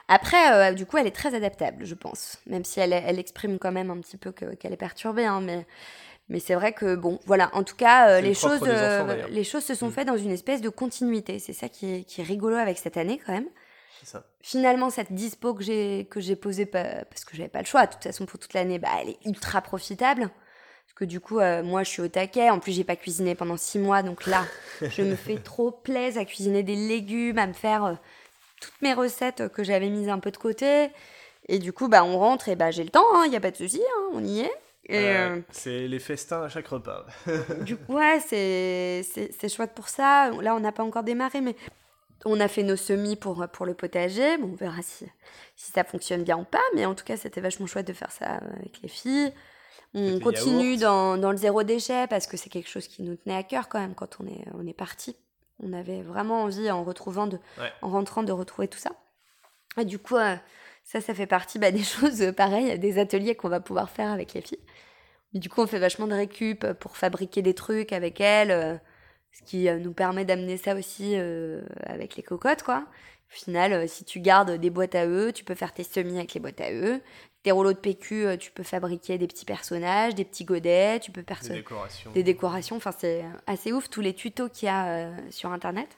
Après, 0.08 0.74
du 0.74 0.84
coup, 0.84 0.98
elle 0.98 1.06
est 1.06 1.14
très 1.14 1.34
adaptable, 1.34 1.86
je 1.86 1.94
pense. 1.94 2.38
Même 2.46 2.64
si 2.64 2.80
elle, 2.80 2.92
elle 2.92 3.18
exprime 3.18 3.58
quand 3.58 3.72
même 3.72 3.90
un 3.90 3.98
petit 3.98 4.18
peu 4.18 4.30
qu'elle 4.30 4.72
est 4.72 4.76
perturbée. 4.76 5.24
Hein, 5.24 5.40
mais 5.40 5.64
mais 6.32 6.40
c'est 6.40 6.54
vrai 6.54 6.72
que, 6.72 6.94
bon, 6.94 7.20
voilà, 7.26 7.50
en 7.52 7.62
tout 7.62 7.76
cas, 7.76 8.08
euh, 8.08 8.20
les, 8.22 8.32
choses, 8.32 8.62
euh, 8.66 9.28
les 9.28 9.44
choses 9.44 9.64
se 9.64 9.74
sont 9.74 9.88
mm. 9.88 9.92
faites 9.92 10.06
dans 10.06 10.16
une 10.16 10.30
espèce 10.30 10.62
de 10.62 10.70
continuité. 10.70 11.38
C'est 11.38 11.52
ça 11.52 11.68
qui 11.68 11.94
est, 11.94 12.04
qui 12.04 12.22
est 12.22 12.24
rigolo 12.24 12.56
avec 12.56 12.78
cette 12.78 12.96
année, 12.96 13.20
quand 13.24 13.32
même. 13.32 13.48
Ça. 14.02 14.24
Finalement, 14.40 14.88
cette 14.88 15.12
dispo 15.12 15.52
que 15.52 15.62
j'ai, 15.62 16.08
que 16.10 16.20
j'ai 16.20 16.34
posée, 16.34 16.64
parce 16.64 17.26
que 17.26 17.36
j'avais 17.36 17.50
pas 17.50 17.58
le 17.58 17.66
choix, 17.66 17.84
de 17.84 17.92
toute 17.92 18.04
façon, 18.04 18.24
pour 18.24 18.38
toute 18.38 18.54
l'année, 18.54 18.78
bah, 18.78 18.88
elle 19.02 19.10
est 19.10 19.18
ultra 19.26 19.60
profitable. 19.60 20.22
Parce 20.22 20.94
que 20.96 21.04
du 21.04 21.20
coup, 21.20 21.38
euh, 21.38 21.62
moi, 21.62 21.82
je 21.82 21.90
suis 21.90 22.00
au 22.00 22.08
taquet. 22.08 22.48
En 22.48 22.60
plus, 22.60 22.72
j'ai 22.72 22.82
pas 22.82 22.96
cuisiné 22.96 23.34
pendant 23.34 23.58
six 23.58 23.78
mois. 23.78 24.02
Donc 24.02 24.24
là, 24.24 24.46
je 24.80 25.02
me 25.02 25.16
fais 25.16 25.36
trop 25.36 25.70
plaisir 25.70 26.22
à 26.22 26.24
cuisiner 26.24 26.62
des 26.62 26.76
légumes, 26.76 27.36
à 27.36 27.46
me 27.46 27.52
faire 27.52 27.98
toutes 28.58 28.80
mes 28.80 28.94
recettes 28.94 29.48
que 29.48 29.62
j'avais 29.62 29.90
mises 29.90 30.08
un 30.08 30.18
peu 30.18 30.30
de 30.30 30.38
côté. 30.38 30.88
Et 31.48 31.58
du 31.58 31.74
coup, 31.74 31.88
bah, 31.88 32.04
on 32.04 32.18
rentre 32.18 32.48
et 32.48 32.56
bah, 32.56 32.70
j'ai 32.70 32.84
le 32.84 32.90
temps, 32.90 33.04
il 33.12 33.26
hein, 33.26 33.28
n'y 33.28 33.36
a 33.36 33.40
pas 33.40 33.50
de 33.50 33.56
souci, 33.58 33.82
hein, 33.82 34.10
on 34.14 34.24
y 34.24 34.40
est. 34.40 34.52
Euh, 34.90 35.40
c'est 35.50 35.86
les 35.86 35.98
festins 35.98 36.42
à 36.42 36.48
chaque 36.48 36.66
repas. 36.66 37.06
du 37.60 37.76
coup, 37.76 37.94
ouais, 37.94 38.20
c'est 38.20 39.48
chouette 39.48 39.74
pour 39.74 39.88
ça. 39.88 40.30
Là, 40.40 40.54
on 40.54 40.60
n'a 40.60 40.72
pas 40.72 40.82
encore 40.82 41.04
démarré, 41.04 41.40
mais 41.40 41.56
on 42.24 42.40
a 42.40 42.48
fait 42.48 42.62
nos 42.62 42.76
semis 42.76 43.16
pour, 43.16 43.46
pour 43.52 43.66
le 43.66 43.74
potager. 43.74 44.38
Bon, 44.38 44.50
on 44.52 44.56
verra 44.56 44.82
si, 44.82 45.06
si 45.56 45.72
ça 45.72 45.84
fonctionne 45.84 46.24
bien 46.24 46.38
ou 46.38 46.44
pas, 46.44 46.62
mais 46.74 46.84
en 46.86 46.94
tout 46.94 47.04
cas, 47.04 47.16
c'était 47.16 47.40
vachement 47.40 47.66
chouette 47.66 47.86
de 47.86 47.92
faire 47.92 48.10
ça 48.10 48.26
avec 48.58 48.80
les 48.82 48.88
filles. 48.88 49.32
On 49.94 50.20
continue 50.20 50.78
dans, 50.78 51.18
dans, 51.18 51.30
le 51.30 51.36
zéro 51.36 51.62
déchet 51.64 52.06
parce 52.08 52.26
que 52.26 52.36
c'est 52.36 52.48
quelque 52.48 52.68
chose 52.68 52.88
qui 52.88 53.02
nous 53.02 53.14
tenait 53.16 53.36
à 53.36 53.42
cœur 53.42 53.68
quand 53.68 53.78
même 53.78 53.94
quand 53.94 54.18
on 54.20 54.26
est, 54.26 54.44
on 54.54 54.66
est 54.66 54.72
parti. 54.72 55.16
On 55.62 55.72
avait 55.74 56.02
vraiment 56.02 56.42
envie, 56.42 56.70
en 56.70 56.82
retrouvant, 56.82 57.26
de, 57.26 57.38
en 57.82 57.90
rentrant, 57.90 58.22
de 58.22 58.32
retrouver 58.32 58.68
tout 58.68 58.78
ça. 58.78 58.90
Et 59.78 59.84
du 59.84 59.98
coup, 59.98 60.16
euh, 60.16 60.34
ça, 60.84 61.00
ça 61.00 61.14
fait 61.14 61.26
partie 61.26 61.58
bah, 61.58 61.70
des 61.72 61.82
choses 61.82 62.22
euh, 62.22 62.32
pareilles, 62.32 62.78
des 62.78 62.98
ateliers 62.98 63.34
qu'on 63.34 63.48
va 63.48 63.60
pouvoir 63.60 63.90
faire 63.90 64.10
avec 64.10 64.34
les 64.34 64.42
filles. 64.42 64.58
Mais 65.32 65.40
du 65.40 65.48
coup, 65.48 65.62
on 65.62 65.66
fait 65.66 65.78
vachement 65.78 66.06
de 66.06 66.14
récup 66.14 66.72
pour 66.74 66.96
fabriquer 66.96 67.40
des 67.40 67.54
trucs 67.54 67.92
avec 67.92 68.20
elles, 68.20 68.50
euh, 68.50 68.76
ce 69.32 69.42
qui 69.44 69.68
euh, 69.68 69.78
nous 69.78 69.94
permet 69.94 70.26
d'amener 70.26 70.58
ça 70.58 70.74
aussi 70.74 71.16
avec 71.86 72.16
les 72.16 72.22
cocottes, 72.22 72.62
quoi. 72.62 72.84
Au 73.30 73.34
final, 73.34 73.88
si 73.88 74.04
tu 74.04 74.20
gardes 74.20 74.50
des 74.50 74.68
boîtes 74.68 74.94
à 74.94 75.06
eux, 75.06 75.32
tu 75.32 75.42
peux 75.42 75.54
faire 75.54 75.72
tes 75.72 75.84
semis 75.84 76.18
avec 76.18 76.34
les 76.34 76.40
boîtes 76.40 76.60
à 76.60 76.70
eux. 76.70 77.00
Tes 77.44 77.50
rouleaux 77.50 77.72
de 77.72 77.78
PQ, 77.78 78.36
tu 78.38 78.50
peux 78.50 78.62
fabriquer 78.62 79.16
des 79.16 79.26
petits 79.26 79.46
personnages, 79.46 80.14
des 80.14 80.26
petits 80.26 80.44
godets, 80.44 81.00
tu 81.00 81.12
peux 81.12 81.24
faire 81.26 81.40
des 81.40 81.54
décorations. 81.54 82.12
Des 82.12 82.22
décorations. 82.22 82.76
Enfin, 82.76 82.92
c'est 82.92 83.24
assez 83.46 83.72
ouf 83.72 83.88
tous 83.88 84.02
les 84.02 84.12
tutos 84.12 84.50
qu'il 84.50 84.66
y 84.66 84.68
a 84.68 85.10
sur 85.30 85.50
Internet. 85.50 85.88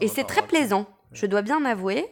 Et 0.00 0.08
c'est 0.08 0.24
très 0.24 0.46
plaisant, 0.46 0.86
je 1.12 1.26
dois 1.26 1.42
bien 1.42 1.62
avouer 1.66 2.08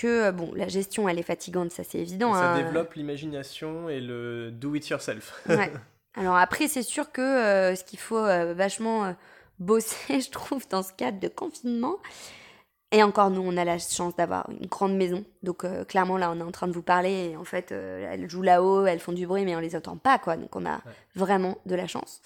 que, 0.00 0.30
bon, 0.30 0.52
la 0.54 0.68
gestion, 0.68 1.08
elle 1.08 1.18
est 1.18 1.22
fatigante, 1.24 1.70
ça 1.72 1.84
c'est 1.84 1.98
évident. 1.98 2.34
Ça 2.34 2.52
hein. 2.52 2.62
développe 2.62 2.94
l'imagination 2.94 3.88
et 3.88 4.00
le 4.00 4.50
do 4.50 4.74
it 4.74 4.88
yourself. 4.88 5.42
ouais. 5.48 5.72
Alors 6.18 6.36
après, 6.36 6.66
c'est 6.68 6.82
sûr 6.82 7.12
que 7.12 7.20
euh, 7.20 7.76
ce 7.76 7.84
qu'il 7.84 7.98
faut 7.98 8.18
euh, 8.18 8.52
vachement 8.52 9.04
euh, 9.04 9.12
bosser, 9.58 10.20
je 10.20 10.30
trouve, 10.30 10.68
dans 10.68 10.82
ce 10.82 10.92
cadre 10.92 11.20
de 11.20 11.28
confinement, 11.28 11.98
et 12.90 13.02
encore, 13.02 13.30
nous, 13.30 13.42
on 13.42 13.56
a 13.58 13.64
la 13.64 13.78
chance 13.78 14.16
d'avoir 14.16 14.48
une 14.48 14.66
grande 14.66 14.96
maison. 14.96 15.22
Donc, 15.42 15.66
clairement, 15.88 16.16
là, 16.16 16.30
on 16.34 16.40
est 16.40 16.42
en 16.42 16.50
train 16.50 16.68
de 16.68 16.72
vous 16.72 16.80
parler. 16.80 17.32
Et 17.32 17.36
en 17.36 17.44
fait, 17.44 17.70
elles 17.70 18.30
jouent 18.30 18.40
là-haut, 18.40 18.86
elles 18.86 18.98
font 18.98 19.12
du 19.12 19.26
bruit, 19.26 19.44
mais 19.44 19.54
on 19.54 19.60
les 19.60 19.76
entend 19.76 19.98
pas, 19.98 20.18
quoi. 20.18 20.38
Donc, 20.38 20.56
on 20.56 20.64
a 20.64 20.80
vraiment 21.14 21.58
de 21.66 21.74
la 21.74 21.86
chance. 21.86 22.22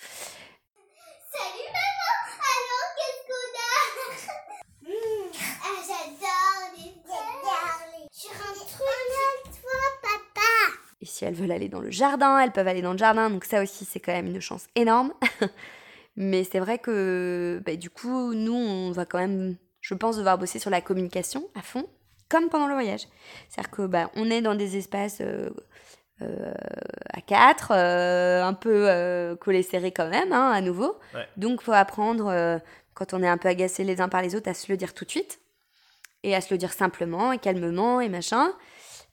Et 11.02 11.04
si 11.04 11.24
elles 11.24 11.34
veulent 11.34 11.50
aller 11.50 11.68
dans 11.68 11.80
le 11.80 11.90
jardin, 11.90 12.38
elles 12.38 12.52
peuvent 12.52 12.68
aller 12.68 12.80
dans 12.80 12.92
le 12.92 12.98
jardin. 12.98 13.28
Donc 13.28 13.44
ça 13.44 13.60
aussi, 13.60 13.84
c'est 13.84 13.98
quand 13.98 14.12
même 14.12 14.28
une 14.28 14.40
chance 14.40 14.66
énorme. 14.76 15.12
Mais 16.16 16.44
c'est 16.44 16.60
vrai 16.60 16.78
que 16.78 17.60
bah, 17.66 17.74
du 17.74 17.90
coup, 17.90 18.34
nous, 18.34 18.54
on 18.54 18.92
va 18.92 19.04
quand 19.04 19.18
même, 19.18 19.56
je 19.80 19.94
pense, 19.94 20.16
devoir 20.16 20.38
bosser 20.38 20.60
sur 20.60 20.70
la 20.70 20.80
communication 20.80 21.48
à 21.56 21.62
fond, 21.62 21.86
comme 22.28 22.48
pendant 22.48 22.68
le 22.68 22.74
voyage. 22.74 23.08
C'est-à-dire 23.48 23.70
que 23.72 23.86
bah, 23.86 24.10
on 24.14 24.30
est 24.30 24.42
dans 24.42 24.54
des 24.54 24.76
espaces 24.76 25.18
euh, 25.20 25.50
euh, 26.20 26.54
à 27.12 27.20
quatre, 27.20 27.72
euh, 27.74 28.44
un 28.44 28.54
peu 28.54 29.36
collés 29.40 29.64
serrés 29.64 29.90
quand 29.92 30.08
même, 30.08 30.32
hein, 30.32 30.52
à 30.52 30.60
nouveau. 30.60 30.96
Donc, 31.36 31.62
faut 31.62 31.72
apprendre, 31.72 32.60
quand 32.94 33.12
on 33.12 33.24
est 33.24 33.28
un 33.28 33.38
peu 33.38 33.48
agacé 33.48 33.82
les 33.82 34.00
uns 34.00 34.08
par 34.08 34.22
les 34.22 34.36
autres, 34.36 34.48
à 34.48 34.54
se 34.54 34.70
le 34.70 34.76
dire 34.76 34.94
tout 34.94 35.04
de 35.04 35.10
suite 35.10 35.40
et 36.22 36.36
à 36.36 36.40
se 36.40 36.54
le 36.54 36.58
dire 36.58 36.72
simplement 36.72 37.32
et 37.32 37.38
calmement 37.38 38.00
et 38.00 38.08
machin. 38.08 38.52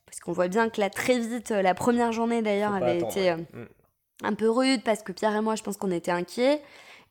Parce 0.10 0.20
qu'on 0.22 0.32
voit 0.32 0.48
bien 0.48 0.70
que 0.70 0.82
là, 0.82 0.90
très 0.90 1.20
vite, 1.20 1.52
euh, 1.52 1.62
la 1.62 1.76
première 1.76 2.12
journée 2.12 2.42
d'ailleurs 2.42 2.74
avait 2.74 3.00
été 3.00 3.30
euh, 3.30 3.38
un 4.24 4.34
peu 4.34 4.50
rude 4.50 4.84
parce 4.84 5.04
que 5.04 5.12
Pierre 5.12 5.36
et 5.36 5.42
moi, 5.42 5.56
je 5.56 5.62
pense 5.62 5.78
qu'on 5.78 5.92
était 5.92 6.12
inquiets. 6.12 6.62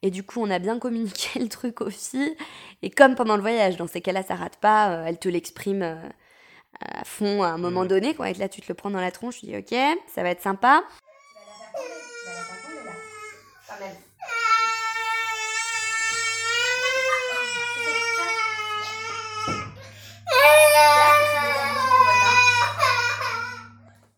Et 0.03 0.11
du 0.11 0.25
coup, 0.25 0.41
on 0.41 0.51
a 0.51 0.59
bien 0.59 0.79
communiqué 0.79 1.39
le 1.41 1.49
truc 1.49 1.81
aux 1.81 1.91
filles. 1.91 2.37
Et 2.83 2.91
comme 2.91 3.15
pendant 3.15 3.37
le 3.37 3.43
voyage, 3.43 3.77
dans 3.77 3.87
ces 3.87 4.01
cas-là, 4.01 4.25
ça 4.25 4.35
rate 4.35 4.57
pas, 4.57 4.91
euh, 4.91 5.05
elle 5.07 5.19
te 5.19 5.29
l'exprime 5.29 5.83
à 6.81 7.05
fond 7.05 7.43
à 7.43 7.49
un 7.49 7.59
moment 7.59 7.85
donné. 7.85 8.15
Quoi. 8.15 8.31
Et 8.31 8.35
là, 8.35 8.49
tu 8.49 8.61
te 8.61 8.67
le 8.69 8.75
prends 8.75 8.91
dans 8.91 9.01
la 9.01 9.13
tronche, 9.13 9.39
tu 9.41 9.47
dis 9.47 9.57
ok, 9.57 9.75
ça 10.13 10.23
va 10.23 10.31
être 10.31 10.43
sympa. 10.43 10.83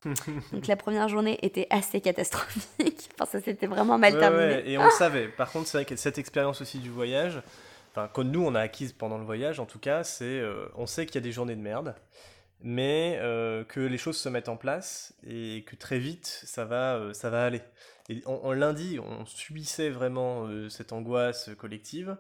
Donc 0.53 0.67
la 0.67 0.77
première 0.77 1.09
journée 1.09 1.39
était 1.43 1.67
assez 1.71 2.01
catastrophique. 2.01 3.11
enfin, 3.21 3.31
ça 3.31 3.41
s'était 3.45 3.67
vraiment 3.67 3.99
mal 3.99 4.19
terminé. 4.19 4.63
et 4.71 4.79
on 4.79 4.85
le 4.85 4.91
savait. 4.91 5.29
Par 5.29 5.51
contre, 5.51 5.67
c'est 5.69 5.79
vrai 5.79 5.85
que 5.85 5.97
cette 5.97 6.19
expérience 6.19 6.61
aussi 6.61 6.79
du 6.79 6.91
voyage, 6.91 7.43
enfin, 7.93 8.09
que 8.09 8.23
nous 8.23 8.43
on 8.45 8.55
a 8.55 8.61
acquise 8.61 8.93
pendant 8.93 9.19
le 9.19 9.25
voyage, 9.25 9.61
en 9.61 9.67
tout 9.67 9.79
cas, 9.79 10.05
c'est 10.05 10.25
euh, 10.25 10.67
on 10.77 10.87
sait 10.87 11.07
qu'il 11.07 11.17
y 11.17 11.19
a 11.19 11.23
des 11.23 11.33
journées 11.33 11.57
de 11.57 11.61
merde, 11.61 11.95
mais 12.63 13.19
euh, 13.21 13.65
que 13.65 13.81
les 13.81 13.99
choses 13.99 14.17
se 14.17 14.29
mettent 14.29 14.49
en 14.49 14.57
place 14.57 15.15
et 15.27 15.65
que 15.67 15.77
très 15.77 15.99
vite 15.99 16.27
ça 16.45 16.65
va, 16.65 16.97
euh, 16.97 17.13
ça 17.13 17.29
va 17.29 17.45
aller. 17.45 17.63
Et 18.09 18.23
en, 18.27 18.53
lundi, 18.53 18.99
on 18.99 19.25
subissait 19.25 19.89
vraiment 19.89 20.49
cette 20.69 20.93
angoisse 20.93 21.51
collective 21.57 22.17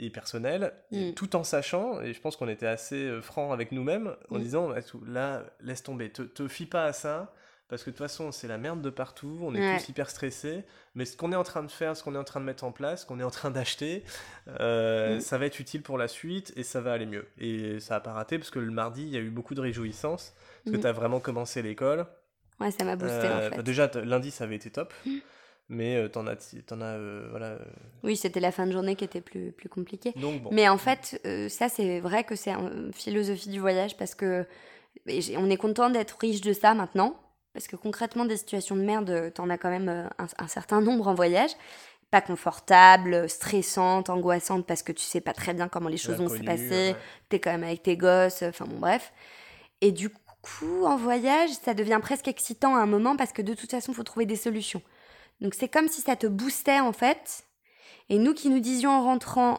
et 0.00 0.10
personnelle, 0.10 0.72
mm. 0.90 1.12
tout 1.12 1.36
en 1.36 1.44
sachant, 1.44 2.00
et 2.00 2.12
je 2.12 2.20
pense 2.20 2.36
qu'on 2.36 2.48
était 2.48 2.66
assez 2.66 3.20
franc 3.22 3.52
avec 3.52 3.70
nous-mêmes, 3.70 4.16
en 4.30 4.38
mm. 4.38 4.42
disant 4.42 4.74
là, 5.06 5.44
laisse 5.60 5.82
tomber, 5.82 6.10
te, 6.10 6.22
te 6.22 6.48
fie 6.48 6.66
pas 6.66 6.84
à 6.84 6.92
ça 6.92 7.32
parce 7.70 7.84
que 7.84 7.90
de 7.90 7.94
toute 7.94 8.04
façon, 8.04 8.32
c'est 8.32 8.48
la 8.48 8.58
merde 8.58 8.82
de 8.82 8.90
partout, 8.90 9.38
on 9.42 9.54
est 9.54 9.78
tous 9.78 9.88
hyper 9.90 10.10
stressés, 10.10 10.64
mais 10.96 11.04
ce 11.04 11.16
qu'on 11.16 11.30
est 11.30 11.36
en 11.36 11.44
train 11.44 11.62
de 11.62 11.70
faire, 11.70 11.96
ce 11.96 12.02
qu'on 12.02 12.16
est 12.16 12.18
en 12.18 12.24
train 12.24 12.40
de 12.40 12.44
mettre 12.44 12.64
en 12.64 12.72
place, 12.72 13.02
ce 13.02 13.06
qu'on 13.06 13.20
est 13.20 13.24
en 13.24 13.30
train 13.30 13.52
d'acheter, 13.52 14.02
euh, 14.58 15.16
mm. 15.16 15.20
ça 15.20 15.38
va 15.38 15.46
être 15.46 15.60
utile 15.60 15.82
pour 15.82 15.96
la 15.96 16.08
suite 16.08 16.52
et 16.56 16.64
ça 16.64 16.80
va 16.80 16.92
aller 16.92 17.06
mieux. 17.06 17.28
Et 17.38 17.78
ça 17.78 17.94
n'a 17.94 18.00
pas 18.00 18.12
raté 18.12 18.38
parce 18.38 18.50
que 18.50 18.58
le 18.58 18.72
mardi, 18.72 19.02
il 19.02 19.10
y 19.10 19.16
a 19.16 19.20
eu 19.20 19.30
beaucoup 19.30 19.54
de 19.54 19.60
réjouissances, 19.60 20.34
parce 20.64 20.76
que 20.76 20.82
tu 20.82 20.86
as 20.86 20.92
vraiment 20.92 21.20
commencé 21.20 21.62
l'école. 21.62 22.06
Ouais, 22.58 22.72
ça 22.72 22.84
m'a 22.84 22.96
boosté 22.96 23.28
en 23.28 23.30
euh, 23.30 23.50
fait. 23.50 23.62
déjà, 23.62 23.88
lundi, 24.04 24.32
ça 24.32 24.44
avait 24.44 24.56
été 24.56 24.70
top. 24.70 24.92
Mais 25.70 25.96
euh, 25.96 26.08
t'en 26.08 26.26
as, 26.26 26.54
en 26.72 26.80
as 26.80 26.98
voilà. 27.30 27.58
Oui, 28.02 28.16
c'était 28.16 28.40
la 28.40 28.52
fin 28.52 28.66
de 28.66 28.72
journée 28.72 28.96
qui 28.96 29.04
était 29.04 29.20
plus, 29.22 29.52
plus 29.52 29.68
compliquée. 29.68 30.12
Donc, 30.16 30.42
bon. 30.42 30.50
Mais 30.52 30.68
en 30.68 30.78
fait, 30.78 31.20
ça, 31.48 31.68
c'est 31.68 32.00
vrai 32.00 32.24
que 32.24 32.34
c'est 32.36 32.50
une 32.50 32.92
philosophie 32.92 33.48
du 33.48 33.60
voyage 33.60 33.96
parce 33.96 34.14
que 34.14 34.44
on 35.36 35.48
est 35.48 35.56
content 35.56 35.88
d'être 35.88 36.18
riche 36.20 36.40
de 36.40 36.52
ça 36.52 36.74
maintenant 36.74 37.16
parce 37.52 37.66
que 37.66 37.76
concrètement, 37.76 38.24
des 38.24 38.36
situations 38.36 38.76
de 38.76 38.82
merde, 38.82 39.32
t'en 39.34 39.50
as 39.50 39.58
quand 39.58 39.70
même 39.70 39.88
euh, 39.88 40.24
un, 40.38 40.48
certain 40.48 40.80
nombre 40.80 41.08
en 41.08 41.14
voyage. 41.14 41.50
Pas 42.10 42.20
confortable, 42.20 43.28
stressante, 43.28 44.10
angoissante, 44.10 44.66
parce 44.66 44.82
que 44.82 44.92
tu 44.92 45.02
sais 45.02 45.20
pas 45.20 45.32
très 45.32 45.54
bien 45.54 45.68
comment 45.68 45.88
les 45.88 45.96
choses 45.96 46.16
vont 46.16 46.28
se 46.28 46.42
passer. 46.42 46.96
T'es 47.28 47.38
quand 47.38 47.52
même 47.52 47.62
avec 47.62 47.84
tes 47.84 47.96
gosses, 47.96 48.42
enfin 48.42 48.64
bon, 48.66 48.78
bref. 48.78 49.12
Et 49.80 49.92
du 49.92 50.10
coup, 50.10 50.84
en 50.84 50.96
voyage, 50.96 51.50
ça 51.50 51.72
devient 51.72 52.00
presque 52.02 52.26
excitant 52.26 52.74
à 52.74 52.80
un 52.80 52.86
moment 52.86 53.16
parce 53.16 53.32
que 53.32 53.42
de 53.42 53.54
toute 53.54 53.70
façon, 53.70 53.92
il 53.92 53.94
faut 53.94 54.02
trouver 54.02 54.26
des 54.26 54.36
solutions. 54.36 54.82
Donc 55.40 55.54
c'est 55.54 55.68
comme 55.68 55.88
si 55.88 56.00
ça 56.00 56.16
te 56.16 56.26
boostait 56.26 56.80
en 56.80 56.92
fait. 56.92 57.44
Et 58.08 58.18
nous 58.18 58.34
qui 58.34 58.48
nous 58.50 58.60
disions 58.60 58.90
en 58.90 59.04
rentrant, 59.04 59.58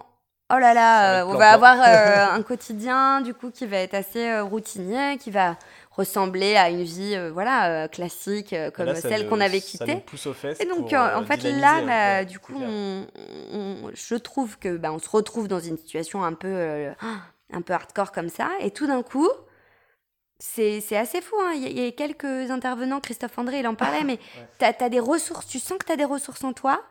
oh 0.54 0.58
là 0.58 0.74
là, 0.74 1.22
euh, 1.22 1.26
on 1.26 1.36
va 1.36 1.52
avoir 1.52 1.78
euh, 1.88 2.36
un 2.36 2.42
quotidien 2.44 3.22
du 3.22 3.34
coup 3.34 3.52
qui 3.52 3.66
va 3.66 3.78
être 3.78 3.94
assez 3.94 4.40
routinier, 4.42 5.18
qui 5.18 5.32
va 5.32 5.58
ressembler 5.92 6.56
à 6.56 6.70
une 6.70 6.84
vie 6.84 7.16
euh, 7.16 7.32
voilà 7.32 7.84
euh, 7.84 7.88
classique 7.88 8.54
euh, 8.54 8.72
comme 8.72 8.96
celle 8.96 9.28
qu'on 9.28 9.42
avait 9.42 9.60
quittée. 9.60 10.04
Et 10.60 10.66
donc 10.66 10.94
en 10.94 11.26
fait 11.26 11.44
là 11.44 11.82
bah, 11.82 12.26
du 12.26 12.40
coup 12.40 12.60
je 12.60 14.16
trouve 14.16 14.58
que 14.58 14.78
bah, 14.78 14.92
on 14.94 15.00
se 15.00 15.10
retrouve 15.10 15.48
dans 15.48 15.60
une 15.60 15.78
situation 15.78 16.24
un 16.24 16.34
peu 16.34 16.88
un 17.54 17.62
peu 17.62 17.74
hardcore 17.74 18.12
comme 18.12 18.30
ça 18.30 18.50
et 18.62 18.72
tout 18.72 18.88
d'un 18.88 19.04
coup 19.04 19.28
c'est 20.42 20.98
assez 20.98 21.22
fou. 21.22 21.36
Hein. 21.40 21.54
Il, 21.56 21.80
y 21.80 21.88
a, 21.88 21.92
quelques 21.92 22.52
intervenants, 22.52 23.00
Christophe 23.00 23.38
André, 23.38 23.60
il 23.60 23.68
en 23.68 23.76
parlait, 23.76 24.04
mais 24.06 24.18
tu 24.60 24.66
as, 24.66 24.90
des 24.90 25.00
ressources, 25.00 25.48
tu 25.48 25.60
sens 25.60 25.78
que 25.78 25.86
tu 25.86 25.92
as 25.92 25.98
des 25.98 26.06
ressources 26.06 26.44
en 26.44 26.54
toi 26.54 26.82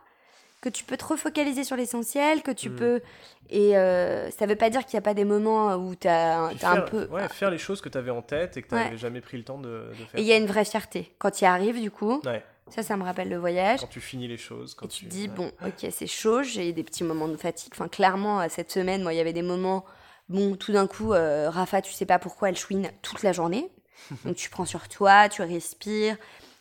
que 0.61 0.69
tu 0.69 0.83
peux 0.83 0.95
te 0.95 1.05
refocaliser 1.05 1.63
sur 1.63 1.75
l'essentiel, 1.75 2.43
que 2.43 2.51
tu 2.51 2.69
mm. 2.69 2.75
peux... 2.75 3.01
Et 3.49 3.75
euh, 3.75 4.29
ça 4.29 4.45
veut 4.45 4.55
pas 4.55 4.69
dire 4.69 4.85
qu'il 4.85 4.95
n'y 4.95 4.99
a 4.99 5.01
pas 5.01 5.15
des 5.15 5.25
moments 5.25 5.75
où 5.75 5.95
tu 5.95 6.07
as, 6.07 6.51
un 6.61 6.81
peu... 6.81 7.07
Ouais, 7.07 7.27
faire 7.29 7.49
les 7.49 7.57
choses 7.57 7.81
que 7.81 7.89
tu 7.89 7.97
avais 7.97 8.11
en 8.11 8.21
tête 8.21 8.57
et 8.57 8.61
que 8.61 8.69
tu 8.69 8.75
n'avais 8.75 8.97
jamais 8.97 9.21
pris 9.21 9.37
le 9.37 9.43
temps 9.43 9.57
de, 9.57 9.91
faire. 10.11 10.19
Et 10.19 10.21
il 10.21 10.27
y 10.27 10.31
a 10.31 10.37
une 10.37 10.45
vraie 10.45 10.63
fierté. 10.63 11.11
Quand 11.17 11.31
tu 11.31 11.45
y 11.45 11.47
arrives, 11.47 11.81
du 11.81 11.89
coup, 11.89 12.21
ça, 12.69 12.83
ça 12.83 12.95
me 12.95 13.03
rappelle 13.03 13.29
le 13.29 13.37
voyage. 13.37 13.79
Quand 13.79 13.87
tu 13.87 13.99
finis 13.99 14.27
les 14.27 14.37
choses. 14.37 14.75
Quand 14.75 14.85
et 14.85 14.89
tu, 14.89 15.05
dis, 15.05 15.27
bon, 15.27 15.51
ok, 15.65 15.89
c'est 15.89 16.05
chaud, 16.05 16.43
j'ai 16.43 16.71
des 16.73 16.83
petits 16.83 17.03
moments 17.03 17.27
de 17.27 17.37
fatigue. 17.37 17.73
Enfin, 17.73 17.87
clairement, 17.87 18.47
cette 18.47 18.71
semaine, 18.71 19.01
moi, 19.01 19.13
il 19.13 19.17
y 19.17 19.21
avait 19.21 19.33
des 19.33 19.41
moments... 19.41 19.83
Bon, 20.31 20.55
tout 20.55 20.71
d'un 20.71 20.87
coup, 20.87 21.11
euh, 21.11 21.49
Rafa, 21.49 21.81
tu 21.81 21.91
sais 21.91 22.05
pas 22.05 22.17
pourquoi 22.17 22.47
elle 22.47 22.57
chouine 22.57 22.89
toute 23.01 23.21
la 23.21 23.33
journée. 23.33 23.69
Donc 24.23 24.37
tu 24.37 24.49
prends 24.49 24.63
sur 24.63 24.87
toi, 24.87 25.27
tu 25.27 25.41
respires, 25.41 26.15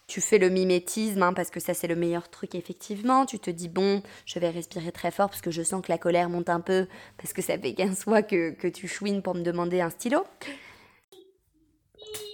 tu 0.08 0.20
fais 0.20 0.38
le 0.38 0.48
mimétisme, 0.48 1.22
hein, 1.22 1.32
parce 1.32 1.50
que 1.50 1.60
ça 1.60 1.72
c'est 1.72 1.86
le 1.86 1.94
meilleur 1.94 2.28
truc 2.28 2.56
effectivement. 2.56 3.26
Tu 3.26 3.38
te 3.38 3.48
dis, 3.48 3.68
bon, 3.68 4.02
je 4.26 4.40
vais 4.40 4.50
respirer 4.50 4.90
très 4.90 5.12
fort 5.12 5.28
parce 5.28 5.40
que 5.40 5.52
je 5.52 5.62
sens 5.62 5.86
que 5.86 5.92
la 5.92 5.98
colère 5.98 6.28
monte 6.28 6.48
un 6.48 6.58
peu, 6.58 6.88
parce 7.16 7.32
que 7.32 7.42
ça 7.42 7.56
fait 7.56 7.72
15 7.72 8.02
fois 8.02 8.22
que, 8.24 8.50
que 8.50 8.66
tu 8.66 8.88
chouines 8.88 9.22
pour 9.22 9.36
me 9.36 9.42
demander 9.42 9.80
un 9.80 9.90
stylo. 9.90 10.26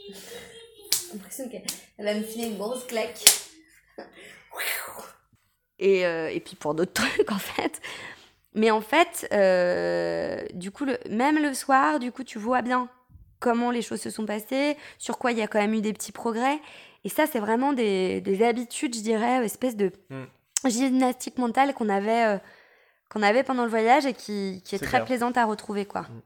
J'ai 0.09 1.13
l'impression 1.13 1.51
qu'elle 1.51 1.67
va 1.99 2.15
me 2.15 2.23
filer 2.23 2.47
une 2.47 2.57
grosse 2.57 2.85
claque. 2.85 3.23
Et, 5.79 6.07
euh, 6.07 6.31
et 6.31 6.41
puis 6.41 6.57
pour 6.57 6.75
d'autres 6.75 6.93
trucs 7.05 7.31
en 7.31 7.39
fait. 7.39 7.83
Mais 8.57 8.71
en 8.71 8.81
fait, 8.81 9.29
euh, 9.33 10.41
du 10.55 10.71
coup, 10.71 10.87
le, 10.87 10.99
même 11.11 11.41
le 11.41 11.53
soir, 11.53 11.99
du 12.01 12.11
coup, 12.11 12.25
tu 12.25 12.39
vois 12.39 12.63
bien 12.63 12.89
comment 13.39 13.71
les 13.71 13.83
choses 13.83 14.01
se 14.01 14.11
sont 14.11 14.25
passées, 14.25 14.77
sur 14.99 15.19
quoi 15.19 15.31
il 15.31 15.39
y 15.39 15.43
a 15.43 15.47
quand 15.47 15.61
même 15.61 15.75
eu 15.75 15.83
des 15.83 15.93
petits 15.93 16.11
progrès. 16.11 16.59
Et 17.05 17.11
ça, 17.11 17.27
c'est 17.27 17.39
vraiment 17.39 17.75
des, 17.75 18.43
habitudes, 18.43 18.97
je 18.97 19.03
dirais, 19.03 19.45
espèce 19.45 19.77
de 19.77 19.93
mm. 20.11 20.69
gymnastique 20.69 21.39
mentale 21.39 21.75
qu'on 21.75 21.91
avait, 21.91 22.35
euh, 22.35 22.39
qu'on 23.11 23.23
avait 23.23 23.45
pendant 23.45 23.65
le 23.65 23.71
voyage 23.71 24.07
et 24.07 24.15
qui, 24.15 24.63
est, 24.73 24.83
très 24.83 25.05
plaisante 25.05 25.37
à 25.37 25.45
retrouver. 25.45 25.85
quoi. 25.85 26.03
Mm. 26.03 26.23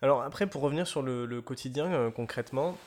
Alors 0.00 0.22
après, 0.22 0.46
pour 0.46 0.62
revenir 0.62 0.86
sur 0.86 1.02
le, 1.02 1.42
quotidien 1.42 1.92
euh, 1.92 2.10
concrètement, 2.10 2.78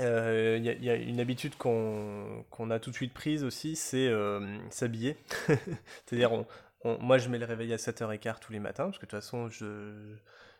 euh, 0.00 0.56
il 0.58 0.84
y, 0.84 0.90
a 0.90 0.94
une 0.94 1.20
habitude 1.20 1.56
qu'on 1.56 2.70
a 2.70 2.78
tout 2.78 2.90
de 2.90 2.96
suite 2.96 3.12
prise 3.12 3.42
aussi, 3.44 3.74
c'est 3.74 4.10
s'habiller. 4.70 5.16
C'est-à-dire, 6.06 6.44
moi 6.84 7.18
je 7.18 7.28
mets 7.28 7.38
le 7.38 7.46
réveil 7.46 7.72
à 7.72 7.76
7h15 7.76 8.40
tous 8.40 8.52
les 8.52 8.60
matins, 8.60 8.84
parce 8.84 8.98
que 8.98 9.06
de 9.06 9.10
toute 9.10 9.18
façon, 9.20 9.48
je, 9.48 10.16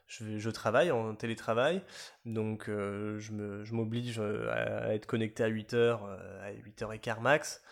je, 0.07 0.51
travaille 0.51 0.91
en 0.91 1.15
télétravail, 1.15 1.83
donc 2.25 2.69
euh, 2.69 3.19
je 3.19 3.75
m'oblige 3.75 4.19
euh, 4.19 4.87
à, 4.87 4.95
être 4.95 5.07
connecté 5.07 5.43
à 5.43 5.51
8h, 5.51 5.75
euh, 5.75 6.49
à 6.49 6.53
8h15 6.53 7.21
max, 7.21 7.63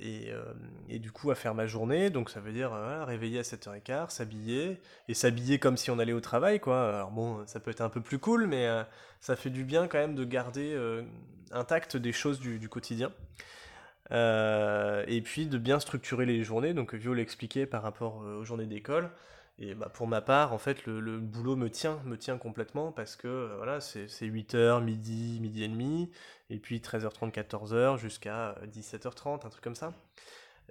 et, 0.00 0.32
et, 0.88 0.98
du 0.98 1.12
coup 1.12 1.30
à 1.30 1.34
faire 1.34 1.54
ma 1.54 1.66
journée, 1.66 2.08
donc 2.08 2.30
ça 2.30 2.40
veut 2.40 2.52
dire 2.52 2.72
réveiller 3.06 3.40
à 3.40 3.42
7h15, 3.42 4.08
s'habiller, 4.08 4.80
et 5.06 5.12
s'habiller 5.12 5.58
comme 5.58 5.76
si 5.76 5.90
on 5.90 5.98
allait 5.98 6.14
au 6.14 6.20
travail, 6.20 6.60
quoi. 6.60 6.88
Alors 6.88 7.10
bon, 7.10 7.46
ça 7.46 7.60
peut 7.60 7.70
être 7.70 7.82
un 7.82 7.90
peu 7.90 8.00
plus 8.00 8.18
cool, 8.18 8.46
mais 8.46 8.66
ça 9.20 9.36
fait 9.36 9.50
du 9.50 9.64
bien 9.64 9.86
quand 9.86 9.98
même 9.98 10.14
de 10.14 10.24
garder 10.24 10.74
intact 11.50 11.98
des 11.98 12.12
choses 12.12 12.40
du, 12.40 12.58
du 12.58 12.70
quotidien. 12.70 13.12
Et 14.10 15.20
puis 15.22 15.46
de 15.46 15.58
bien 15.58 15.80
structurer 15.80 16.26
les 16.26 16.42
journées, 16.42 16.74
donc 16.74 16.94
Vio 16.94 17.14
l'expliquait 17.14 17.66
par 17.66 17.82
rapport 17.82 18.16
aux 18.16 18.44
journées 18.44 18.66
d'école. 18.66 19.10
Et 19.60 19.74
bah, 19.74 19.88
pour 19.92 20.06
ma 20.06 20.20
part, 20.20 20.52
en 20.52 20.58
fait, 20.58 20.86
le, 20.86 21.18
boulot 21.18 21.56
me 21.56 21.68
tient, 21.68 22.00
me 22.04 22.16
tient 22.16 22.38
complètement 22.38 22.92
parce 22.92 23.16
que 23.16 23.26
euh, 23.26 23.56
voilà, 23.56 23.80
c'est 23.80 24.06
8h, 24.06 24.82
midi, 24.84 25.38
midi 25.40 25.64
et 25.64 25.68
demi, 25.68 26.10
et 26.48 26.58
puis 26.58 26.78
13h30, 26.78 27.32
14h 27.32 27.98
jusqu'à 27.98 28.54
17h30, 28.72 29.28
euh, 29.28 29.46
un 29.46 29.50
truc 29.50 29.62
comme 29.64 29.74
ça. 29.74 29.94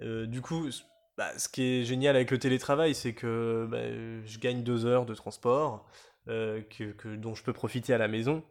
Euh, 0.00 0.26
du 0.26 0.40
coup, 0.40 0.70
bah, 1.18 1.38
ce 1.38 1.50
qui 1.50 1.62
est 1.62 1.84
génial 1.84 2.16
avec 2.16 2.30
le 2.30 2.38
télétravail, 2.38 2.94
c'est 2.94 3.12
que 3.12 3.68
bah, 3.70 4.24
je 4.24 4.38
gagne 4.38 4.62
deux 4.62 4.86
heures 4.86 5.04
de 5.04 5.14
transport 5.14 5.86
que, 6.26 7.16
dont 7.16 7.34
je 7.34 7.42
peux 7.42 7.54
profiter 7.54 7.92
à 7.94 7.98
la 7.98 8.08
maison. 8.08 8.42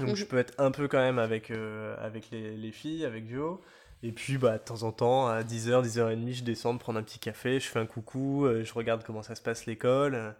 Donc 0.00 0.16
je 0.16 0.24
peux 0.24 0.38
être 0.38 0.54
un 0.58 0.72
peu 0.72 0.88
quand 0.88 0.98
même 0.98 1.20
avec, 1.20 1.52
avec 1.98 2.30
les, 2.30 2.56
les 2.56 2.72
filles, 2.72 3.04
avec 3.04 3.24
Vio. 3.24 3.60
Et 4.04 4.12
puis, 4.12 4.36
bah, 4.36 4.58
de 4.58 4.62
temps 4.62 4.82
en 4.82 4.92
temps, 4.92 5.28
à 5.28 5.42
10h, 5.42 5.82
10h30, 5.82 6.34
je 6.34 6.44
descends 6.44 6.76
prendre 6.76 6.98
un 6.98 7.02
petit 7.02 7.18
café, 7.18 7.58
je 7.58 7.66
fais 7.66 7.78
un 7.78 7.86
coucou, 7.86 8.44
euh, 8.44 8.62
je 8.62 8.74
regarde 8.74 9.02
comment 9.02 9.22
ça 9.22 9.34
se 9.34 9.40
passe 9.40 9.64
l'école. 9.64 10.14
Euh, 10.14 10.30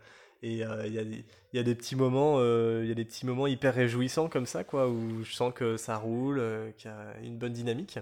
et 0.42 0.66
euh, 0.66 0.86
il 0.86 0.92
y, 0.92 1.24
y, 1.56 1.58
a 1.58 1.62
des 1.62 1.74
petits 1.74 1.96
moments, 1.96 2.38
il 2.42 2.86
y 2.86 2.90
a 2.90 2.94
des 2.94 3.06
petits 3.06 3.24
moments 3.24 3.46
hyper 3.46 3.74
réjouissants 3.74 4.28
comme 4.28 4.44
ça, 4.44 4.64
quoi, 4.64 4.90
où 4.90 5.24
je 5.24 5.32
sens 5.32 5.54
que 5.54 5.78
ça 5.78 5.96
roule, 5.96 6.42
qu'il 6.76 6.90
y 6.90 6.94
a 6.94 7.16
une 7.22 7.38
bonne 7.38 7.54
dynamique. 7.54 7.98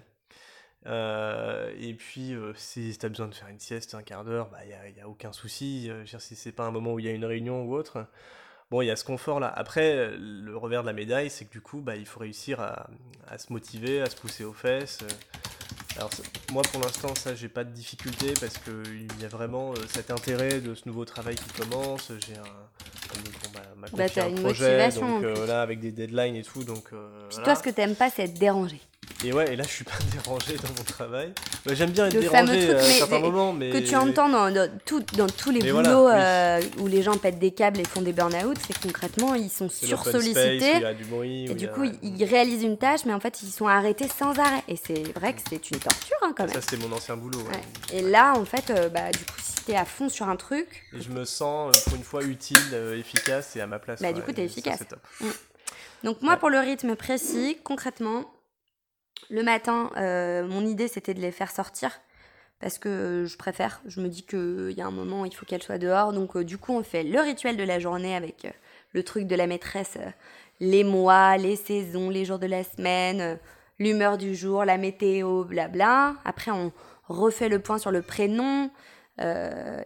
et 0.84 1.94
puis, 1.96 2.34
si 2.56 2.98
tu 2.98 3.06
as 3.06 3.08
besoin 3.08 3.28
de 3.28 3.34
faire 3.34 3.46
une 3.46 3.60
sieste, 3.60 3.94
un 3.94 4.02
quart 4.02 4.24
d'heure, 4.24 4.48
il 4.64 4.70
bah, 4.70 4.90
n'y 4.90 5.00
a, 5.00 5.04
a, 5.04 5.08
aucun 5.08 5.32
souci. 5.32 5.92
Je 6.04 6.18
si 6.18 6.34
c'est 6.34 6.50
pas 6.50 6.64
un 6.64 6.72
moment 6.72 6.94
où 6.94 6.98
il 6.98 7.04
y 7.06 7.08
a 7.08 7.12
une 7.12 7.24
réunion 7.24 7.62
ou 7.62 7.76
autre, 7.76 8.08
Bon, 8.72 8.80
il 8.80 8.86
y 8.86 8.90
a 8.90 8.96
ce 8.96 9.04
confort-là. 9.04 9.52
Après, 9.54 10.16
le 10.16 10.56
revers 10.56 10.80
de 10.80 10.86
la 10.86 10.94
médaille, 10.94 11.28
c'est 11.28 11.44
que 11.44 11.52
du 11.52 11.60
coup, 11.60 11.82
bah, 11.82 11.94
il 11.94 12.06
faut 12.06 12.20
réussir 12.20 12.58
à, 12.58 12.88
se 13.36 13.52
motiver, 13.52 14.00
à 14.00 14.06
se 14.06 14.16
pousser 14.16 14.44
aux 14.44 14.54
fesses. 14.54 15.04
Alors, 15.96 16.10
moi, 16.52 16.62
pour 16.72 16.80
l'instant, 16.80 17.14
ça, 17.14 17.34
j'ai 17.34 17.48
pas 17.48 17.64
de 17.64 17.70
difficulté 17.70 18.32
parce 18.40 18.58
qu'il 18.58 19.20
y 19.20 19.24
a 19.24 19.28
vraiment 19.28 19.72
euh, 19.72 19.76
cet 19.88 20.10
intérêt 20.10 20.60
de 20.60 20.74
ce 20.74 20.82
nouveau 20.86 21.04
travail 21.04 21.34
qui 21.34 21.60
commence. 21.60 22.12
J'ai 22.26 22.36
un. 22.36 22.42
Bon, 22.42 23.50
bah, 23.52 23.60
ma 23.76 23.88
bah, 23.88 24.06
une 24.28 24.34
projet, 24.36 24.88
motivation. 24.88 25.20
Donc, 25.20 25.24
euh, 25.24 25.46
là, 25.46 25.60
avec 25.60 25.80
des 25.80 25.92
deadlines 25.92 26.36
et 26.36 26.42
tout. 26.42 26.64
Donc, 26.64 26.84
euh, 26.92 27.28
toi, 27.44 27.54
ce 27.54 27.62
que 27.62 27.70
t'aimes 27.70 27.94
pas, 27.94 28.08
c'est 28.08 28.24
être 28.24 28.38
dérangé. 28.38 28.80
Et 29.24 29.32
ouais, 29.32 29.52
et 29.52 29.56
là 29.56 29.64
je 29.64 29.72
suis 29.72 29.84
pas 29.84 29.92
dérangé 30.12 30.56
dans 30.56 30.68
mon 30.76 30.84
travail. 30.84 31.32
J'aime 31.66 31.90
bien 31.90 32.06
être 32.06 32.18
dérangé 32.18 32.74
à 32.74 32.80
certains 32.80 33.20
moments, 33.20 33.52
mais. 33.52 33.70
Que 33.70 33.78
tu 33.78 33.94
entends 33.94 34.28
dans, 34.28 34.50
dans, 34.50 34.68
tout, 34.84 35.02
dans 35.16 35.28
tous 35.28 35.50
les 35.50 35.72
boulots 35.72 36.08
euh, 36.08 36.60
où 36.78 36.86
les 36.88 37.02
gens 37.02 37.16
pètent 37.16 37.38
des 37.38 37.52
câbles 37.52 37.80
et 37.80 37.84
font 37.84 38.02
des 38.02 38.12
burn-out, 38.12 38.56
c'est 38.66 38.78
concrètement 38.80 39.34
ils 39.34 39.50
sont 39.50 39.68
sursollicités. 39.68 40.82
Et 41.22 41.54
du 41.54 41.68
coup, 41.68 41.84
ils 42.02 42.24
réalisent 42.24 42.64
une 42.64 42.78
tâche, 42.78 43.04
mais 43.06 43.14
en 43.14 43.20
fait 43.20 43.42
ils 43.42 43.50
sont 43.50 43.68
arrêtés 43.68 44.08
sans 44.08 44.38
arrêt. 44.38 44.62
Et 44.68 44.76
c'est 44.76 45.02
vrai 45.16 45.34
que 45.34 45.40
c'est 45.48 45.70
une 45.70 45.78
torture 45.78 46.16
hein, 46.22 46.34
quand 46.36 46.44
même. 46.44 46.54
Ça, 46.54 46.60
c'était 46.60 46.84
mon 46.84 46.94
ancien 46.94 47.16
boulot. 47.16 47.42
Et 47.92 48.02
là, 48.02 48.34
en 48.36 48.44
fait, 48.44 48.70
euh, 48.70 48.88
bah, 48.88 49.10
du 49.12 49.24
coup, 49.24 49.40
si 49.42 49.64
t'es 49.64 49.76
à 49.76 49.84
fond 49.84 50.08
sur 50.08 50.28
un 50.28 50.36
truc. 50.36 50.84
Et 50.96 51.00
je 51.00 51.10
me 51.10 51.24
sens 51.24 51.78
pour 51.84 51.94
une 51.94 52.02
fois 52.02 52.24
utile, 52.24 52.58
efficace 52.98 53.54
et 53.56 53.60
à 53.60 53.66
ma 53.66 53.78
place. 53.78 54.02
Bah, 54.02 54.12
du 54.12 54.22
coup, 54.22 54.32
t'es 54.32 54.44
efficace. 54.44 54.80
top. 54.88 54.98
Mm. 55.20 55.26
Donc, 56.04 56.22
moi, 56.22 56.36
pour 56.36 56.50
le 56.50 56.58
rythme 56.58 56.96
précis, 56.96 57.58
concrètement, 57.62 58.24
le 59.30 59.42
matin, 59.42 59.90
euh, 59.96 60.46
mon 60.46 60.64
idée 60.66 60.88
c'était 60.88 61.14
de 61.14 61.20
les 61.20 61.32
faire 61.32 61.50
sortir 61.50 62.00
parce 62.60 62.78
que 62.78 63.24
je 63.26 63.36
préfère. 63.36 63.82
Je 63.86 64.00
me 64.00 64.08
dis 64.08 64.22
qu'il 64.22 64.72
y 64.76 64.80
a 64.80 64.86
un 64.86 64.92
moment, 64.92 65.24
il 65.24 65.34
faut 65.34 65.44
qu'elles 65.44 65.62
soient 65.62 65.78
dehors. 65.78 66.12
Donc, 66.12 66.36
euh, 66.36 66.44
du 66.44 66.58
coup, 66.58 66.72
on 66.72 66.84
fait 66.84 67.02
le 67.02 67.20
rituel 67.20 67.56
de 67.56 67.64
la 67.64 67.80
journée 67.80 68.14
avec 68.14 68.44
euh, 68.44 68.50
le 68.92 69.02
truc 69.02 69.26
de 69.26 69.34
la 69.34 69.48
maîtresse 69.48 69.98
les 70.60 70.84
mois, 70.84 71.36
les 71.38 71.56
saisons, 71.56 72.08
les 72.08 72.24
jours 72.24 72.38
de 72.38 72.46
la 72.46 72.62
semaine, 72.62 73.38
l'humeur 73.80 74.16
du 74.16 74.36
jour, 74.36 74.64
la 74.64 74.78
météo, 74.78 75.42
blabla. 75.42 76.14
Après, 76.24 76.52
on 76.52 76.70
refait 77.08 77.48
le 77.48 77.58
point 77.58 77.78
sur 77.78 77.90
le 77.90 78.00
prénom. 78.00 78.70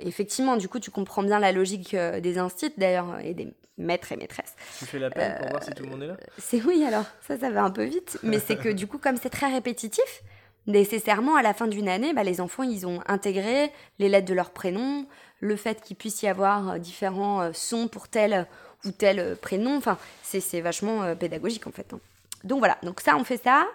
effectivement, 0.01 0.59
du 0.59 0.69
coup, 0.69 0.79
tu 0.79 0.91
comprends 0.91 1.23
bien 1.23 1.39
la 1.39 1.53
logique 1.53 1.97
des 1.97 2.37
instits 2.37 2.75
d'ailleurs 2.77 3.19
et 3.23 3.33
des 3.33 3.55
maître 3.79 4.13
et 4.13 4.17
maîtresse. 4.17 4.55
Tu 4.79 4.87
fais 4.87 4.99
l'appel 4.99 5.37
pour 5.39 5.49
voir 5.49 5.63
si 5.63 5.71
tout 5.71 5.85
le 5.85 5.91
monde 5.91 6.03
est 6.03 6.09
là 6.09 6.15
euh, 6.15 6.27
C'est 6.39 6.63
oui, 6.63 6.85
alors 6.87 7.05
ça, 7.27 7.39
ça 7.39 7.51
va 7.51 7.63
un 7.63 7.71
peu 7.71 7.85
vite. 7.85 8.19
Mais 8.23 8.39
c'est 8.39 8.57
que 8.57 8.69
du 8.69 8.87
coup, 8.87 8.99
comme 8.99 9.17
c'est 9.17 9.31
très 9.31 9.53
répétitif, 9.53 10.23
nécessairement 10.67 11.37
à 11.37 11.43
la 11.43 11.55
fin 11.55 11.67
d'une 11.67 11.89
année, 11.89 12.13
bah, 12.13 12.25
les 12.25 12.41
enfants, 12.41 12.63
ils 12.63 12.87
ont 12.87 13.01
intégré 13.07 13.73
les 13.99 14.09
lettres 14.09 14.29
de 14.29 14.35
leur 14.35 14.51
prénom, 14.51 15.07
le 15.41 15.57
fait 15.57 15.83
qu'il 15.83 15.97
puisse 15.97 16.23
y 16.23 16.29
avoir 16.29 16.71
euh, 16.71 16.79
différents 16.79 17.43
euh, 17.43 17.51
sons 17.53 17.89
pour 17.89 18.09
tel 18.09 18.47
ou 18.85 18.91
tel 18.91 19.37
prénom. 19.37 19.77
Enfin, 19.77 19.99
c'est 20.23 20.61
vachement 20.61 21.15
pédagogique 21.17 21.67
en 21.67 21.73
fait. 21.73 21.93
Hein. 21.93 22.01
Donc 22.45 22.59
voilà, 22.59 22.79
donc 22.83 23.01
ça, 23.01 23.17
on 23.17 23.25
fait 23.25 23.43
ça. 23.43 23.67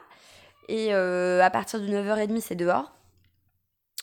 Et 0.70 0.94
à 0.94 1.50
partir 1.50 1.82
de 1.82 1.88
9h30, 1.88 2.40
c'est 2.40 2.56
dehors. 2.56 2.94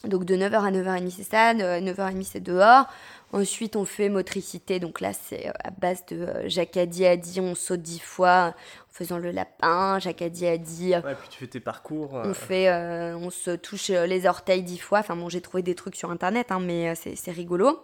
Donc 0.05 0.25
de 0.25 0.37
9h 0.37 0.55
à 0.55 0.71
9h30, 0.71 1.11
c'est 1.11 1.25
ça. 1.25 1.55
De 1.55 1.63
9h30, 1.63 2.23
c'est 2.23 2.41
dehors. 2.41 2.87
Ensuite, 3.33 3.75
on 3.75 3.85
fait 3.85 4.09
motricité. 4.09 4.79
Donc 4.79 5.01
là, 5.01 5.13
c'est 5.13 5.49
euh, 5.49 5.53
à 5.65 5.71
base 5.71 6.07
de 6.07 6.17
euh, 6.17 6.49
Jacadi 6.49 7.05
a 7.05 7.17
dit, 7.17 7.41
on 7.41 7.55
saute 7.55 7.83
dix 7.83 7.99
fois 7.99 8.55
en 8.55 8.93
faisant 8.93 9.19
le 9.19 9.33
lapin. 9.33 9.99
Jacadi 9.99 10.47
a 10.47 10.57
dit. 10.57 10.93
Ouais, 10.93 11.15
puis 11.19 11.29
tu 11.29 11.39
fais 11.39 11.49
tes 11.49 11.61
parcours. 11.61 12.15
On, 12.15 12.33
fait, 12.33 12.73
on 13.15 13.31
se 13.31 13.51
touche 13.51 13.89
les 13.89 14.27
orteils 14.27 14.63
dix 14.63 14.79
fois. 14.79 15.01
Enfin, 15.01 15.17
bon, 15.17 15.29
j'ai 15.29 15.41
trouvé 15.41 15.63
des 15.63 15.75
trucs 15.75 15.97
sur 15.97 16.11
internet, 16.11 16.53
hein, 16.53 16.61
mais 16.61 16.95
c'est 16.95 17.33
rigolo. 17.33 17.81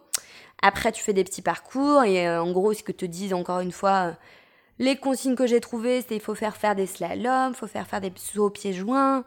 Après, 0.62 0.92
tu 0.92 1.03
fais 1.03 1.12
des 1.12 1.24
petits 1.24 1.42
parcours. 1.42 2.05
Et 2.05 2.29
en 2.31 2.53
gros, 2.53 2.72
ce 2.72 2.83
que 2.85 2.92
te 2.92 3.05
disent 3.05 3.35
encore 3.35 3.61
une 3.61 3.72
fois. 3.72 4.14
les 4.79 4.96
consignes 4.96 5.35
que 5.35 5.46
j'ai 5.46 5.61
trouvées, 5.61 6.03
c'est 6.09 6.14
il 6.14 6.22
faut 6.22 6.35
faire 6.35 6.57
faire 6.57 6.77
des 6.77 6.87
slaloms, 6.87 7.53
il 7.53 7.57
faut 7.57 7.66
faire 7.66 7.87
faire 7.87 8.00
des 8.00 8.12
sauts 8.16 8.46
aux 8.46 8.50
pieds 8.50 8.72
joints, 8.72 9.24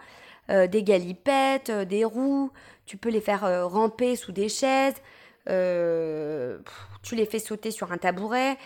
des 0.50 0.84
galipettes, 0.84 1.72
des 1.72 2.06
roues. 2.06 2.52
Tu 2.86 2.98
peux 2.98 3.10
les 3.10 3.22
faire 3.22 3.70
ramper 3.70 4.16
sous 4.16 4.32
des 4.32 4.50
chaises. 4.50 4.96
Euh, 5.50 6.58
tu 7.04 7.16
les 7.16 7.26
fais 7.26 7.40
sauter 7.40 7.72
sur 7.72 7.92
un 7.92 7.98
tabouret, 7.98 8.58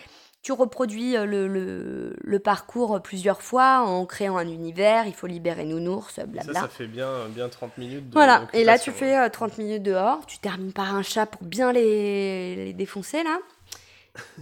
tu 0.42 0.50
reproduis 0.50 1.16
euh, 1.16 1.24
le, 1.24 2.16
le, 2.20 2.38
parcours 2.40 3.00
plusieurs 3.00 3.40
fois 3.40 3.82
en 3.82 4.04
créant 4.04 4.36
un 4.36 4.48
univers, 4.48 5.06
il 5.06 5.14
faut 5.14 5.28
libérer 5.28 5.64
Nounours, 5.64 6.18
blabla. 6.26 6.52
Ça, 6.54 6.60
ça 6.62 6.68
fait 6.68 6.88
bien, 6.88 7.28
bien 7.28 7.48
30 7.48 7.78
minutes. 7.78 8.08
De 8.08 8.12
voilà, 8.12 8.48
et 8.52 8.64
là 8.64 8.80
tu 8.80 8.90
fais 8.90 9.30
30 9.30 9.52
euh, 9.52 9.62
minutes 9.62 9.84
dehors, 9.84 10.26
tu 10.26 10.38
termines 10.38 10.72
par 10.72 10.92
un 10.92 11.02
chat 11.02 11.26
pour 11.26 11.46
bien 11.46 11.72
les, 11.72 12.56
les 12.56 12.72
défoncer 12.72 13.22
là. 13.22 13.38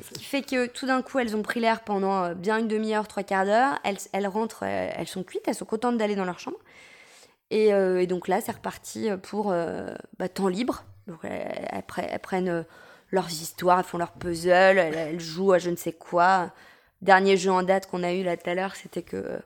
Ce 0.03 0.18
qui 0.18 0.24
fait 0.24 0.42
que 0.42 0.66
tout 0.66 0.87
d'un 0.87 1.00
coup, 1.00 1.20
elles 1.20 1.37
ont 1.37 1.42
pris 1.42 1.61
l'air 1.61 1.83
pendant 1.83 2.35
bien 2.35 2.59
une 2.59 2.66
demi-heure, 2.66 3.07
trois 3.07 3.22
quarts 3.22 3.44
d'heure. 3.44 3.79
Elles, 3.85 3.98
elles 4.12 4.26
rentrent, 4.26 4.64
elles 4.64 5.07
sont 5.07 5.22
cuites, 5.22 5.44
elles 5.46 5.55
sont 5.55 5.64
contentes 5.64 5.96
d'aller 5.96 6.16
dans 6.16 6.24
leur 6.24 6.40
chambre. 6.40 6.57
Et, 7.50 7.68
et 7.68 8.06
donc 8.06 8.28
là, 8.28 8.40
c'est 8.40 8.52
reparti 8.52 9.08
pour 9.22 9.52
bah, 10.18 10.28
temps 10.28 10.48
libre. 10.48 10.84
Donc 11.10 11.18
elles, 11.24 12.20
prennent 12.22 12.48
euh, 12.48 12.62
leurs 13.10 13.30
histoires, 13.30 13.78
elles 13.78 13.84
font 13.84 13.98
leurs 13.98 14.12
puzzles, 14.12 14.78
elles, 14.78 15.20
jouent 15.20 15.52
à 15.52 15.58
je 15.58 15.70
ne 15.70 15.76
sais 15.76 15.92
quoi. 15.92 16.52
Dernier 17.02 17.36
jeu 17.36 17.50
en 17.50 17.62
date 17.62 17.86
qu'on 17.86 18.02
a 18.02 18.12
eu 18.12 18.22
là 18.22 18.36
tout 18.36 18.48
à 18.48 18.54
l'heure, 18.54 18.76
c'était 18.76 19.02
que 19.02 19.16
euh, 19.16 19.38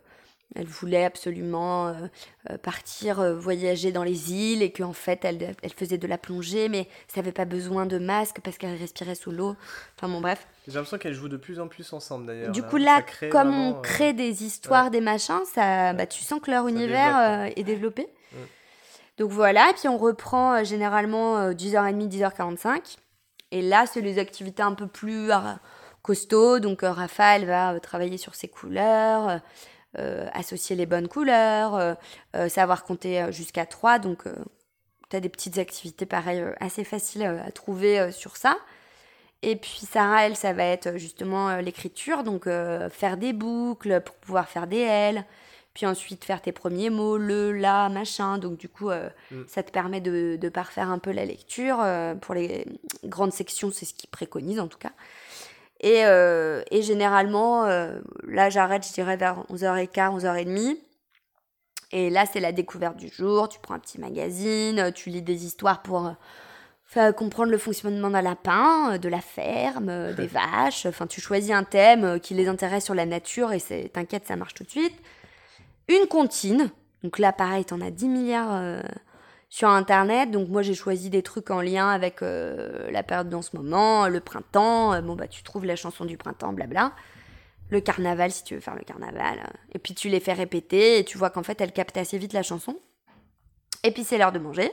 elle 0.55 0.67
voulait 0.67 1.05
absolument 1.05 1.89
euh, 1.89 2.57
partir 2.59 3.35
voyager 3.35 3.93
dans 3.93 4.05
les 4.05 4.33
îles 4.33 4.63
et 4.63 4.73
qu'en 4.73 4.93
fait 4.93 5.25
elle, 5.25 5.55
elle, 5.63 5.73
faisait 5.73 5.99
de 5.99 6.07
la 6.07 6.19
plongée 6.19 6.69
mais 6.69 6.89
ça 7.09 7.21
n'avait 7.21 7.33
pas 7.33 7.45
besoin 7.45 7.87
de 7.87 7.99
masque 7.99 8.41
parce 8.43 8.59
qu'elle 8.59 8.77
respirait 8.77 9.15
sous 9.15 9.31
l'eau. 9.31 9.57
Enfin 9.97 10.09
bon 10.09 10.21
bref. 10.21 10.47
J'ai 10.67 10.75
l'impression 10.75 10.99
qu'elles 10.99 11.15
jouent 11.15 11.29
de 11.29 11.37
plus 11.37 11.61
en 11.61 11.69
plus 11.69 11.93
ensemble 11.93 12.27
d'ailleurs. 12.27 12.53
Du 12.53 12.63
coup 12.63 12.77
là, 12.77 13.05
comme 13.31 13.55
on 13.55 13.81
crée 13.81 14.13
des 14.13 14.45
histoires, 14.45 14.91
des 14.91 15.01
machins, 15.01 15.45
ça, 15.53 15.93
bah, 15.93 16.07
tu 16.07 16.23
sens 16.23 16.41
que 16.41 16.51
leur 16.51 16.69
univers 16.69 17.51
est 17.57 17.65
développé. 17.65 18.09
Donc 19.17 19.31
voilà, 19.31 19.71
et 19.71 19.75
puis 19.75 19.89
on 19.89 19.97
reprend 19.97 20.55
euh, 20.55 20.65
généralement 20.65 21.51
10h30, 21.51 22.03
euh, 22.03 22.09
10h45. 22.09 22.97
Et 23.53 23.63
là, 23.63 23.87
c'est 23.87 24.01
les 24.01 24.19
activités 24.19 24.63
un 24.63 24.75
peu 24.75 24.89
plus 24.89 25.31
euh, 25.31 25.37
costauds. 26.03 26.59
Donc 26.59 26.81
Raphaël 26.83 27.47
va 27.47 27.79
travailler 27.79 28.19
sur 28.19 28.35
ses 28.35 28.49
couleurs, 28.49 29.41
associer 30.33 30.77
les 30.77 30.87
bonnes 30.87 31.09
couleurs, 31.09 31.97
savoir 32.49 32.85
compter 32.85 33.27
jusqu'à 33.31 33.67
3. 33.67 33.99
Donc 33.99 34.25
tu 35.11 35.17
as 35.17 35.21
des 35.21 35.29
petites 35.29 35.59
activités 35.59 36.07
pareilles 36.07 36.45
assez 36.61 36.85
faciles 36.85 37.23
à 37.23 37.51
trouver 37.53 38.11
sur 38.13 38.37
ça. 38.37 38.57
Et 39.43 39.57
puis 39.57 39.81
Sarah, 39.91 40.27
elle, 40.27 40.37
ça 40.37 40.53
va 40.53 40.65
être 40.65 40.97
justement 40.97 41.57
l'écriture, 41.59 42.23
donc 42.23 42.45
faire 42.91 43.17
des 43.17 43.33
boucles 43.33 44.01
pour 44.01 44.17
pouvoir 44.17 44.49
faire 44.49 44.67
des 44.67 44.81
L, 44.81 45.25
puis 45.75 45.87
ensuite 45.87 46.25
faire 46.25 46.41
tes 46.41 46.53
premiers 46.53 46.89
mots, 46.89 47.19
le, 47.19 47.53
la, 47.53 47.89
machin. 47.89 48.39
Donc 48.39 48.57
du 48.57 48.69
coup, 48.69 48.91
euh, 48.91 49.09
mm. 49.33 49.43
ça 49.49 49.63
te 49.65 49.73
permet 49.73 50.01
de, 50.01 50.39
de, 50.41 50.49
parfaire 50.49 50.89
un 50.89 51.01
peu 51.01 51.11
la 51.11 51.25
lecture. 51.25 51.79
Euh, 51.81 52.15
pour 52.15 52.35
les 52.35 52.65
grandes 53.05 53.33
sections, 53.33 53.73
c'est 53.73 53.85
ce 53.85 53.93
qu'ils 53.93 54.09
préconisent 54.09 54.61
en 54.61 54.69
tout 54.69 54.79
cas. 54.79 54.93
Et, 55.81 56.05
euh, 56.07 56.63
et 56.71 56.83
généralement, 56.83 57.67
là 58.27 58.51
j'arrête, 58.51 58.87
je 58.87 58.93
dirais 58.93 59.17
vers 59.17 59.45
11h15, 59.51 60.21
11h30. 60.21 60.79
Et 61.93 62.11
là, 62.11 62.25
c'est 62.27 62.41
la 62.41 62.51
découverte 62.51 62.97
du 62.97 63.09
jour. 63.09 63.49
Tu 63.49 63.61
prends 63.61 63.75
un 63.75 63.79
petit 63.79 64.01
magazine, 64.01 64.91
tu 64.93 65.11
lis 65.11 65.23
des 65.23 65.45
histoires 65.45 65.83
pour 65.83 66.13
faire 66.87 67.15
comprendre 67.15 67.53
le 67.53 67.59
fonctionnement 67.59 68.11
d'un 68.11 68.23
lapin, 68.23 68.99
de 68.99 69.09
la 69.09 69.21
ferme, 69.21 70.13
des 70.15 70.27
vaches. 70.27 70.87
Enfin, 70.87 71.07
tu 71.07 71.21
choisis 71.21 71.53
un 71.53 71.65
thème 71.65 72.19
qui 72.21 72.35
les 72.35 72.49
intéresse 72.49 72.85
sur 72.85 72.95
la 72.95 73.07
nature 73.07 73.53
et 73.53 73.61
t'inquiète, 73.93 74.27
ça 74.27 74.37
marche 74.37 74.55
tout 74.55 74.65
de 74.65 74.71
suite 74.71 75.01
une 75.89 76.07
comptine. 76.07 76.71
Donc 77.03 77.19
là, 77.19 77.33
pareil, 77.33 77.65
t'en 77.65 77.81
as 77.81 77.91
10 77.91 78.09
milliards 78.09 78.55
euh, 78.55 78.83
sur 79.55 79.69
Internet. 79.69 80.33
Donc 80.33 80.49
moi, 80.49 80.63
j'ai 80.63 80.75
choisi 80.75 81.11
des 81.11 81.23
trucs 81.23 81.49
en 81.53 81.61
lien 81.61 81.89
avec 81.89 82.23
euh, 82.23 82.91
la 82.91 83.05
période 83.05 83.29
dans 83.29 83.41
ce 83.41 83.57
moment, 83.57 84.09
le 84.09 84.19
printemps. 84.19 84.95
Euh, 84.95 85.01
bon, 85.01 85.15
bah, 85.15 85.29
tu 85.29 85.45
trouves 85.45 85.65
la 85.65 85.77
chanson 85.77 86.05
du 86.05 86.17
printemps, 86.17 86.53
blabla. 86.53 86.93
Le 87.71 87.81
carnaval, 87.81 88.33
si 88.33 88.43
tu 88.43 88.57
veux 88.57 88.61
faire 88.61 88.75
le 88.75 88.83
carnaval. 88.83 89.49
Et 89.73 89.79
puis 89.79 89.95
tu 89.95 90.09
les 90.09 90.19
fais 90.19 90.33
répéter 90.33 90.99
et 90.99 91.05
tu 91.05 91.19
vois 91.19 91.31
qu'en 91.31 91.45
fait, 91.45 91.61
elles 91.61 91.71
captent 91.71 91.97
assez 91.97 92.19
vite 92.19 92.33
la 92.33 92.43
chanson. 92.43 92.81
Et 93.85 93.93
puis 93.93 94.03
c'est 94.03 94.19
l'heure 94.19 94.33
de 94.33 94.41
manger. 94.41 94.73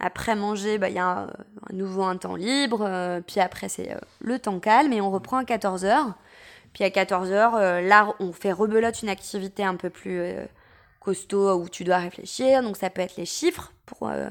Après 0.00 0.34
manger, 0.34 0.78
bah, 0.78 0.88
il 0.88 0.96
y 0.96 0.98
a 0.98 1.06
un, 1.06 1.30
nouveau 1.74 2.04
un 2.04 2.16
temps 2.16 2.36
libre. 2.36 3.20
puis 3.26 3.38
après, 3.40 3.68
c'est 3.68 3.98
le 4.20 4.38
temps 4.38 4.60
calme 4.60 4.94
et 4.94 5.02
on 5.02 5.10
reprend 5.10 5.36
à 5.36 5.44
14h. 5.44 6.14
Puis 6.72 6.84
à 6.84 6.88
14h, 6.88 7.54
euh, 7.54 7.80
là, 7.82 8.14
on 8.18 8.32
fait 8.32 8.52
rebelote 8.52 9.02
une 9.02 9.10
activité 9.10 9.62
un 9.62 9.76
peu 9.76 9.90
plus 9.90 10.20
euh, 10.20 10.44
costaud 11.00 11.54
où 11.54 11.68
tu 11.68 11.84
dois 11.84 11.98
réfléchir. 11.98 12.62
Donc 12.62 12.78
ça 12.78 12.88
peut 12.88 13.02
être 13.02 13.16
les 13.16 13.26
chiffres 13.26 13.73
pour 13.86 14.08
euh, 14.08 14.28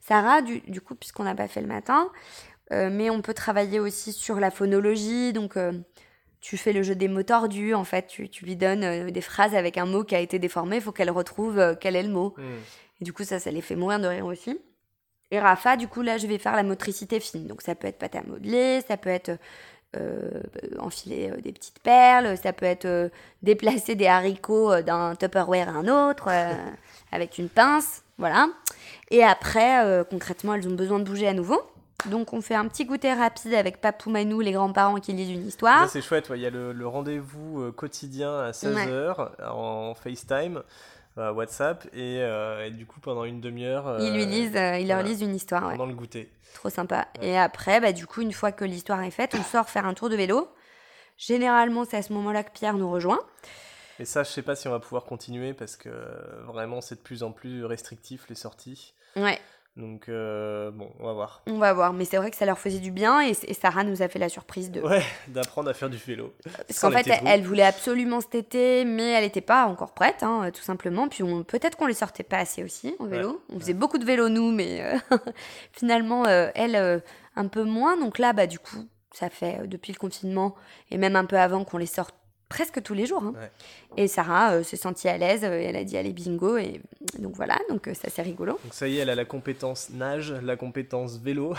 Sarah, 0.00 0.42
du, 0.42 0.80
coup, 0.80 0.94
puisqu'on 0.94 1.24
n'a 1.24 1.34
pas 1.34 1.48
fait 1.48 1.60
le 1.60 1.66
matin. 1.66 2.10
mais 2.70 3.10
on 3.10 3.22
peut 3.22 3.34
travailler 3.34 3.80
aussi 3.80 4.12
sur 4.12 4.40
la 4.40 4.50
phonologie. 4.50 5.32
Donc 5.32 5.56
tu 6.40 6.56
fais 6.56 6.72
le 6.72 6.82
jeu 6.82 6.94
des 6.94 7.08
mots 7.08 7.22
tordus. 7.22 7.74
En 7.74 7.84
fait, 7.84 8.06
tu, 8.06 8.28
lui 8.42 8.56
donnes 8.56 9.10
des 9.10 9.20
phrases 9.20 9.54
avec 9.54 9.78
un 9.78 9.86
mot 9.86 10.04
qui 10.04 10.14
a 10.14 10.20
été 10.20 10.38
déformé. 10.38 10.76
Il 10.76 10.82
faut 10.82 10.92
qu'elle 10.92 11.10
retrouve 11.10 11.76
quel 11.80 11.96
est 11.96 12.02
le 12.02 12.10
mot. 12.10 12.34
Mmh. 12.36 12.42
Et 13.00 13.04
du 13.04 13.12
coup, 13.12 13.24
ça, 13.24 13.38
ça 13.38 13.50
les 13.50 13.62
fait 13.62 13.76
mourir 13.76 13.98
de 13.98 14.06
rire 14.06 14.26
aussi. 14.26 14.58
Et 15.30 15.40
Rafa, 15.40 15.76
du 15.76 15.88
coup, 15.88 16.02
là, 16.02 16.18
je 16.18 16.26
vais 16.26 16.38
faire 16.38 16.54
la 16.54 16.62
motricité 16.62 17.18
fine. 17.18 17.46
Donc, 17.46 17.62
ça 17.62 17.74
peut 17.74 17.88
être 17.88 17.98
pâte 17.98 18.14
à 18.14 18.22
modeler, 18.22 18.82
ça 18.86 18.96
peut 18.96 19.10
être 19.10 19.32
euh, 19.96 20.40
enfiler 20.78 21.30
euh, 21.30 21.40
des 21.40 21.52
petites 21.52 21.80
perles, 21.80 22.36
ça 22.36 22.52
peut 22.52 22.66
être 22.66 22.84
euh, 22.84 23.08
déplacer 23.42 23.94
des 23.94 24.06
haricots 24.06 24.80
d'un 24.82 25.16
Tupperware 25.16 25.68
à 25.68 25.72
un 25.72 26.10
autre 26.10 26.28
avec 27.12 27.38
une 27.38 27.48
pince, 27.48 28.03
voilà. 28.18 28.48
Et 29.10 29.22
après, 29.22 30.04
concrètement, 30.10 30.54
elles 30.54 30.66
ont 30.68 30.74
besoin 30.74 30.98
de 30.98 31.04
bouger 31.04 31.28
à 31.28 31.32
nouveau. 31.32 31.60
Donc 32.10 32.32
on 32.32 32.42
fait 32.42 32.54
un 32.54 32.66
petit 32.68 32.84
goûter 32.84 33.12
rapide 33.12 33.54
avec 33.54 33.80
Papou 33.80 34.10
Manou, 34.10 34.40
les 34.40 34.52
grands-parents 34.52 34.96
qui 34.96 35.12
lisent 35.12 35.30
une 35.30 35.46
histoire. 35.46 35.88
C'est 35.88 36.02
chouette, 36.02 36.30
il 36.34 36.40
y 36.40 36.46
a 36.46 36.50
le, 36.50 36.86
rendez-vous 36.86 37.72
quotidien 37.72 38.40
à 38.40 38.50
16h 38.50 39.30
en 39.50 39.94
FaceTime. 39.94 40.62
WhatsApp 41.16 41.86
et, 41.94 42.20
du 42.72 42.86
coup 42.86 43.00
pendant 43.00 43.24
une 43.24 43.40
demi-heure. 43.40 44.00
ils 44.00 44.12
lui 44.12 44.26
lisent, 44.26 44.58
ils 44.80 44.88
leur 44.88 45.02
lisent 45.02 45.22
une 45.22 45.34
histoire. 45.34 45.70
Pendant 45.70 45.86
le 45.86 45.94
goûter. 45.94 46.30
Trop 46.54 46.70
sympa. 46.70 47.08
Et 47.20 47.36
après, 47.36 47.80
bah, 47.80 47.92
du 47.92 48.06
coup, 48.06 48.22
une 48.22 48.32
fois 48.32 48.52
que 48.52 48.64
l'histoire 48.64 49.02
est 49.02 49.10
faite, 49.10 49.34
on 49.38 49.42
sort 49.42 49.68
faire 49.68 49.86
un 49.86 49.94
tour 49.94 50.08
de 50.08 50.16
vélo. 50.16 50.48
Généralement, 51.18 51.84
c'est 51.84 51.96
à 51.96 52.02
ce 52.02 52.12
moment-là 52.14 52.42
que 52.42 52.52
Pierre 52.52 52.74
nous 52.74 52.90
rejoint. 52.90 53.20
Et 54.00 54.04
ça, 54.04 54.22
je 54.22 54.30
sais 54.30 54.42
pas 54.42 54.56
si 54.56 54.68
on 54.68 54.70
va 54.70 54.80
pouvoir 54.80 55.04
continuer 55.04 55.54
parce 55.54 55.76
que 55.76 55.90
vraiment, 56.46 56.80
c'est 56.80 56.96
de 56.96 57.00
plus 57.00 57.22
en 57.22 57.32
plus 57.32 57.64
restrictif 57.64 58.26
les 58.28 58.34
sorties. 58.34 58.94
Ouais. 59.16 59.38
Donc, 59.76 60.08
euh, 60.08 60.70
bon, 60.70 60.88
on 61.00 61.06
va 61.06 61.12
voir. 61.14 61.42
On 61.48 61.58
va 61.58 61.72
voir, 61.72 61.92
mais 61.92 62.04
c'est 62.04 62.16
vrai 62.16 62.30
que 62.30 62.36
ça 62.36 62.46
leur 62.46 62.60
faisait 62.60 62.78
du 62.78 62.92
bien 62.92 63.20
et, 63.20 63.34
Sarah 63.34 63.82
nous 63.82 64.02
a 64.02 64.08
fait 64.08 64.20
la 64.20 64.28
surprise 64.28 64.70
de. 64.70 64.80
Ouais, 64.80 65.02
d'apprendre 65.28 65.68
à 65.68 65.74
faire 65.74 65.90
du 65.90 65.96
vélo. 65.96 66.32
Parce 66.68 66.78
qu'en 66.78 66.92
fait, 66.92 67.10
elle, 67.26 67.42
voulait 67.42 67.64
absolument 67.64 68.20
cet 68.20 68.36
été, 68.36 68.84
mais 68.84 69.10
elle 69.10 69.24
n'était 69.24 69.40
pas 69.40 69.66
encore 69.66 69.92
prête, 69.92 70.22
hein, 70.22 70.50
tout 70.54 70.62
simplement. 70.62 71.08
Puis 71.08 71.24
peut-être 71.48 71.76
qu'on 71.76 71.86
les 71.86 71.94
sortait 71.94 72.22
pas 72.22 72.38
assez 72.38 72.62
aussi 72.62 72.94
en 73.00 73.06
vélo. 73.06 73.42
on 73.52 73.58
faisait 73.58 73.74
beaucoup 73.74 73.98
de 73.98 74.04
vélo, 74.04 74.28
nous, 74.28 74.52
mais 74.52 74.80
euh, 74.80 75.16
finalement, 75.72 76.24
euh, 76.26 76.50
elle, 76.54 77.02
un 77.34 77.48
peu 77.48 77.64
moins. 77.64 77.96
Donc 77.96 78.18
là, 78.18 78.32
bah, 78.32 78.46
du 78.46 78.60
coup, 78.60 78.86
ça 79.10 79.28
fait 79.28 79.66
depuis 79.66 79.92
le 79.92 79.98
confinement 79.98 80.54
et 80.92 80.98
même 80.98 81.16
un 81.16 81.24
peu 81.24 81.36
avant 81.36 81.64
qu'on 81.64 81.78
les 81.78 81.86
sorte 81.86 82.14
presque 82.54 82.82
tous 82.82 82.94
les 82.94 83.06
jours. 83.06 83.22
Hein. 83.24 83.34
Et 83.96 84.06
Sarah 84.06 84.52
euh, 84.52 84.62
s'est 84.62 84.76
sentie 84.76 85.08
à 85.08 85.18
l'aise, 85.18 85.42
euh, 85.42 85.60
elle 85.60 85.74
a 85.74 85.82
dit 85.82 85.96
allez 85.96 86.12
bingo, 86.12 86.56
et 86.56 86.80
donc 87.18 87.34
voilà, 87.34 87.58
donc 87.68 87.88
euh, 87.88 87.94
ça 87.94 88.08
c'est 88.10 88.22
rigolo. 88.22 88.52
Donc 88.62 88.72
ça 88.72 88.86
y 88.86 88.98
est, 88.98 89.00
elle 89.00 89.10
a 89.10 89.16
la 89.16 89.24
compétence 89.24 89.90
nage, 89.90 90.32
la 90.32 90.56
compétence 90.56 91.18
vélo. 91.18 91.54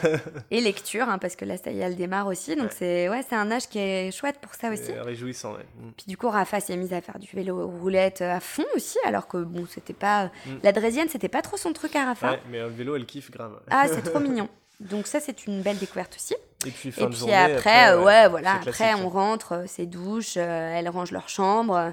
Et 0.50 0.60
lecture, 0.62 1.08
hein, 1.08 1.18
parce 1.18 1.36
que 1.36 1.44
là 1.44 1.58
ça 1.58 1.70
y 1.70 1.80
est, 1.80 1.82
elle 1.82 1.96
démarre 1.96 2.26
aussi, 2.28 2.56
donc 2.56 2.72
c'est 2.72 3.10
ouais, 3.10 3.22
c'est 3.28 3.36
un 3.36 3.50
âge 3.50 3.68
qui 3.68 3.78
est 3.78 4.10
chouette 4.10 4.38
pour 4.40 4.54
ça 4.54 4.70
aussi. 4.70 4.92
réjouissant. 4.92 5.52
Mm. 5.52 5.90
Puis 5.96 6.06
du 6.06 6.16
coup, 6.16 6.30
Rafa 6.30 6.60
s'est 6.60 6.76
mise 6.76 6.94
à 6.94 7.02
faire 7.02 7.18
du 7.18 7.28
vélo 7.30 7.66
roulette 7.66 8.22
à 8.22 8.40
fond 8.40 8.66
aussi, 8.74 8.98
alors 9.04 9.28
que 9.28 9.36
bon, 9.36 9.66
c'était 9.68 9.92
pas... 9.92 10.26
Mm. 10.46 10.50
La 10.62 10.72
Drésienne, 10.72 11.08
c'était 11.10 11.28
pas 11.28 11.42
trop 11.42 11.58
son 11.58 11.74
truc 11.74 11.94
à 11.94 12.06
Rafa. 12.06 12.32
Ouais, 12.32 12.40
mais 12.50 12.60
le 12.60 12.68
vélo, 12.68 12.96
elle 12.96 13.06
kiffe 13.06 13.30
grave. 13.30 13.60
Ah, 13.70 13.86
c'est 13.86 14.02
trop 14.02 14.20
mignon. 14.20 14.48
Donc 14.80 15.06
ça, 15.06 15.20
c'est 15.20 15.46
une 15.46 15.62
belle 15.62 15.78
découverte 15.78 16.14
aussi. 16.16 16.34
Et 16.66 16.70
puis, 16.70 16.92
après, 17.32 17.94
ouais, 17.96 18.28
voilà, 18.28 18.54
après 18.54 18.94
on 18.94 19.08
rentre, 19.08 19.52
euh, 19.52 19.64
c'est 19.66 19.86
douche, 19.86 20.34
euh, 20.36 20.76
elles 20.76 20.88
rangent 20.88 21.12
leur 21.12 21.28
chambre. 21.28 21.92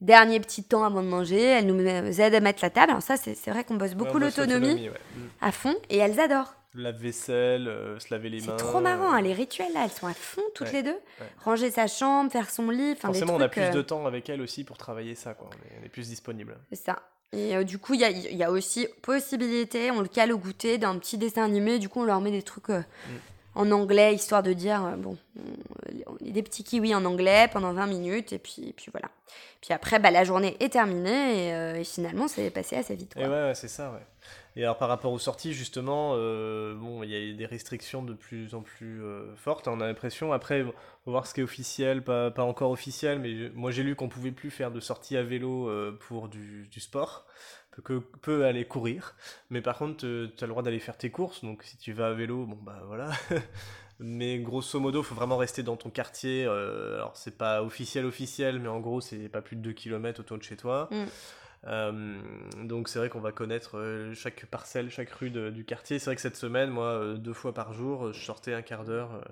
Dernier 0.00 0.40
petit 0.40 0.64
temps 0.64 0.82
avant 0.82 1.02
de 1.02 1.08
manger, 1.08 1.40
elles 1.40 1.66
nous 1.66 1.80
aident 1.80 2.34
à 2.34 2.40
mettre 2.40 2.58
la 2.62 2.70
table. 2.70 2.90
Alors 2.90 3.02
ça, 3.02 3.16
c'est 3.16 3.50
vrai 3.50 3.64
qu'on 3.64 3.76
bosse 3.76 3.94
beaucoup 3.94 4.18
l'autonomie 4.18 4.90
à 5.40 5.52
fond 5.52 5.76
et 5.90 5.98
elles 5.98 6.18
adorent. 6.18 6.56
La 6.74 6.90
vaisselle, 6.90 7.68
euh, 7.68 7.98
se 7.98 8.12
laver 8.12 8.30
les 8.30 8.38
mains. 8.38 8.46
C'est 8.46 8.56
trop 8.56 8.80
marrant, 8.80 9.12
hein, 9.12 9.20
les 9.20 9.34
rituels 9.34 9.72
là, 9.74 9.82
elles 9.84 9.90
sont 9.90 10.06
à 10.06 10.14
fond 10.14 10.42
toutes 10.54 10.72
les 10.72 10.82
deux. 10.82 10.96
Ranger 11.44 11.70
sa 11.70 11.86
chambre, 11.86 12.32
faire 12.32 12.48
son 12.48 12.70
lit. 12.70 12.96
Forcément, 12.96 13.34
on 13.34 13.40
a 13.40 13.48
plus 13.48 13.70
de 13.70 13.82
temps 13.82 14.06
avec 14.06 14.30
elles 14.30 14.40
aussi 14.40 14.64
pour 14.64 14.78
travailler 14.78 15.14
ça, 15.14 15.34
quoi. 15.34 15.50
On 15.80 15.84
est, 15.84 15.88
plus 15.90 16.08
disponible. 16.08 16.56
C'est 16.70 16.82
ça. 16.86 17.02
Et 17.34 17.56
euh, 17.56 17.64
du 17.64 17.78
coup, 17.78 17.94
il 17.94 18.00
y 18.00 18.42
a, 18.42 18.50
aussi 18.50 18.86
possibilité, 19.00 19.90
on 19.90 20.00
le 20.00 20.08
cale 20.08 20.32
au 20.32 20.38
goûter 20.38 20.76
d'un 20.76 20.98
petit 20.98 21.16
dessin 21.16 21.44
animé. 21.44 21.78
Du 21.78 21.88
coup, 21.88 22.00
on 22.00 22.04
leur 22.04 22.20
met 22.20 22.30
des 22.30 22.42
trucs 22.42 22.68
euh, 22.68 22.80
mm. 22.80 23.12
en 23.54 23.70
anglais, 23.70 24.14
histoire 24.14 24.42
de 24.42 24.52
dire, 24.52 24.84
euh, 24.84 24.96
bon, 24.96 25.16
des 26.30 26.42
petits 26.42 26.64
kiwis 26.64 26.94
en 26.94 27.04
anglais 27.04 27.48
pendant 27.52 27.72
20 27.72 27.86
minutes. 27.86 28.32
Et 28.32 28.38
puis, 28.38 28.72
puis 28.76 28.86
voilà. 28.92 29.08
Puis 29.60 29.72
après, 29.72 29.98
bah, 29.98 30.10
la 30.10 30.24
journée 30.24 30.56
est 30.60 30.70
terminée 30.70 31.78
et, 31.78 31.84
finalement, 31.84 32.28
c'est 32.28 32.50
passé 32.50 32.76
assez 32.76 32.94
vite. 32.94 33.14
Et 33.16 33.26
ouais, 33.26 33.52
c'est 33.54 33.68
ça, 33.68 33.90
ouais. 33.92 34.00
Et 34.54 34.64
alors 34.64 34.76
par 34.76 34.88
rapport 34.88 35.12
aux 35.12 35.18
sorties, 35.18 35.54
justement, 35.54 36.12
euh, 36.16 36.74
bon, 36.74 37.02
il 37.02 37.10
y 37.10 37.32
a 37.32 37.34
des 37.34 37.46
restrictions 37.46 38.02
de 38.02 38.12
plus 38.12 38.54
en 38.54 38.60
plus 38.60 39.02
euh, 39.02 39.34
fortes. 39.36 39.66
On 39.66 39.80
a 39.80 39.86
l'impression, 39.86 40.32
après, 40.32 40.62
on 40.62 40.66
va 40.66 40.72
voir 41.12 41.26
ce 41.26 41.32
qui 41.32 41.40
est 41.40 41.44
officiel, 41.44 42.02
pas, 42.04 42.30
pas 42.30 42.44
encore 42.44 42.70
officiel, 42.70 43.18
mais 43.18 43.50
moi 43.54 43.70
j'ai 43.70 43.82
lu 43.82 43.96
qu'on 43.96 44.10
pouvait 44.10 44.30
plus 44.30 44.50
faire 44.50 44.70
de 44.70 44.80
sorties 44.80 45.16
à 45.16 45.22
vélo 45.22 45.68
euh, 45.68 45.98
pour 46.08 46.28
du, 46.28 46.68
du, 46.70 46.80
sport, 46.80 47.26
que 47.82 47.98
peut 47.98 48.44
aller 48.44 48.66
courir. 48.66 49.16
Mais 49.48 49.62
par 49.62 49.78
contre, 49.78 50.00
tu 50.00 50.06
as 50.06 50.46
le 50.46 50.48
droit 50.48 50.62
d'aller 50.62 50.80
faire 50.80 50.98
tes 50.98 51.10
courses, 51.10 51.42
donc 51.42 51.62
si 51.62 51.78
tu 51.78 51.94
vas 51.94 52.08
à 52.08 52.12
vélo, 52.12 52.44
bon 52.44 52.58
bah 52.60 52.82
voilà. 52.86 53.10
mais 54.02 54.38
grosso 54.38 54.78
modo, 54.80 55.02
faut 55.02 55.14
vraiment 55.14 55.36
rester 55.36 55.62
dans 55.62 55.76
ton 55.76 55.90
quartier. 55.90 56.44
alors 56.44 57.16
c'est 57.16 57.36
pas 57.36 57.62
officiel 57.62 58.04
officiel, 58.04 58.58
mais 58.58 58.68
en 58.68 58.80
gros 58.80 59.00
c'est 59.00 59.28
pas 59.28 59.42
plus 59.42 59.56
de 59.56 59.62
2 59.62 59.72
km 59.72 60.20
autour 60.20 60.38
de 60.38 60.42
chez 60.42 60.56
toi. 60.56 60.88
Mm. 60.90 61.04
Euh, 61.68 62.20
donc 62.64 62.88
c'est 62.88 62.98
vrai 62.98 63.08
qu'on 63.08 63.20
va 63.20 63.30
connaître 63.32 63.78
euh, 63.78 64.14
chaque 64.14 64.46
parcelle, 64.46 64.90
chaque 64.90 65.10
rue 65.10 65.30
du 65.30 65.64
quartier. 65.64 65.98
C'est 65.98 66.06
vrai 66.06 66.16
que 66.16 66.22
cette 66.22 66.36
semaine, 66.36 66.70
moi, 66.70 66.86
euh, 66.86 67.14
deux 67.16 67.32
fois 67.32 67.54
par 67.54 67.72
jour, 67.72 68.12
je 68.12 68.24
sortais 68.24 68.54
un 68.54 68.62
quart 68.62 68.84
d'heure. 68.84 69.24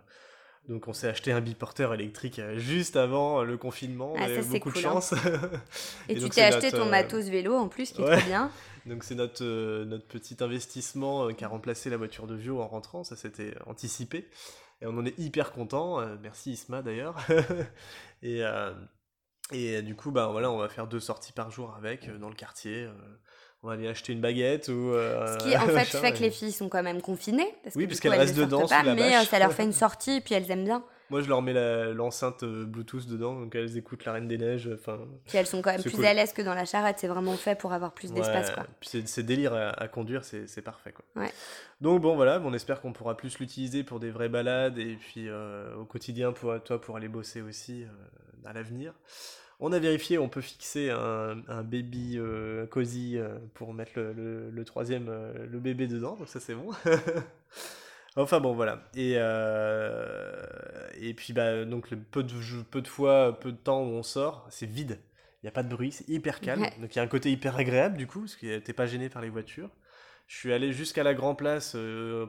Donc 0.69 0.87
on 0.89 0.93
s'est 0.93 1.09
acheté 1.09 1.33
un 1.33 1.41
biporteur 1.41 1.95
électrique 1.95 2.41
juste 2.57 2.97
avant 2.97 3.43
le 3.43 3.57
confinement. 3.57 4.15
Ah, 4.17 4.25
avait 4.25 4.43
beaucoup 4.43 4.71
de 4.71 4.79
hein. 4.79 4.83
chance. 4.83 5.15
Et, 6.09 6.17
tu 6.17 6.29
t'es 6.29 6.43
acheté 6.43 6.71
ton 6.71 6.87
matos 6.87 7.29
vélo 7.29 7.57
en 7.57 7.69
plus, 7.69 7.93
qui 7.93 8.03
est 8.03 8.05
très 8.05 8.23
bien. 8.23 8.51
Donc 8.87 9.05
c'est 9.05 9.15
notre, 9.15 9.45
notre 9.85 10.07
petit 10.07 10.37
investissement 10.41 11.29
qui 11.35 11.45
a 11.45 11.49
remplacé 11.49 11.91
la 11.91 11.97
voiture 11.97 12.27
de 12.27 12.35
Vio 12.35 12.61
en 12.61 12.67
rentrant, 12.69 13.05
ça 13.05 13.17
s'était 13.17 13.55
anticipé. 13.67 14.29
Et 14.81 14.87
on 14.87 14.97
en 14.97 15.05
est 15.05 15.19
hyper 15.19 15.53
content, 15.53 15.99
merci 16.23 16.53
Isma 16.53 16.81
d'ailleurs. 16.81 17.17
et, 18.23 18.43
et 19.53 19.77
euh, 19.77 19.83
du 19.83 19.95
coup, 19.95 20.11
bah 20.11 20.29
voilà, 20.29 20.51
on 20.51 20.59
va 20.59 20.69
faire 20.69 20.87
deux 20.87 21.01
sorties 21.01 21.33
par 21.33 21.51
jour 21.51 21.75
avec 21.77 22.09
euh, 22.09 22.19
dans 22.19 22.29
le 22.29 22.35
quartier. 22.35 22.89
Euh, 23.63 23.67
on 23.67 23.69
va 23.69 23.75
aller 23.75 23.89
acheter 23.89 24.13
une 24.13 24.21
baguette 24.21 24.69
ou. 24.69 24.93
Ce 24.93 25.39
qui 25.39 25.57
en 25.57 25.61
fait 25.67 25.85
fait 25.85 26.13
que 26.13 26.21
les 26.21 26.31
filles 26.31 26.53
sont 26.53 26.69
quand 26.69 26.83
même 26.83 27.01
confinées. 27.01 27.55
Parce 27.63 27.77
oui, 27.77 27.87
parce 27.87 28.01
qu'elles 28.01 28.15
restent 28.15 28.37
dedans. 28.37 28.67
Pas, 28.67 28.83
mais 28.95 29.25
ça 29.25 29.39
leur 29.39 29.53
fait 29.53 29.65
une 29.65 29.73
sortie 29.75 30.17
et 30.17 30.21
puis 30.21 30.35
elles 30.35 30.51
aiment 30.51 30.65
bien. 30.65 30.85
Moi, 31.11 31.23
je 31.23 31.29
leur 31.29 31.43
mets 31.43 31.53
l'enceinte 31.93 32.45
Bluetooth 32.45 33.09
dedans, 33.09 33.35
donc 33.35 33.53
elles 33.57 33.77
écoutent 33.77 34.05
la 34.05 34.13
Reine 34.13 34.29
des 34.29 34.39
Neiges. 34.39 34.71
Enfin. 34.73 35.01
Puis 35.27 35.39
elles 35.39 35.47
sont 35.47 35.61
quand 35.61 35.73
même 35.73 35.83
plus 35.83 36.05
à 36.05 36.15
l'aise 36.15 36.33
que 36.33 36.43
dans 36.43 36.55
la 36.55 36.65
charrette. 36.65 36.99
C'est 37.01 37.09
vraiment 37.09 37.35
fait 37.35 37.59
pour 37.59 37.73
avoir 37.73 37.93
plus 37.93 38.13
d'espace, 38.13 38.51
quoi. 38.51 38.67
Puis 38.79 39.03
c'est 39.05 39.23
délire 39.23 39.55
à, 39.55 39.89
conduire, 39.89 40.25
c'est 40.25 40.63
parfait, 40.63 40.93
quoi. 40.93 41.05
Ouais. 41.17 41.33
Donc 41.81 42.03
bon, 42.03 42.15
voilà, 42.15 42.41
on 42.45 42.53
espère 42.53 42.81
qu'on 42.81 42.93
pourra 42.93 43.17
plus 43.17 43.39
l'utiliser 43.39 43.85
pour 43.85 44.01
des 44.01 44.11
vraies 44.11 44.29
balades 44.29 44.79
et 44.79 44.97
puis 44.97 45.29
au 45.31 45.85
quotidien 45.85 46.33
pour 46.33 46.63
toi 46.63 46.81
pour 46.81 46.97
aller 46.97 47.09
bosser 47.09 47.43
aussi 47.43 47.85
à 48.45 48.53
l'avenir. 48.53 48.95
On 49.63 49.73
a 49.73 49.79
vérifié, 49.79 50.17
on 50.17 50.31
peut 50.31 50.41
fixer 50.41 50.89
un, 50.89 51.63
baby 51.63 52.15
euh, 52.17 52.67
cosy 52.67 53.19
euh, 53.19 53.39
pour 53.53 53.75
mettre 53.75 53.93
le, 53.97 54.65
troisième, 54.65 55.09
euh, 55.11 55.47
le 55.47 55.61
bébé 55.61 55.87
dedans, 55.87 56.17
donc 56.17 56.29
ça 56.29 56.41
c'est 56.41 56.55
bon. 56.55 56.71
enfin 58.17 58.41
bon, 58.41 58.55
voilà. 58.55 58.83
Et, 58.97 59.17
et 61.07 61.15
puis, 61.15 61.35
bah, 61.35 61.67
donc, 61.67 61.91
le 61.91 61.99
peu, 61.99 62.23
de, 62.23 62.63
peu 62.71 62.81
de 62.81 62.89
fois, 62.89 63.39
peu 63.39 63.53
de 63.53 63.59
temps 63.59 63.83
où 63.83 63.91
on 63.91 64.03
sort, 64.03 64.47
c'est 64.51 64.67
vide. 64.67 64.99
Il 65.43 65.47
n'y 65.47 65.49
a 65.49 65.53
pas 65.53 65.63
de 65.63 65.69
bruit, 65.69 65.93
c'est 65.93 66.09
hyper 66.09 66.41
calme. 66.41 66.67
Donc 66.81 66.95
il 66.95 66.97
y 66.97 66.99
a 66.99 67.03
un 67.03 67.07
côté 67.07 67.31
hyper 67.31 67.57
agréable 67.57 67.97
du 67.97 68.07
coup, 68.07 68.21
parce 68.21 68.37
que 68.37 68.59
t'es 68.59 68.73
pas 68.75 68.87
gêné 68.87 69.09
par 69.11 69.23
les 69.23 69.31
voitures. 69.31 69.71
Je 70.27 70.37
suis 70.37 70.53
allé 70.53 70.73
jusqu'à 70.73 71.03
la 71.03 71.15
Grand 71.15 71.35
Place 71.35 71.77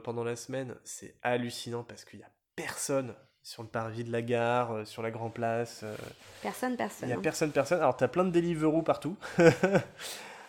pendant 0.02 0.24
la 0.24 0.34
semaine, 0.36 0.74
c'est 0.84 1.14
hallucinant 1.22 1.84
parce 1.84 2.04
qu'il 2.04 2.20
n'y 2.20 2.24
a 2.24 2.30
personne 2.56 3.14
sur 3.42 3.62
le 3.62 3.68
parvis 3.68 4.04
de 4.04 4.12
la 4.12 4.22
gare, 4.22 4.72
euh, 4.72 4.84
sur 4.84 5.02
la 5.02 5.10
Grand 5.10 5.30
Place. 5.30 5.80
Euh, 5.82 5.96
personne, 6.42 6.76
personne. 6.76 7.08
Il 7.08 7.12
n'y 7.12 7.14
a 7.14 7.18
hein. 7.18 7.22
personne, 7.22 7.50
personne. 7.50 7.78
Alors, 7.78 7.96
tu 7.96 8.04
as 8.04 8.08
plein 8.08 8.24
de 8.24 8.30
Deliveroo 8.30 8.82
partout. 8.82 9.16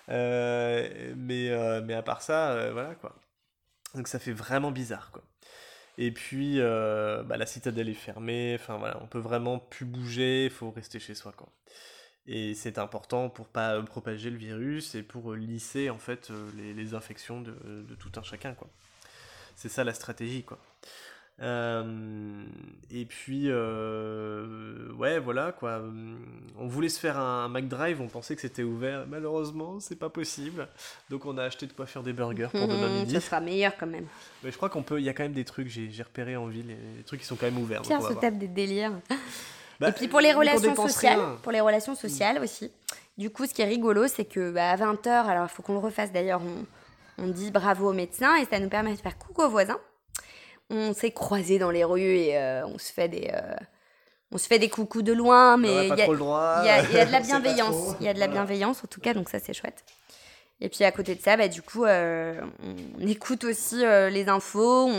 Euh, 0.09 1.13
mais, 1.15 1.49
mais 1.83 1.93
à 1.93 2.01
part 2.01 2.21
ça, 2.21 2.71
voilà 2.73 2.93
quoi. 2.95 3.15
Donc, 3.95 4.09
ça 4.09 4.19
fait 4.19 4.33
vraiment 4.33 4.69
bizarre 4.69 5.11
quoi. 5.13 5.23
Et 5.97 6.11
puis, 6.11 6.59
bah, 6.59 7.37
la 7.37 7.45
citadelle 7.45 7.87
est 7.87 7.93
fermée. 7.93 8.57
Enfin, 8.59 8.75
voilà, 8.75 9.01
on 9.01 9.07
peut 9.07 9.19
vraiment 9.19 9.59
plus 9.59 9.85
bouger. 9.85 10.43
Il 10.43 10.51
faut 10.51 10.71
rester 10.71 10.99
chez 10.99 11.15
soi 11.15 11.31
quoi. 11.31 11.47
Et 12.27 12.53
c'est 12.53 12.79
important 12.79 13.29
pour 13.29 13.47
pas 13.47 13.81
propager 13.81 14.29
le 14.29 14.35
virus 14.35 14.93
et 14.95 15.03
pour 15.03 15.35
lisser 15.35 15.89
en 15.89 15.99
fait 15.99 16.29
les, 16.57 16.93
infections 16.95 17.39
de, 17.39 17.53
de, 17.87 17.95
tout 17.95 18.11
un 18.17 18.23
chacun 18.23 18.53
quoi. 18.55 18.67
C'est 19.55 19.69
ça 19.69 19.85
la 19.85 19.93
stratégie 19.93 20.43
quoi. 20.43 20.59
Euh, 21.41 22.43
et 22.91 23.05
puis, 23.05 23.45
euh, 23.47 24.91
ouais, 24.93 25.19
voilà 25.19 25.51
quoi. 25.51 25.81
On 26.59 26.67
voulait 26.67 26.89
se 26.89 26.99
faire 26.99 27.17
un 27.17 27.49
McDrive, 27.49 28.01
on 28.01 28.07
pensait 28.07 28.35
que 28.35 28.41
c'était 28.41 28.63
ouvert. 28.63 29.05
Malheureusement, 29.07 29.79
c'est 29.79 29.97
pas 29.97 30.09
possible. 30.09 30.67
Donc, 31.09 31.25
on 31.25 31.37
a 31.37 31.43
acheté 31.43 31.65
de 31.65 31.73
quoi 31.73 31.85
faire 31.85 32.03
des 32.03 32.13
burgers 32.13 32.49
pour 32.51 32.67
demain 32.67 32.89
midi. 32.89 33.15
Ça 33.15 33.21
sera 33.21 33.39
meilleur 33.39 33.75
quand 33.77 33.87
même. 33.87 34.05
Mais 34.43 34.51
je 34.51 34.57
crois 34.57 34.69
qu'on 34.69 34.83
peut. 34.83 34.99
Il 34.99 35.05
y 35.05 35.09
a 35.09 35.13
quand 35.13 35.23
même 35.23 35.33
des 35.33 35.45
trucs, 35.45 35.67
j'ai 35.67 36.03
repéré 36.03 36.35
en 36.35 36.45
ville, 36.45 36.67
des 36.67 37.03
trucs 37.03 37.21
qui 37.21 37.25
sont 37.25 37.35
quand 37.35 37.47
même 37.47 37.57
ouverts. 37.57 37.81
Pierre 37.81 38.01
se 38.01 38.13
tape 38.13 38.37
des 38.37 38.47
délires. 38.47 38.93
Bah, 39.79 39.89
et 39.89 39.91
puis 39.91 40.07
pour 40.07 40.19
les 40.19 40.31
relations 40.31 40.75
sociales, 40.75 41.19
pour 41.41 41.51
les 41.51 41.59
relations 41.59 41.95
sociales 41.95 42.39
aussi. 42.43 42.71
Du 43.17 43.31
coup, 43.31 43.47
ce 43.47 43.55
qui 43.55 43.63
est 43.63 43.65
rigolo, 43.65 44.07
c'est 44.07 44.23
que 44.23 44.51
bah, 44.51 44.69
à 44.69 44.77
20h, 44.77 45.09
alors 45.09 45.47
il 45.47 45.49
faut 45.49 45.63
qu'on 45.63 45.73
le 45.73 45.79
refasse 45.79 46.11
d'ailleurs, 46.11 46.41
on, 46.41 47.23
on 47.23 47.27
dit 47.27 47.49
bravo 47.49 47.89
aux 47.89 47.93
médecins 47.93 48.35
et 48.35 48.45
ça 48.45 48.59
nous 48.59 48.69
permet 48.69 48.93
de 48.93 49.01
faire 49.01 49.17
coucou 49.17 49.41
aux 49.41 49.49
voisins 49.49 49.79
on 50.69 50.93
s'est 50.93 51.11
croisés 51.11 51.59
dans 51.59 51.71
les 51.71 51.83
rues 51.83 52.17
et 52.17 52.37
euh, 52.37 52.65
on 52.65 52.77
se 52.77 52.91
fait 52.91 53.07
des 53.07 53.29
euh, 53.33 53.55
on 54.31 54.37
se 54.37 54.47
fait 54.47 54.59
des 54.59 54.69
coucous 54.69 55.03
de 55.03 55.13
loin 55.13 55.57
mais 55.57 55.87
il 55.87 55.89
y, 55.89 55.91
a 55.91 57.05
de 57.05 57.11
la 57.11 57.19
bienveillance. 57.21 57.95
il 57.99 58.05
y 58.05 58.09
a 58.09 58.13
de 58.13 58.19
la 58.19 58.27
bienveillance 58.27 58.83
en 58.83 58.87
tout 58.87 59.01
cas 59.01 59.13
donc 59.13 59.29
ça 59.29 59.39
c'est 59.39 59.53
chouette. 59.53 59.83
Et 60.61 60.69
puis 60.69 60.83
à 60.83 60.91
côté 60.91 61.15
de 61.15 61.21
ça 61.21 61.37
bah, 61.37 61.47
du 61.47 61.61
coup 61.61 61.85
euh, 61.85 62.39
on 62.99 63.07
écoute 63.07 63.43
aussi 63.43 63.77
les 63.77 64.29
infos. 64.29 64.89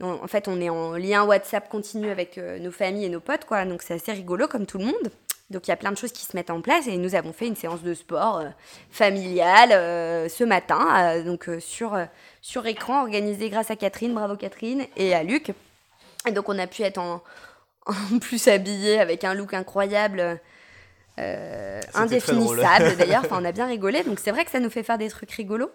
En 0.00 0.26
fait 0.28 0.48
on 0.48 0.60
est 0.60 0.70
en 0.70 0.92
lien 0.92 1.24
WhatsApp 1.24 1.68
continu 1.68 2.10
avec 2.10 2.38
nos 2.38 2.70
familles 2.70 3.06
et 3.06 3.10
nos 3.10 3.20
potes 3.20 3.44
quoi. 3.44 3.64
Donc 3.64 3.82
c'est 3.82 3.94
assez 3.94 4.12
rigolo 4.12 4.48
comme 4.48 4.66
tout 4.66 4.78
le 4.78 4.86
monde 4.86 5.10
Donc 5.50 5.66
il 5.66 5.70
y 5.70 5.72
a 5.72 5.76
plein 5.76 5.90
de 5.90 5.96
choses 5.96 6.12
qui 6.12 6.24
se 6.24 6.36
mettent 6.36 6.50
en 6.50 6.60
place 6.60 6.86
et 6.86 6.96
nous 6.96 7.16
avons 7.16 7.32
fait 7.32 7.48
une 7.48 7.56
séance 7.56 7.82
de 7.82 7.92
sport 7.92 8.38
euh, 8.38 8.48
familiale 8.90 9.72
euh, 9.72 10.28
ce 10.28 10.44
matin, 10.44 10.86
euh, 10.96 11.24
donc 11.24 11.50
sur, 11.58 11.98
sur 12.40 12.66
écran, 12.66 13.02
organisée 13.02 13.50
grâce 13.50 13.70
à 13.70 13.76
Catherine, 13.76 14.14
bravo 14.14 14.36
Catherine, 14.36 14.86
et 14.96 15.12
à 15.12 15.24
Luc. 15.24 15.52
Et 16.26 16.30
donc 16.30 16.48
on 16.48 16.58
a 16.58 16.68
pu 16.68 16.82
être 16.82 16.98
en, 16.98 17.20
en 17.86 18.18
plus 18.20 18.46
habillé 18.46 19.00
avec 19.00 19.24
un 19.24 19.34
look 19.34 19.52
incroyable. 19.52 20.40
indéfinissable 21.18 22.96
d'ailleurs, 22.96 23.22
enfin, 23.24 23.38
on 23.40 23.44
a 23.44 23.52
bien 23.52 23.66
rigolé, 23.66 24.04
donc 24.04 24.20
c'est 24.20 24.30
vrai 24.30 24.44
que 24.44 24.52
ça 24.52 24.60
nous 24.60 24.70
fait 24.70 24.84
faire 24.84 24.98
des 24.98 25.08
trucs 25.08 25.32
rigolos. 25.32 25.70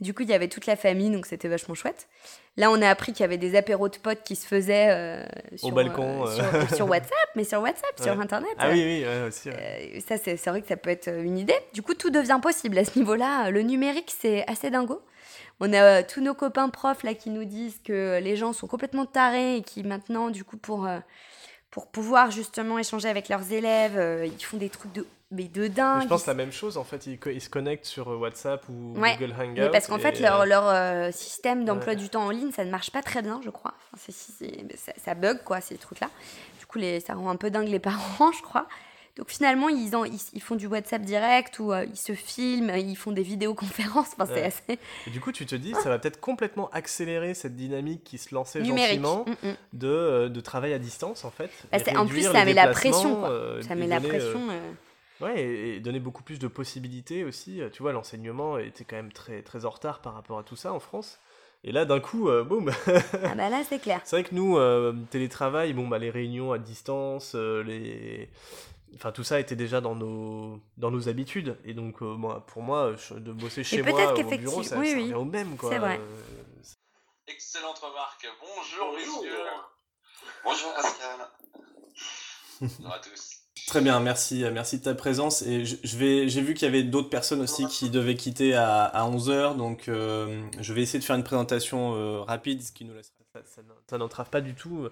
Du 0.00 0.14
coup, 0.14 0.22
il 0.22 0.28
y 0.28 0.34
avait 0.34 0.48
toute 0.48 0.66
la 0.66 0.76
famille, 0.76 1.10
donc 1.10 1.26
c'était 1.26 1.48
vachement 1.48 1.74
chouette. 1.74 2.08
Là, 2.56 2.70
on 2.70 2.80
a 2.82 2.88
appris 2.88 3.12
qu'il 3.12 3.22
y 3.22 3.24
avait 3.24 3.38
des 3.38 3.56
apéros 3.56 3.88
de 3.88 3.96
potes 3.96 4.22
qui 4.22 4.36
se 4.36 4.46
faisaient 4.46 4.88
euh, 4.90 5.26
sur, 5.56 5.68
Au 5.68 5.72
balcon, 5.72 6.26
euh, 6.26 6.38
euh. 6.54 6.66
Sur, 6.74 6.88
WhatsApp, 6.88 7.28
mais 7.34 7.42
sur 7.42 7.60
WhatsApp, 7.60 7.92
sur 8.00 8.20
Internet. 8.20 8.50
Ah 8.58 8.70
oui, 8.70 8.82
oui, 8.84 9.26
aussi. 9.26 9.50
ça, 10.06 10.16
c'est 10.18 10.36
vrai 10.46 10.62
que 10.62 10.68
ça 10.68 10.76
peut 10.76 10.90
être 10.90 11.08
une 11.08 11.36
idée. 11.36 11.56
Du 11.72 11.82
coup, 11.82 11.94
tout 11.94 12.10
devient 12.10 12.38
possible 12.40 12.78
à 12.78 12.84
ce 12.84 12.96
niveau-là. 12.98 13.50
Le 13.50 13.62
numérique, 13.62 14.14
c'est 14.16 14.48
assez 14.48 14.70
dingo. 14.70 15.02
On 15.60 15.72
a 15.72 16.04
tous 16.04 16.20
nos 16.20 16.34
copains 16.34 16.68
profs 16.68 17.02
là 17.02 17.14
qui 17.14 17.30
nous 17.30 17.44
disent 17.44 17.80
que 17.84 18.20
les 18.22 18.36
gens 18.36 18.52
sont 18.52 18.68
complètement 18.68 19.06
tarés 19.06 19.56
et 19.56 19.62
qui 19.62 19.82
maintenant, 19.82 20.30
du 20.30 20.44
coup, 20.44 20.56
pour 20.56 20.88
pour 21.70 21.88
pouvoir 21.88 22.30
justement 22.30 22.78
échanger 22.78 23.08
avec 23.08 23.28
leurs 23.28 23.52
élèves, 23.52 24.24
ils 24.24 24.44
font 24.44 24.56
des 24.56 24.68
trucs 24.68 24.92
de 24.92 25.04
mais 25.30 25.44
de 25.44 25.66
dingue. 25.66 26.02
je 26.02 26.08
pense 26.08 26.26
la 26.26 26.34
même 26.34 26.52
chose, 26.52 26.78
en 26.78 26.84
fait, 26.84 27.06
ils, 27.06 27.40
se 27.40 27.50
connectent 27.50 27.84
sur 27.84 28.08
euh, 28.08 28.16
WhatsApp 28.16 28.66
ou 28.68 28.94
Google 28.94 29.34
Hangout. 29.38 29.60
Mais 29.60 29.70
parce 29.70 29.86
qu'en 29.86 29.98
fait, 29.98 30.20
leur, 30.20 30.46
leur 30.46 30.66
euh, 30.68 31.10
système 31.12 31.64
d'emploi 31.64 31.94
du 31.94 32.08
temps 32.08 32.24
en 32.24 32.30
ligne, 32.30 32.50
ça 32.50 32.64
ne 32.64 32.70
marche 32.70 32.90
pas 32.90 33.02
très 33.02 33.20
bien, 33.20 33.40
je 33.44 33.50
crois. 33.50 33.74
Enfin, 33.94 34.12
ça, 34.12 34.92
ça, 34.96 35.14
bug, 35.14 35.42
quoi, 35.44 35.60
ces 35.60 35.76
trucs-là. 35.76 36.08
Du 36.58 36.66
coup, 36.66 36.78
les, 36.78 37.00
ça 37.00 37.14
rend 37.14 37.28
un 37.28 37.36
peu 37.36 37.50
dingue 37.50 37.68
les 37.68 37.78
parents, 37.78 38.32
je 38.32 38.42
crois. 38.42 38.66
Donc 39.18 39.30
finalement, 39.30 39.68
ils, 39.68 39.96
en, 39.96 40.04
ils, 40.04 40.40
font 40.40 40.54
du 40.54 40.68
WhatsApp 40.68 41.02
direct 41.02 41.58
ou 41.58 41.72
euh, 41.72 41.84
ils 41.90 41.96
se 41.96 42.12
filment, 42.12 42.70
ils 42.76 42.96
font 42.96 43.10
des 43.10 43.24
vidéoconférences. 43.24 44.10
Enfin, 44.16 44.32
c'est 44.32 44.44
assez... 44.44 44.78
Et 45.08 45.10
du 45.10 45.20
coup, 45.20 45.32
tu 45.32 45.44
te 45.44 45.56
dis, 45.56 45.74
ça 45.82 45.88
va 45.88 45.98
peut-être 45.98 46.20
complètement 46.20 46.70
accélérer 46.70 47.34
cette 47.34 47.56
dynamique 47.56 48.04
qui 48.04 48.16
se 48.16 48.32
lançait 48.32 48.64
gentiment 48.64 49.26
mm, 49.26 49.48
mm. 49.48 49.54
De, 49.72 50.28
de 50.28 50.40
travail 50.40 50.72
à 50.72 50.78
distance, 50.78 51.24
en 51.24 51.32
fait. 51.32 51.50
Bah, 51.72 51.78
en 51.96 52.06
plus, 52.06 52.22
ça 52.22 52.44
met 52.44 52.54
la 52.54 52.68
pression. 52.68 53.16
Quoi. 53.16 53.60
ça 53.60 53.74
met 53.74 53.88
la 53.88 54.00
pression. 54.00 54.40
Ouais, 55.20 55.42
et, 55.42 55.80
donner 55.80 56.00
beaucoup 56.00 56.22
plus 56.22 56.38
de 56.38 56.48
possibilités 56.48 57.24
aussi. 57.24 57.60
Tu 57.72 57.82
vois, 57.82 57.92
l'enseignement 57.92 58.58
était 58.58 58.84
quand 58.84 58.96
même 58.96 59.12
très, 59.12 59.42
très 59.42 59.64
en 59.64 59.70
retard 59.70 60.00
par 60.00 60.14
rapport 60.14 60.38
à 60.38 60.42
tout 60.42 60.56
ça 60.56 60.72
en 60.72 60.80
France. 60.80 61.18
Et 61.64 61.72
là, 61.72 61.84
d'un 61.84 62.00
coup, 62.00 62.28
euh, 62.28 62.44
boum 62.44 62.70
Ah 63.24 63.34
bah 63.34 63.48
là, 63.48 63.62
c'est 63.68 63.80
clair. 63.80 64.00
c'est 64.04 64.16
vrai 64.16 64.24
que 64.24 64.34
nous, 64.34 64.56
euh, 64.56 64.94
télétravail, 65.10 65.72
bon, 65.72 65.88
bah, 65.88 65.98
les 65.98 66.10
réunions 66.10 66.52
à 66.52 66.58
distance, 66.58 67.32
euh, 67.34 67.62
les... 67.62 68.28
Enfin, 68.94 69.12
tout 69.12 69.24
ça 69.24 69.38
était 69.38 69.56
déjà 69.56 69.80
dans 69.80 69.94
nos, 69.94 70.60
dans 70.76 70.90
nos 70.90 71.08
habitudes. 71.08 71.58
Et 71.64 71.74
donc, 71.74 72.00
moi, 72.00 72.46
pour 72.46 72.62
moi, 72.62 72.94
de 73.10 73.32
bosser 73.32 73.62
chez 73.62 73.82
moi 73.82 74.12
au 74.12 74.24
bureau, 74.24 74.62
ça, 74.62 74.78
oui, 74.78 74.90
ça 74.90 74.96
revient 74.96 75.14
au 75.14 75.24
même. 75.24 75.56
Quoi. 75.56 75.70
C'est 75.70 75.78
vrai. 75.78 76.00
Excellente 77.26 77.78
remarque. 77.78 78.26
Bonjour, 78.40 78.92
Bonjour. 78.92 79.22
messieurs. 79.22 79.36
Bonjour, 80.42 80.74
Pascal. 80.74 81.28
Bonjour 82.60 82.92
à 82.94 82.98
tous. 83.00 83.37
Très 83.66 83.80
bien, 83.80 84.00
merci, 84.00 84.44
merci 84.52 84.78
de 84.78 84.84
ta 84.84 84.94
présence. 84.94 85.42
Et 85.42 85.64
je, 85.64 85.96
vais, 85.96 86.28
j'ai 86.28 86.40
vu 86.40 86.54
qu'il 86.54 86.66
y 86.66 86.68
avait 86.68 86.82
d'autres 86.82 87.10
personnes 87.10 87.40
aussi 87.40 87.66
qui 87.66 87.90
devaient 87.90 88.14
quitter 88.14 88.54
à, 88.54 88.84
à 88.84 89.08
11h, 89.10 89.56
donc 89.56 89.88
euh, 89.88 90.42
je 90.60 90.72
vais 90.72 90.82
essayer 90.82 90.98
de 90.98 91.04
faire 91.04 91.16
une 91.16 91.24
présentation 91.24 91.94
euh, 91.94 92.20
rapide, 92.22 92.62
ce 92.62 92.72
qui 92.72 92.84
nous 92.84 92.94
laisse 92.94 93.12
ça, 93.86 93.98
n'entrave 93.98 94.30
pas 94.30 94.40
du 94.40 94.54
tout. 94.54 94.88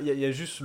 Il 0.00 0.06
y, 0.06 0.24
a 0.24 0.30
juste 0.30 0.62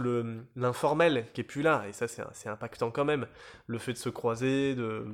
l'informel 0.56 1.26
qui 1.34 1.42
est 1.42 1.44
plus 1.44 1.62
là, 1.62 1.86
et 1.88 1.94
ça 1.94 2.08
c'est 2.08 2.50
impactant 2.50 2.92
quand 2.92 3.06
même. 3.06 3.28
Le 3.68 3.78
fait 3.78 3.94
de 3.94 3.98
se 3.98 4.10
croiser, 4.10 4.76
de... 4.76 5.06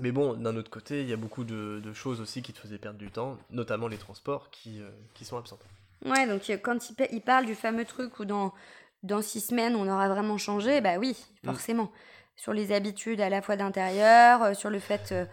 Mais 0.00 0.10
bon, 0.10 0.34
d'un 0.34 0.56
autre 0.56 0.70
côté, 0.70 1.02
il 1.02 1.08
y 1.08 1.12
a 1.12 1.16
beaucoup 1.16 1.44
de, 1.44 1.92
choses 1.92 2.20
aussi 2.20 2.42
qui 2.42 2.52
te 2.52 2.58
faisaient 2.58 2.78
perdre 2.78 2.98
du 2.98 3.10
temps, 3.10 3.38
notamment 3.50 3.88
les 3.88 3.98
transports 3.98 4.50
qui, 4.50 4.80
euh, 4.80 4.90
qui 5.14 5.24
sont 5.24 5.36
absents. 5.36 5.58
Ouais, 6.04 6.26
donc 6.26 6.42
quand 6.62 6.90
il, 6.90 6.96
il, 7.12 7.20
parle 7.20 7.46
du 7.46 7.54
fameux 7.54 7.84
truc 7.84 8.18
où 8.18 8.24
dans 8.24 8.52
dans 9.04 9.22
six 9.22 9.40
semaines, 9.40 9.76
on 9.76 9.86
aura 9.88 10.08
vraiment 10.08 10.38
changé, 10.38 10.80
bah 10.80 10.96
oui, 10.98 11.16
mm. 11.42 11.46
forcément. 11.46 11.90
Sur 12.36 12.52
les 12.52 12.72
habitudes 12.72 13.20
à 13.20 13.28
la 13.28 13.40
fois 13.42 13.54
d'intérieur, 13.54 14.42
euh, 14.42 14.54
sur 14.54 14.68
le 14.68 14.80
fait 14.80 15.12
euh, 15.12 15.24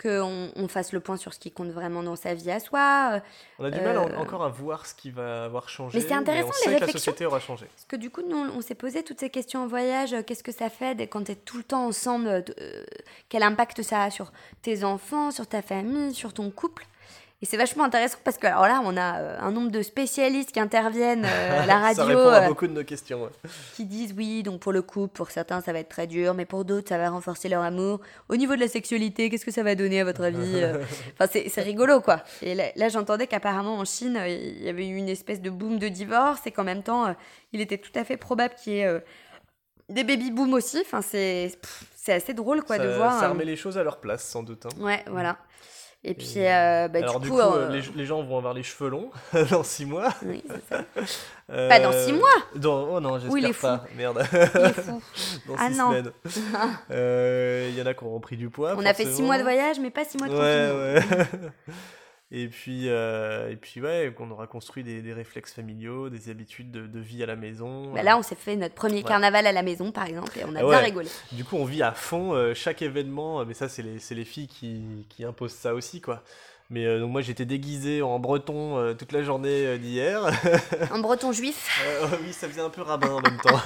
qu'on 0.00 0.50
on 0.56 0.68
fasse 0.68 0.94
le 0.94 1.00
point 1.00 1.18
sur 1.18 1.34
ce 1.34 1.38
qui 1.38 1.50
compte 1.50 1.68
vraiment 1.68 2.02
dans 2.02 2.16
sa 2.16 2.32
vie 2.32 2.50
à 2.50 2.60
soi. 2.60 3.10
Euh, 3.12 3.20
on 3.58 3.64
a 3.66 3.70
du 3.70 3.78
mal 3.78 3.98
encore 3.98 4.42
à 4.42 4.48
voir 4.48 4.86
ce 4.86 4.94
qui 4.94 5.10
va 5.10 5.44
avoir 5.44 5.68
changé. 5.68 5.98
Mais 5.98 6.04
c'est 6.08 6.14
intéressant, 6.14 6.48
les 6.64 6.72
réflexions. 6.72 6.78
Que 6.78 6.86
la 6.86 6.92
société 6.92 7.26
aura 7.26 7.40
changé. 7.40 7.66
Parce 7.66 7.84
que 7.84 7.96
du 7.96 8.08
coup, 8.08 8.22
nous, 8.26 8.38
on 8.38 8.62
s'est 8.62 8.74
posé 8.74 9.02
toutes 9.02 9.20
ces 9.20 9.28
questions 9.28 9.64
en 9.64 9.66
voyage. 9.66 10.16
Qu'est-ce 10.26 10.42
que 10.42 10.50
ça 10.50 10.70
fait 10.70 11.06
quand 11.08 11.24
tu 11.24 11.32
es 11.32 11.34
tout 11.34 11.58
le 11.58 11.62
temps 11.62 11.84
ensemble 11.84 12.42
Quel 13.28 13.42
impact 13.42 13.82
ça 13.82 14.04
a 14.04 14.10
sur 14.10 14.32
tes 14.62 14.82
enfants, 14.82 15.30
sur 15.30 15.46
ta 15.46 15.60
famille, 15.60 16.14
sur 16.14 16.32
ton 16.32 16.50
couple 16.50 16.86
et 17.46 17.48
c'est 17.48 17.56
vachement 17.56 17.84
intéressant 17.84 18.18
parce 18.24 18.38
que 18.38 18.48
alors 18.48 18.62
là, 18.62 18.82
on 18.84 18.96
a 18.96 19.20
euh, 19.20 19.38
un 19.40 19.52
nombre 19.52 19.70
de 19.70 19.80
spécialistes 19.80 20.50
qui 20.50 20.58
interviennent 20.58 21.24
euh, 21.24 21.62
à 21.62 21.66
la 21.66 21.78
radio. 21.78 22.02
ça 22.02 22.04
répond 22.04 22.28
à 22.28 22.42
euh, 22.42 22.48
beaucoup 22.48 22.66
de 22.66 22.72
nos 22.72 22.82
questions. 22.82 23.30
Qui 23.76 23.84
disent 23.84 24.14
oui, 24.16 24.42
donc 24.42 24.58
pour 24.58 24.72
le 24.72 24.82
couple, 24.82 25.14
pour 25.14 25.30
certains, 25.30 25.60
ça 25.60 25.72
va 25.72 25.78
être 25.78 25.88
très 25.88 26.08
dur, 26.08 26.34
mais 26.34 26.44
pour 26.44 26.64
d'autres, 26.64 26.88
ça 26.88 26.98
va 26.98 27.08
renforcer 27.08 27.48
leur 27.48 27.62
amour. 27.62 28.00
Au 28.28 28.34
niveau 28.34 28.56
de 28.56 28.60
la 28.60 28.66
sexualité, 28.66 29.30
qu'est-ce 29.30 29.44
que 29.44 29.52
ça 29.52 29.62
va 29.62 29.76
donner 29.76 30.00
à 30.00 30.04
votre 30.04 30.24
avis 30.24 30.60
Enfin, 31.20 31.30
c'est 31.48 31.62
rigolo 31.62 32.00
quoi. 32.00 32.20
Et 32.42 32.56
là, 32.56 32.88
j'entendais 32.88 33.28
qu'apparemment 33.28 33.76
en 33.76 33.84
Chine, 33.84 34.18
il 34.26 34.64
y 34.64 34.68
avait 34.68 34.88
eu 34.88 34.96
une 34.96 35.08
espèce 35.08 35.40
de 35.40 35.50
boom 35.50 35.78
de 35.78 35.86
divorce 35.86 36.40
et 36.46 36.50
qu'en 36.50 36.64
même 36.64 36.82
temps, 36.82 37.14
il 37.52 37.60
était 37.60 37.78
tout 37.78 37.92
à 37.94 38.02
fait 38.02 38.16
probable 38.16 38.54
qu'il 38.56 38.72
y 38.72 38.80
ait 38.80 39.02
des 39.88 40.02
baby 40.02 40.32
boom 40.32 40.52
aussi. 40.54 40.80
Enfin, 40.80 41.00
c'est 41.00 41.52
assez 42.08 42.34
drôle 42.34 42.64
quoi 42.64 42.78
de 42.78 42.88
voir. 42.88 43.20
Ça 43.20 43.28
remet 43.28 43.44
les 43.44 43.54
choses 43.56 43.78
à 43.78 43.84
leur 43.84 44.00
place 44.00 44.24
sans 44.24 44.42
doute. 44.42 44.66
Hein. 44.66 44.82
Ouais, 44.82 45.04
voilà. 45.06 45.36
Et 46.08 46.14
puis, 46.14 46.34
euh, 46.36 46.86
bah, 46.86 47.00
Alors, 47.00 47.18
du 47.18 47.28
coup, 47.28 47.40
euh, 47.40 47.68
les, 47.68 48.06
gens 48.06 48.22
vont 48.22 48.38
avoir 48.38 48.54
les 48.54 48.62
cheveux 48.62 48.88
longs 48.88 49.10
dans 49.50 49.64
6 49.64 49.86
mois. 49.86 50.10
Oui, 50.24 50.42
c'est 50.48 50.74
ça. 50.74 50.84
Euh, 51.48 51.68
pas 51.68 51.78
dans 51.78 51.92
6 51.92 52.12
mois 52.12 52.26
dans... 52.56 52.96
Oh 52.96 52.98
non, 52.98 53.20
j'espère 53.20 53.54
pas. 53.60 53.84
Merde. 53.96 54.26
Il 54.32 54.38
est 54.38 54.72
fou. 54.72 55.00
dans 55.46 55.56
6 55.56 55.60
ah, 55.60 55.70
semaines. 55.70 56.10
Il 57.70 57.78
y 57.78 57.80
en 57.80 57.86
a 57.86 57.94
qui 57.94 58.02
ont 58.02 58.14
repris 58.14 58.36
du 58.36 58.50
poids. 58.50 58.74
On 58.76 58.84
a 58.84 58.92
fait 58.92 59.06
6 59.06 59.22
mois 59.22 59.38
de 59.38 59.44
voyage, 59.44 59.78
mais 59.78 59.90
pas 59.90 60.04
6 60.04 60.18
mois 60.18 60.26
de 60.26 60.34
ouais, 60.34 60.40
ouais. 60.40 61.74
Et 62.32 62.48
puis, 62.48 62.88
euh, 62.88 63.50
et 63.50 63.56
puis 63.56 63.80
ouais, 63.80 64.12
on 64.18 64.30
aura 64.32 64.48
construit 64.48 64.82
des, 64.82 65.00
des 65.00 65.12
réflexes 65.12 65.52
familiaux, 65.52 66.10
des 66.10 66.28
habitudes 66.28 66.72
de, 66.72 66.86
de, 66.88 66.98
vie 66.98 67.22
à 67.22 67.26
la 67.26 67.36
maison. 67.36 67.92
Bah 67.92 68.02
là, 68.02 68.18
on 68.18 68.22
s'est 68.22 68.34
fait 68.34 68.56
notre 68.56 68.74
premier 68.74 69.04
carnaval 69.04 69.46
à 69.46 69.52
la 69.52 69.62
maison, 69.62 69.92
par 69.92 70.06
exemple, 70.06 70.36
et 70.36 70.44
on 70.44 70.54
a 70.56 70.62
bien 70.62 70.78
rigolé. 70.78 71.08
Du 71.30 71.44
coup, 71.44 71.56
on 71.56 71.64
vit 71.64 71.84
à 71.84 71.92
fond 71.92 72.34
euh, 72.34 72.52
chaque 72.52 72.82
événement, 72.82 73.44
mais 73.44 73.54
ça, 73.54 73.68
c'est 73.68 73.82
les, 73.82 73.98
les, 74.10 74.24
filles 74.24 74.48
qui, 74.48 75.06
qui 75.08 75.24
imposent 75.24 75.52
ça 75.52 75.72
aussi, 75.72 76.00
quoi. 76.00 76.24
Mais 76.68 76.84
euh, 76.84 76.98
donc 76.98 77.12
moi 77.12 77.20
j'étais 77.20 77.44
déguisé 77.44 78.02
en 78.02 78.18
breton 78.18 78.76
euh, 78.76 78.94
toute 78.94 79.12
la 79.12 79.22
journée 79.22 79.66
euh, 79.66 79.78
d'hier. 79.78 80.22
En 80.90 80.98
breton 80.98 81.30
juif 81.32 81.80
Oui, 82.22 82.32
ça 82.32 82.48
faisait 82.48 82.60
un 82.60 82.70
peu 82.70 82.82
rabbin 82.82 83.10
en 83.10 83.20
même 83.20 83.38
temps. 83.38 83.60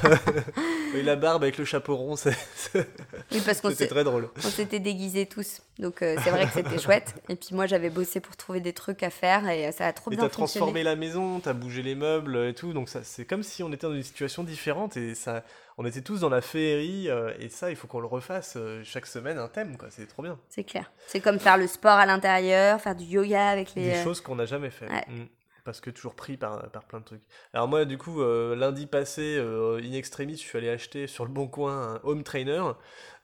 et 0.94 1.02
la 1.02 1.16
barbe 1.16 1.42
avec 1.42 1.56
le 1.58 1.64
chapeau 1.64 1.96
rond, 1.96 2.16
c'était 2.16 3.86
très 3.86 4.04
drôle. 4.04 4.28
On 4.36 4.48
s'était 4.48 4.80
déguisés 4.80 5.26
tous, 5.26 5.62
donc 5.78 5.96
c'est 6.00 6.30
vrai 6.30 6.46
que 6.46 6.52
c'était 6.52 6.78
chouette. 6.82 7.14
Et 7.28 7.36
puis 7.36 7.48
moi 7.52 7.66
j'avais 7.66 7.90
bossé 7.90 8.20
pour 8.20 8.36
trouver 8.36 8.60
des 8.60 8.72
trucs 8.72 9.02
à 9.02 9.10
faire 9.10 9.48
et 9.48 9.72
ça 9.72 9.86
a 9.86 9.92
trop 9.92 10.10
bien 10.10 10.18
fonctionné. 10.18 10.26
Et 10.26 10.28
t'as 10.28 10.34
transformé 10.34 10.82
la 10.82 10.96
maison, 10.96 11.40
t'as 11.40 11.52
bougé 11.52 11.82
les 11.82 11.94
meubles 11.94 12.36
et 12.48 12.54
tout, 12.54 12.72
donc 12.72 12.88
c'est 13.02 13.24
comme 13.24 13.42
si 13.42 13.62
on 13.62 13.72
était 13.72 13.86
dans 13.86 13.94
une 13.94 14.02
situation 14.02 14.44
différente 14.44 14.96
et 14.96 15.14
ça 15.14 15.42
on 15.80 15.86
était 15.86 16.02
tous 16.02 16.20
dans 16.20 16.28
la 16.28 16.42
féerie 16.42 17.08
euh, 17.08 17.32
et 17.38 17.48
ça, 17.48 17.70
il 17.70 17.76
faut 17.76 17.86
qu'on 17.86 18.00
le 18.00 18.06
refasse 18.06 18.52
euh, 18.58 18.82
chaque 18.84 19.06
semaine 19.06 19.38
un 19.38 19.48
thème, 19.48 19.78
quoi. 19.78 19.88
C'est 19.90 20.06
trop 20.06 20.22
bien. 20.22 20.38
C'est 20.50 20.62
clair. 20.62 20.92
C'est 21.06 21.20
comme 21.20 21.38
faire 21.38 21.56
le 21.56 21.66
sport 21.66 21.92
à 21.96 22.04
l'intérieur, 22.04 22.78
faire 22.82 22.94
du 22.94 23.04
yoga 23.04 23.48
avec 23.48 23.74
les. 23.74 23.84
Des 23.84 23.94
euh, 23.94 24.04
choses 24.04 24.20
qu'on 24.20 24.36
n'a 24.36 24.44
jamais 24.44 24.68
fait. 24.68 24.90
Mm. 25.08 25.24
Parce 25.64 25.80
que 25.80 25.88
toujours 25.88 26.14
pris 26.14 26.36
par, 26.36 26.70
par 26.70 26.84
plein 26.84 27.00
de 27.00 27.06
trucs. 27.06 27.22
Alors 27.54 27.66
moi, 27.66 27.86
du 27.86 27.96
coup, 27.96 28.22
lundi 28.22 28.86
passé, 28.86 29.38
in 29.38 29.92
extremis, 29.92 30.32
je 30.36 30.40
suis 30.40 30.58
allé 30.58 30.68
acheter 30.68 31.06
sur 31.06 31.24
le 31.24 31.30
bon 31.30 31.48
coin 31.48 31.94
un 31.94 32.00
home 32.02 32.24
trainer. 32.24 32.62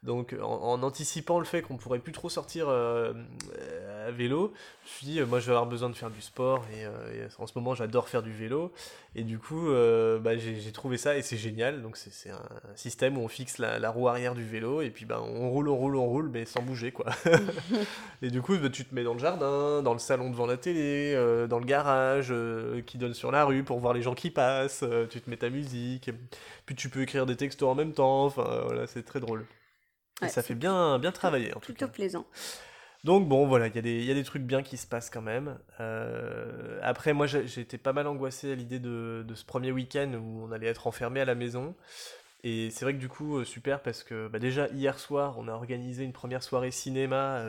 Donc 0.07 0.36
en, 0.40 0.82
anticipant 0.84 1.40
le 1.40 1.44
fait 1.44 1.62
qu'on 1.62 1.76
pourrait 1.76 1.98
plus 1.98 2.12
trop 2.12 2.28
sortir 2.28 2.68
euh, 2.68 3.12
à 4.07 4.12
vélo, 4.12 4.52
je 4.84 4.88
me 4.88 4.96
suis 4.96 5.07
dit, 5.07 5.20
euh, 5.20 5.26
moi 5.26 5.40
je 5.40 5.46
vais 5.46 5.52
avoir 5.52 5.66
besoin 5.66 5.90
de 5.90 5.96
faire 5.96 6.11
du 6.11 6.22
sport 6.22 6.64
et, 6.72 6.84
euh, 6.84 7.26
en 7.38 7.46
ce 7.48 7.52
moment 7.57 7.74
j'adore 7.74 8.09
faire 8.09 8.22
du 8.22 8.32
vélo. 8.32 8.72
Et 9.16 9.24
du 9.24 9.38
coup, 9.38 9.68
bah, 10.20 10.36
j'ai 10.36 10.72
trouvé 10.72 10.98
ça 10.98 11.16
et 11.16 11.22
c'est 11.22 11.38
génial. 11.38 11.82
Donc 11.82 11.96
c'est 11.96 12.30
un 12.30 12.42
système 12.76 13.16
où 13.18 13.22
on 13.22 13.28
fixe 13.28 13.59
la, 13.59 13.90
roue 13.90 14.09
arrière 14.09 14.34
du 14.34 14.44
vélo 14.44 14.82
et 14.82 14.90
puis 14.90 15.07
bah, 15.07 15.20
on 15.22 15.50
roule, 15.50 15.68
on 15.70 15.76
roule, 15.76 15.96
on 15.96 16.07
roule, 16.07 16.28
mais 16.28 16.44
sans 16.44 16.62
bouger 16.62 16.92
quoi. 16.92 17.07
et 18.22 18.30
du 18.30 18.42
coup, 18.42 18.57
bah, 18.59 18.68
tu 18.68 18.84
te 18.84 18.94
mets 18.94 19.04
dans 19.04 19.14
le 19.14 19.18
jardin, 19.18 19.82
dans 19.82 19.92
le 19.94 19.98
salon 19.98 20.30
devant 20.30 20.46
la 20.46 20.59
télé, 20.59 21.14
dans 21.48 21.59
le 21.59 21.64
garage 21.64 22.32
qui 22.86 22.98
donne 22.98 23.14
sur 23.14 23.32
la 23.32 23.44
rue 23.44 23.64
pour 23.64 23.80
voir 23.80 23.92
les 23.94 24.02
gens 24.02 24.14
qui 24.14 24.30
passent, 24.30 24.84
tu 25.11 25.20
te 25.20 25.28
mets 25.30 25.38
ta 25.38 25.48
musique, 25.48 26.11
puis 26.66 26.76
tu 26.76 26.90
peux 26.90 27.00
écrire 27.00 27.26
des 27.26 27.36
textos 27.36 27.68
en 27.68 27.74
même 27.74 27.92
temps, 27.92 28.26
enfin 28.26 28.61
voilà, 28.66 28.86
c'est 28.86 29.02
très 29.02 29.18
drôle 29.18 29.46
ça 30.22 30.42
fait 30.42 30.54
bien, 30.54 30.98
bien 30.98 31.12
travailler 31.12 31.50
en 31.52 31.60
tout 31.60 31.72
Plutôt 31.72 31.88
plaisant. 31.88 32.26
Donc 33.04 33.28
bon, 33.28 33.46
voilà, 33.46 33.68
il 33.68 33.86
y, 33.86 34.04
y, 34.04 34.10
a 34.10 34.14
des 34.14 34.24
trucs 34.24 34.42
bien 34.42 34.64
qui 34.64 34.76
se 34.76 34.86
passent 34.86 35.10
quand 35.10 35.22
même. 35.22 35.58
Euh, 35.78 36.78
après, 36.82 37.12
moi, 37.12 37.26
été 37.32 37.78
pas 37.78 37.92
mal 37.92 38.06
angoissé 38.08 38.50
à 38.50 38.54
l'idée 38.56 38.80
de, 38.80 39.24
de, 39.26 39.34
ce 39.34 39.44
premier 39.44 39.70
week-end 39.70 40.12
où 40.14 40.44
on 40.44 40.50
allait 40.50 40.66
être 40.66 40.88
enfermé 40.88 41.20
à 41.20 41.24
la 41.24 41.36
maison. 41.36 41.76
Et 42.42 42.70
c'est 42.70 42.84
vrai 42.84 42.94
que 42.94 42.98
du 42.98 43.08
coup, 43.08 43.44
super 43.44 43.80
parce 43.80 44.02
que 44.02 44.26
bah, 44.28 44.40
déjà 44.40 44.66
hier 44.68 44.98
soir, 44.98 45.36
on 45.38 45.46
a 45.46 45.52
organisé 45.52 46.02
une 46.02 46.12
première 46.12 46.42
soirée 46.42 46.72
cinéma 46.72 47.44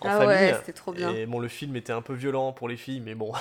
en 0.00 0.08
ah 0.08 0.18
famille. 0.18 0.28
Ouais, 0.28 0.54
c'était 0.54 0.72
trop 0.72 0.92
bien. 0.92 1.12
Et 1.12 1.26
bon, 1.26 1.38
le 1.38 1.48
film 1.48 1.76
était 1.76 1.92
un 1.92 2.02
peu 2.02 2.14
violent 2.14 2.52
pour 2.52 2.68
les 2.68 2.76
filles, 2.76 3.00
mais 3.00 3.14
bon, 3.14 3.32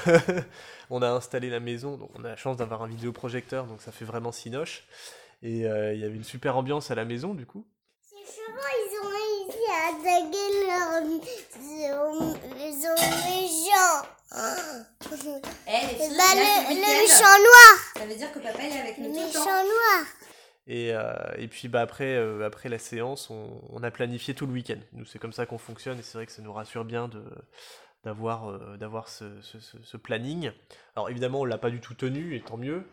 on 0.91 1.01
a 1.01 1.09
installé 1.09 1.49
la 1.49 1.59
maison, 1.59 1.97
donc 1.97 2.11
on 2.13 2.23
a 2.23 2.29
la 2.29 2.36
chance 2.36 2.57
d'avoir 2.57 2.83
un 2.83 2.88
vidéoprojecteur, 2.88 3.65
donc 3.65 3.81
ça 3.81 3.91
fait 3.91 4.05
vraiment 4.05 4.31
cinoche. 4.31 4.83
Et 5.41 5.61
il 5.61 5.99
y 5.99 6.05
avait 6.05 6.15
une 6.15 6.23
super 6.23 6.55
ambiance 6.55 6.91
à 6.91 6.95
la 6.95 7.05
maison, 7.05 7.33
du 7.33 7.47
coup. 7.47 7.65
Chevaux, 8.26 8.69
ils 8.82 8.93
ont 8.97 9.09
réussi 9.13 9.63
à 9.69 9.89
attaquer 9.89 10.47
leurs 10.65 11.01
méchants. 11.03 11.65
Eh, 15.67 15.82
bah, 16.17 16.34
le, 16.34 16.73
le 16.73 16.82
méchant 17.03 17.38
noir. 17.38 17.73
Ça 17.95 18.05
veut 18.05 18.15
dire 18.15 18.32
que 18.32 18.39
papa 18.39 18.63
est 18.63 18.80
avec 18.80 18.97
nous. 18.97 19.09
Le 19.09 19.26
méchant 19.26 19.45
noir. 19.45 20.05
Et, 20.65 20.91
euh, 20.93 21.13
et, 21.38 21.47
puis 21.47 21.67
bah 21.67 21.82
après, 21.82 22.15
euh, 22.15 22.43
après 22.43 22.67
la 22.69 22.80
séance, 22.80 23.30
on, 23.30 23.61
on, 23.69 23.84
a 23.84 23.91
planifié 23.91 24.34
tout 24.34 24.47
le 24.47 24.53
week-end. 24.53 24.80
Nous, 24.93 25.05
c'est 25.05 25.19
comme 25.19 25.34
ça 25.34 25.45
qu'on 25.45 25.59
fonctionne 25.59 25.99
et 25.99 26.01
c'est 26.01 26.17
vrai 26.17 26.26
que 26.26 26.32
ça 26.32 26.41
nous 26.41 26.53
rassure 26.53 26.86
bien 26.86 27.07
de 27.07 27.23
d'avoir 28.03 28.49
euh, 28.49 28.78
d'avoir 28.78 29.07
ce, 29.07 29.39
ce, 29.41 29.59
ce, 29.59 29.97
planning. 29.97 30.51
Alors 30.95 31.11
évidemment, 31.11 31.41
on 31.41 31.45
l'a 31.45 31.59
pas 31.59 31.69
du 31.69 31.80
tout 31.80 31.93
tenu 31.93 32.36
et 32.36 32.41
tant 32.41 32.57
mieux 32.57 32.84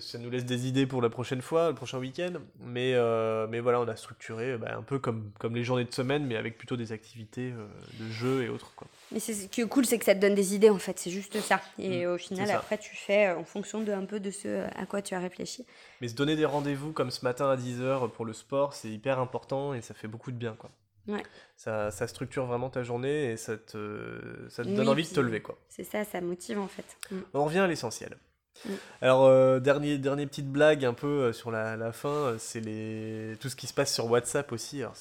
ça 0.00 0.18
nous 0.18 0.28
laisse 0.28 0.44
des 0.44 0.66
idées 0.66 0.86
pour 0.86 1.00
la 1.00 1.08
prochaine 1.08 1.40
fois, 1.40 1.68
le 1.68 1.74
prochain 1.74 1.98
week-end. 1.98 2.32
Mais, 2.60 2.94
euh, 2.94 3.46
mais 3.48 3.60
voilà, 3.60 3.80
on 3.80 3.88
a 3.88 3.96
structuré 3.96 4.58
bah, 4.58 4.74
un 4.76 4.82
peu 4.82 4.98
comme, 4.98 5.30
comme 5.38 5.54
les 5.54 5.62
journées 5.62 5.84
de 5.84 5.94
semaine, 5.94 6.26
mais 6.26 6.36
avec 6.36 6.58
plutôt 6.58 6.76
des 6.76 6.92
activités 6.92 7.52
euh, 7.52 7.66
de 8.00 8.10
jeu 8.10 8.42
et 8.42 8.48
autres. 8.48 8.72
Quoi. 8.74 8.88
Mais 9.12 9.20
ce 9.20 9.46
qui 9.46 9.60
est 9.60 9.68
cool, 9.68 9.86
c'est 9.86 9.98
que 9.98 10.04
ça 10.04 10.14
te 10.14 10.20
donne 10.20 10.34
des 10.34 10.54
idées, 10.54 10.70
en 10.70 10.78
fait, 10.78 10.98
c'est 10.98 11.10
juste 11.10 11.40
ça. 11.40 11.60
Et 11.78 12.06
mmh, 12.06 12.10
au 12.10 12.18
final, 12.18 12.50
après, 12.50 12.78
tu 12.78 12.96
fais 12.96 13.28
euh, 13.28 13.38
en 13.38 13.44
fonction 13.44 13.82
de 13.82 13.92
un 13.92 14.04
peu 14.04 14.18
de 14.18 14.30
ce 14.30 14.64
à 14.76 14.86
quoi 14.86 15.00
tu 15.00 15.14
as 15.14 15.20
réfléchi. 15.20 15.64
Mais 16.00 16.08
se 16.08 16.14
donner 16.14 16.34
des 16.34 16.44
rendez-vous 16.44 16.92
comme 16.92 17.10
ce 17.10 17.24
matin 17.24 17.48
à 17.48 17.56
10h 17.56 18.10
pour 18.10 18.24
le 18.24 18.32
sport, 18.32 18.74
c'est 18.74 18.88
hyper 18.88 19.20
important 19.20 19.74
et 19.74 19.80
ça 19.80 19.94
fait 19.94 20.08
beaucoup 20.08 20.32
de 20.32 20.36
bien. 20.36 20.56
Quoi. 20.58 20.70
Ouais. 21.06 21.22
Ça, 21.56 21.90
ça, 21.90 22.08
structure 22.08 22.46
vraiment 22.46 22.70
ta 22.70 22.82
journée 22.82 23.30
et 23.30 23.36
ça 23.36 23.56
te, 23.56 24.20
ça 24.48 24.64
te 24.64 24.68
donne 24.70 24.88
envie 24.88 25.04
de 25.04 25.14
te 25.14 25.20
lever. 25.20 25.40
quoi. 25.40 25.56
C'est 25.68 25.84
ça, 25.84 26.04
ça 26.04 26.20
motive 26.20 26.58
en 26.58 26.66
fait. 26.66 26.96
Mmh. 27.10 27.16
On 27.34 27.44
revient 27.44 27.58
à 27.60 27.66
l'essentiel. 27.66 28.16
Mm. 28.64 28.72
Alors, 29.02 29.24
euh, 29.24 29.60
dernier, 29.60 29.98
dernière 29.98 30.26
petite 30.26 30.50
blague 30.50 30.84
un 30.84 30.94
peu 30.94 31.06
euh, 31.06 31.32
sur 31.32 31.50
la, 31.50 31.76
la 31.76 31.92
fin, 31.92 32.08
euh, 32.08 32.36
c'est 32.38 32.60
les... 32.60 33.36
tout 33.40 33.48
ce 33.48 33.56
qui 33.56 33.66
se 33.66 33.74
passe 33.74 33.92
sur 33.92 34.10
WhatsApp 34.10 34.50
aussi. 34.52 34.82
Alors, 34.82 34.94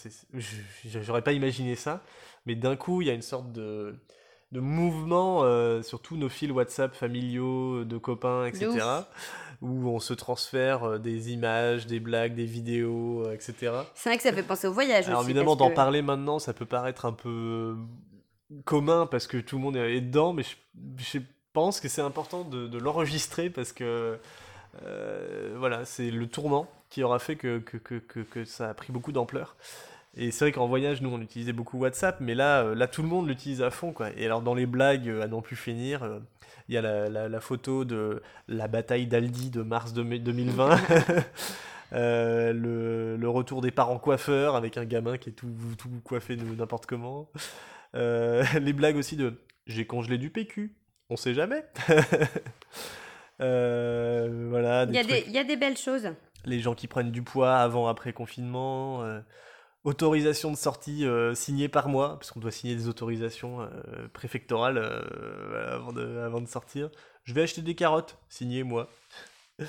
j'aurais 0.86 1.22
pas 1.22 1.34
imaginé 1.34 1.76
ça, 1.76 2.02
mais 2.46 2.56
d'un 2.56 2.76
coup, 2.76 3.02
il 3.02 3.08
y 3.08 3.12
a 3.12 3.14
une 3.14 3.22
sorte 3.22 3.52
de, 3.52 3.96
de 4.52 4.60
mouvement 4.60 5.42
sur 5.82 6.02
tous 6.02 6.18
nos 6.18 6.30
fils 6.30 6.52
WhatsApp 6.52 6.96
familiaux, 6.96 7.84
de 7.84 7.98
copains, 7.98 8.46
etc. 8.46 8.70
où 9.62 9.88
on 9.88 10.00
se 10.00 10.14
transfère 10.14 11.00
des 11.00 11.32
images, 11.32 11.88
des 11.88 12.02
blagues, 12.02 12.36
des 12.36 12.46
vidéos, 12.46 13.32
etc. 13.32 13.72
C'est 13.96 14.10
vrai 14.10 14.18
que 14.18 14.24
ça 14.24 14.34
fait 14.34 14.44
penser 14.44 14.68
au 14.68 14.74
voyage 14.74 15.08
Alors, 15.08 15.24
évidemment, 15.24 15.56
d'en 15.56 15.72
parler 15.72 16.02
maintenant, 16.02 16.40
ça 16.40 16.54
peut 16.54 16.66
paraître 16.66 17.06
un 17.06 17.14
peu 17.14 17.76
commun 18.66 19.08
parce 19.08 19.26
que 19.26 19.38
tout 19.38 19.56
le 19.56 19.64
monde 19.64 19.78
est 19.78 20.02
dedans, 20.02 20.34
mais 20.34 20.44
je, 20.44 20.56
je 20.98 21.04
sais 21.04 21.22
pense 21.54 21.80
que 21.80 21.88
c'est 21.88 22.02
important 22.02 22.44
de, 22.44 22.78
l'enregistrer 22.78 23.50
parce 23.50 23.72
que 23.72 24.18
euh, 24.84 25.56
voilà, 25.58 25.86
c'est 25.86 26.12
le 26.12 26.28
tournant 26.28 26.68
qui 26.90 27.04
aura 27.04 27.20
fait 27.20 27.36
que, 27.36 27.60
que, 27.60 27.78
que, 27.78 28.20
que 28.20 28.46
ça 28.46 28.70
a 28.70 28.74
pris 28.74 28.92
beaucoup 28.92 29.12
d'ampleur. 29.12 29.56
Et 30.16 30.30
c'est 30.32 30.46
vrai 30.46 30.52
qu'en 30.52 30.68
voyage, 30.68 31.02
nous, 31.02 31.10
on 31.10 31.22
utilisait 31.22 31.54
beaucoup 31.54 31.80
WhatsApp, 31.80 32.20
mais 32.20 32.36
là, 32.36 32.64
euh, 32.64 32.76
là 32.76 32.88
tout 32.88 33.02
le 33.02 33.08
monde 33.08 33.28
l'utilise 33.28 33.64
à 33.64 33.72
fond. 33.72 33.94
Quoi. 33.94 34.10
Et 34.16 34.26
alors, 34.26 34.42
dans 34.42 34.54
les 34.54 34.68
blagues 34.68 35.10
à 35.10 35.28
n'en 35.28 35.42
plus 35.42 35.56
finir, 35.56 36.04
euh, 36.04 36.20
il 36.70 36.76
y 36.76 36.78
a 36.78 36.82
la, 36.82 37.30
la, 37.30 37.40
photo 37.40 37.84
de 37.84 38.22
la 38.48 38.68
bataille 38.68 39.08
d'Aldi 39.08 39.50
de 39.50 39.64
mars 39.64 39.94
2020. 39.94 40.80
le, 41.92 43.18
le, 43.18 43.30
retour 43.30 43.62
des 43.62 43.72
parents 43.72 43.98
coiffeurs 43.98 44.56
avec 44.56 44.78
un 44.78 44.86
gamin 44.86 45.18
qui 45.18 45.30
est 45.30 45.34
tout, 45.34 45.52
tout 45.78 45.90
coiffé 46.04 46.36
n'importe 46.36 46.86
comment. 46.86 47.28
les 47.94 48.74
blagues 48.74 48.98
aussi 48.98 49.16
de 49.16 49.34
j'ai 49.66 49.86
congelé 49.86 50.18
du 50.18 50.30
PQ. 50.30 50.74
On 51.14 51.18
sait 51.18 51.34
jamais. 51.36 51.64
Euh, 53.42 54.48
voilà. 54.50 54.86
Il 54.88 54.94
y, 54.94 55.32
y, 55.32 55.40
a 55.40 55.44
des 55.44 55.58
belles 55.58 55.76
choses. 55.76 56.12
Les 56.46 56.60
gens 56.60 56.76
qui 56.76 56.88
prennent 56.88 57.12
du 57.12 57.24
poids 57.24 57.56
avant, 57.56 57.88
après 57.88 58.14
confinement. 58.14 59.04
Euh, 59.04 59.20
autorisation 59.84 60.52
de 60.52 60.56
sortie 60.56 61.04
euh, 61.04 61.34
signée 61.34 61.68
par 61.68 61.90
moi, 61.90 62.20
parce 62.20 62.32
qu'on 62.32 62.40
doit 62.40 62.52
signer 62.52 62.76
des 62.76 62.88
autorisations 62.88 63.68
préfectorales 64.14 64.78
avant, 65.68 65.92
de, 65.92 66.20
avant 66.20 66.42
de 66.42 66.48
sortir. 66.48 66.90
Je 67.24 67.34
vais 67.34 67.42
acheter 67.42 67.64
des 67.64 67.74
carottes, 67.74 68.18
signées 68.30 68.64
moi. 68.64 68.88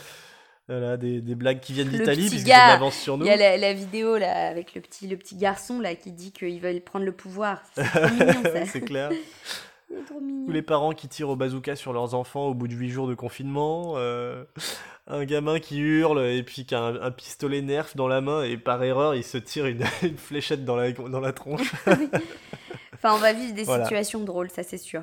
Voilà, 0.69 0.97
des, 0.97 1.21
des, 1.21 1.35
blagues 1.35 1.61
qui 1.61 1.75
viennent 1.75 1.91
d'Italie, 1.91 2.29
puisqu'ils 2.29 2.53
avance 2.53 2.97
sur 2.97 3.19
nous. 3.19 3.27
Il 3.27 3.29
y 3.29 3.33
a 3.33 3.37
la, 3.37 3.59
la, 3.59 3.75
vidéo 3.75 4.17
là, 4.17 4.49
avec 4.49 4.75
le 4.75 4.81
petit, 4.81 5.07
le 5.07 5.19
petit 5.19 5.37
garçon 5.37 5.79
là, 5.79 5.95
qui 5.95 6.11
dit 6.11 6.33
qu'il 6.33 6.59
va 6.61 6.69
prendre 6.81 7.05
le 7.05 7.13
pouvoir. 7.13 7.63
C'est 7.75 8.81
clair. 8.87 9.11
Tous 9.89 10.53
les 10.53 10.63
parents 10.63 10.93
qui 10.93 11.09
tirent 11.09 11.31
au 11.31 11.37
bazooka 11.37 11.77
sur 11.77 11.93
leurs 11.93 12.15
enfants 12.15 12.47
au 12.47 12.55
bout 12.55 12.69
de 12.69 12.75
8 12.75 12.91
jours 12.91 13.09
de 13.09 13.15
confinement. 13.15 13.95
Euh, 13.97 14.45
un 15.07 15.25
gamin 15.25 15.61
qui 15.61 15.79
hurle 15.79 16.25
et 16.25 16.43
puis 16.43 16.65
qui 16.65 16.75
a 16.75 16.83
un, 16.83 17.11
pistolet 17.11 17.63
nerf 17.63 17.93
dans 17.95 18.09
la 18.09 18.21
main 18.21 18.43
et 18.43 18.57
par 18.57 18.83
erreur 18.83 19.15
il 19.15 19.25
se 19.25 19.39
tire 19.39 19.67
une, 19.67 19.85
fléchette 20.17 20.65
dans 20.65 20.77
la, 20.77 20.93
dans 20.93 21.21
la 21.21 21.33
tronche. 21.33 21.73
enfin, 22.95 23.15
on 23.15 23.19
va 23.19 23.33
vivre 23.33 23.55
des 23.55 23.65
situations 23.65 24.21
drôles, 24.21 24.51
ça 24.51 24.63
c'est 24.63 24.79
sûr. 24.79 25.03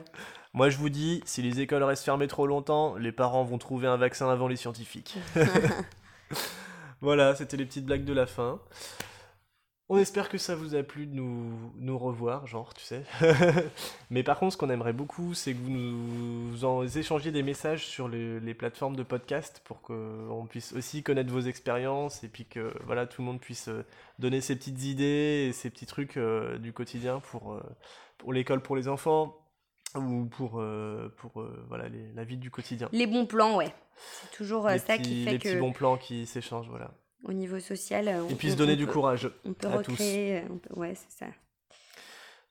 Moi 0.54 0.70
je 0.70 0.78
vous 0.78 0.90
dis, 0.90 1.22
si 1.26 1.42
les 1.42 1.62
écoles 1.62 1.84
restent 1.84 2.04
fermées 2.04 2.28
trop 2.28 2.48
longtemps, 2.48 2.96
les 2.96 3.12
parents 3.12 3.44
vont 3.44 3.58
trouver 3.58 3.88
un 3.88 3.98
vaccin 3.98 4.30
avant 4.30 4.48
les 4.48 4.58
scientifiques. 4.58 5.18
voilà, 7.02 7.36
c'était 7.36 7.58
les 7.58 7.66
petites 7.66 7.86
blagues 7.86 8.06
de 8.06 8.14
la 8.14 8.26
fin. 8.26 8.60
On 9.94 9.98
espère 9.98 10.30
que 10.30 10.38
ça 10.38 10.56
vous 10.56 10.74
a 10.76 10.84
plu 10.84 11.06
de 11.06 11.14
nous, 11.14 11.52
nous 11.76 11.98
revoir, 11.98 12.48
genre, 12.48 12.74
tu 12.74 12.82
sais. 12.82 13.04
Mais 14.10 14.24
par 14.24 14.40
contre, 14.40 14.54
ce 14.54 14.58
qu'on 14.58 14.70
aimerait 14.70 14.94
beaucoup, 14.94 15.34
c'est 15.34 15.54
que 15.54 15.58
vous 15.58 15.70
nous 15.70 16.64
en 16.64 16.86
échangiez 16.86 17.32
des 17.32 17.44
messages 17.44 17.86
sur 17.86 18.08
les, 18.08 18.40
les 18.40 18.54
plateformes 18.54 18.96
de 18.96 19.04
podcast 19.04 19.62
pour 19.66 19.82
qu'on 19.82 20.48
puisse 20.50 20.72
aussi 20.72 21.04
connaître 21.04 21.30
vos 21.30 21.42
expériences 21.42 22.24
et 22.24 22.30
puis 22.30 22.46
que 22.46 22.74
voilà, 22.86 23.06
tout 23.06 23.22
le 23.22 23.26
monde 23.26 23.42
puisse 23.42 23.68
euh, 23.68 23.84
donner 24.18 24.40
ses 24.40 24.56
petites 24.56 24.82
idées 24.82 25.48
et 25.50 25.52
ses 25.52 25.70
petits 25.70 25.88
trucs 25.88 26.16
euh, 26.16 26.58
du 26.58 26.72
quotidien 26.72 27.20
pour, 27.20 27.52
euh, 27.52 27.62
pour 28.18 28.32
l'école 28.32 28.62
pour 28.62 28.78
les 28.78 28.88
enfants 28.88 29.36
ou 29.96 30.24
pour, 30.24 30.64
pour 31.18 31.46
voilà, 31.68 31.90
la 32.16 32.24
vie 32.24 32.38
du 32.38 32.50
quotidien. 32.50 32.88
Les 32.94 33.08
bons 33.08 33.26
plans, 33.26 33.58
ouais. 33.58 33.76
C'est 33.98 34.38
toujours 34.38 34.70
ça 34.70 34.98
qui 34.98 35.26
fait 35.26 35.32
les 35.32 35.38
que... 35.38 35.44
Les 35.50 35.56
petits 35.56 35.60
bons 35.60 35.74
plans 35.74 35.98
qui 35.98 36.26
s'échangent, 36.26 36.70
voilà 36.70 36.94
au 37.24 37.34
niveau 37.34 37.60
social. 37.60 38.08
Euh, 38.08 38.28
Et 38.30 38.36
puis 38.36 38.52
se 38.52 38.56
donner 38.56 38.76
du 38.76 38.88
courage. 38.88 39.30
On 39.46 39.54
peut 39.54 39.68
à 39.68 39.78
recréer. 39.78 40.44
Tous. 40.70 40.80
Ouais, 40.80 40.94
c'est 40.96 41.26
ça. 41.26 41.32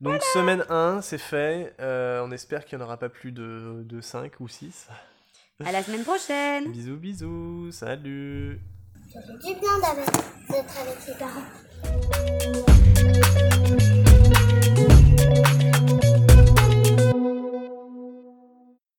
Donc 0.00 0.22
semaine 0.32 0.64
1, 0.70 1.02
c'est 1.02 1.18
fait. 1.18 1.74
Euh, 1.80 2.24
on 2.24 2.30
espère 2.32 2.64
qu'il 2.64 2.78
n'y 2.78 2.82
en 2.84 2.86
aura 2.86 2.96
pas 2.96 3.10
plus 3.10 3.32
de, 3.32 3.82
de 3.84 4.00
5 4.00 4.40
ou 4.40 4.48
6. 4.48 4.88
À 5.64 5.72
la 5.72 5.82
semaine 5.82 6.04
prochaine. 6.04 6.72
bisous, 6.72 6.96
bisous. 6.96 7.70
Salut. 7.72 8.60
Ça 9.12 9.20
fait 9.20 9.32
du 9.54 9.60
bien 9.60 9.78
d'être 10.48 10.80
avec 10.80 11.00
ses 11.00 11.14
parents. 11.18 12.89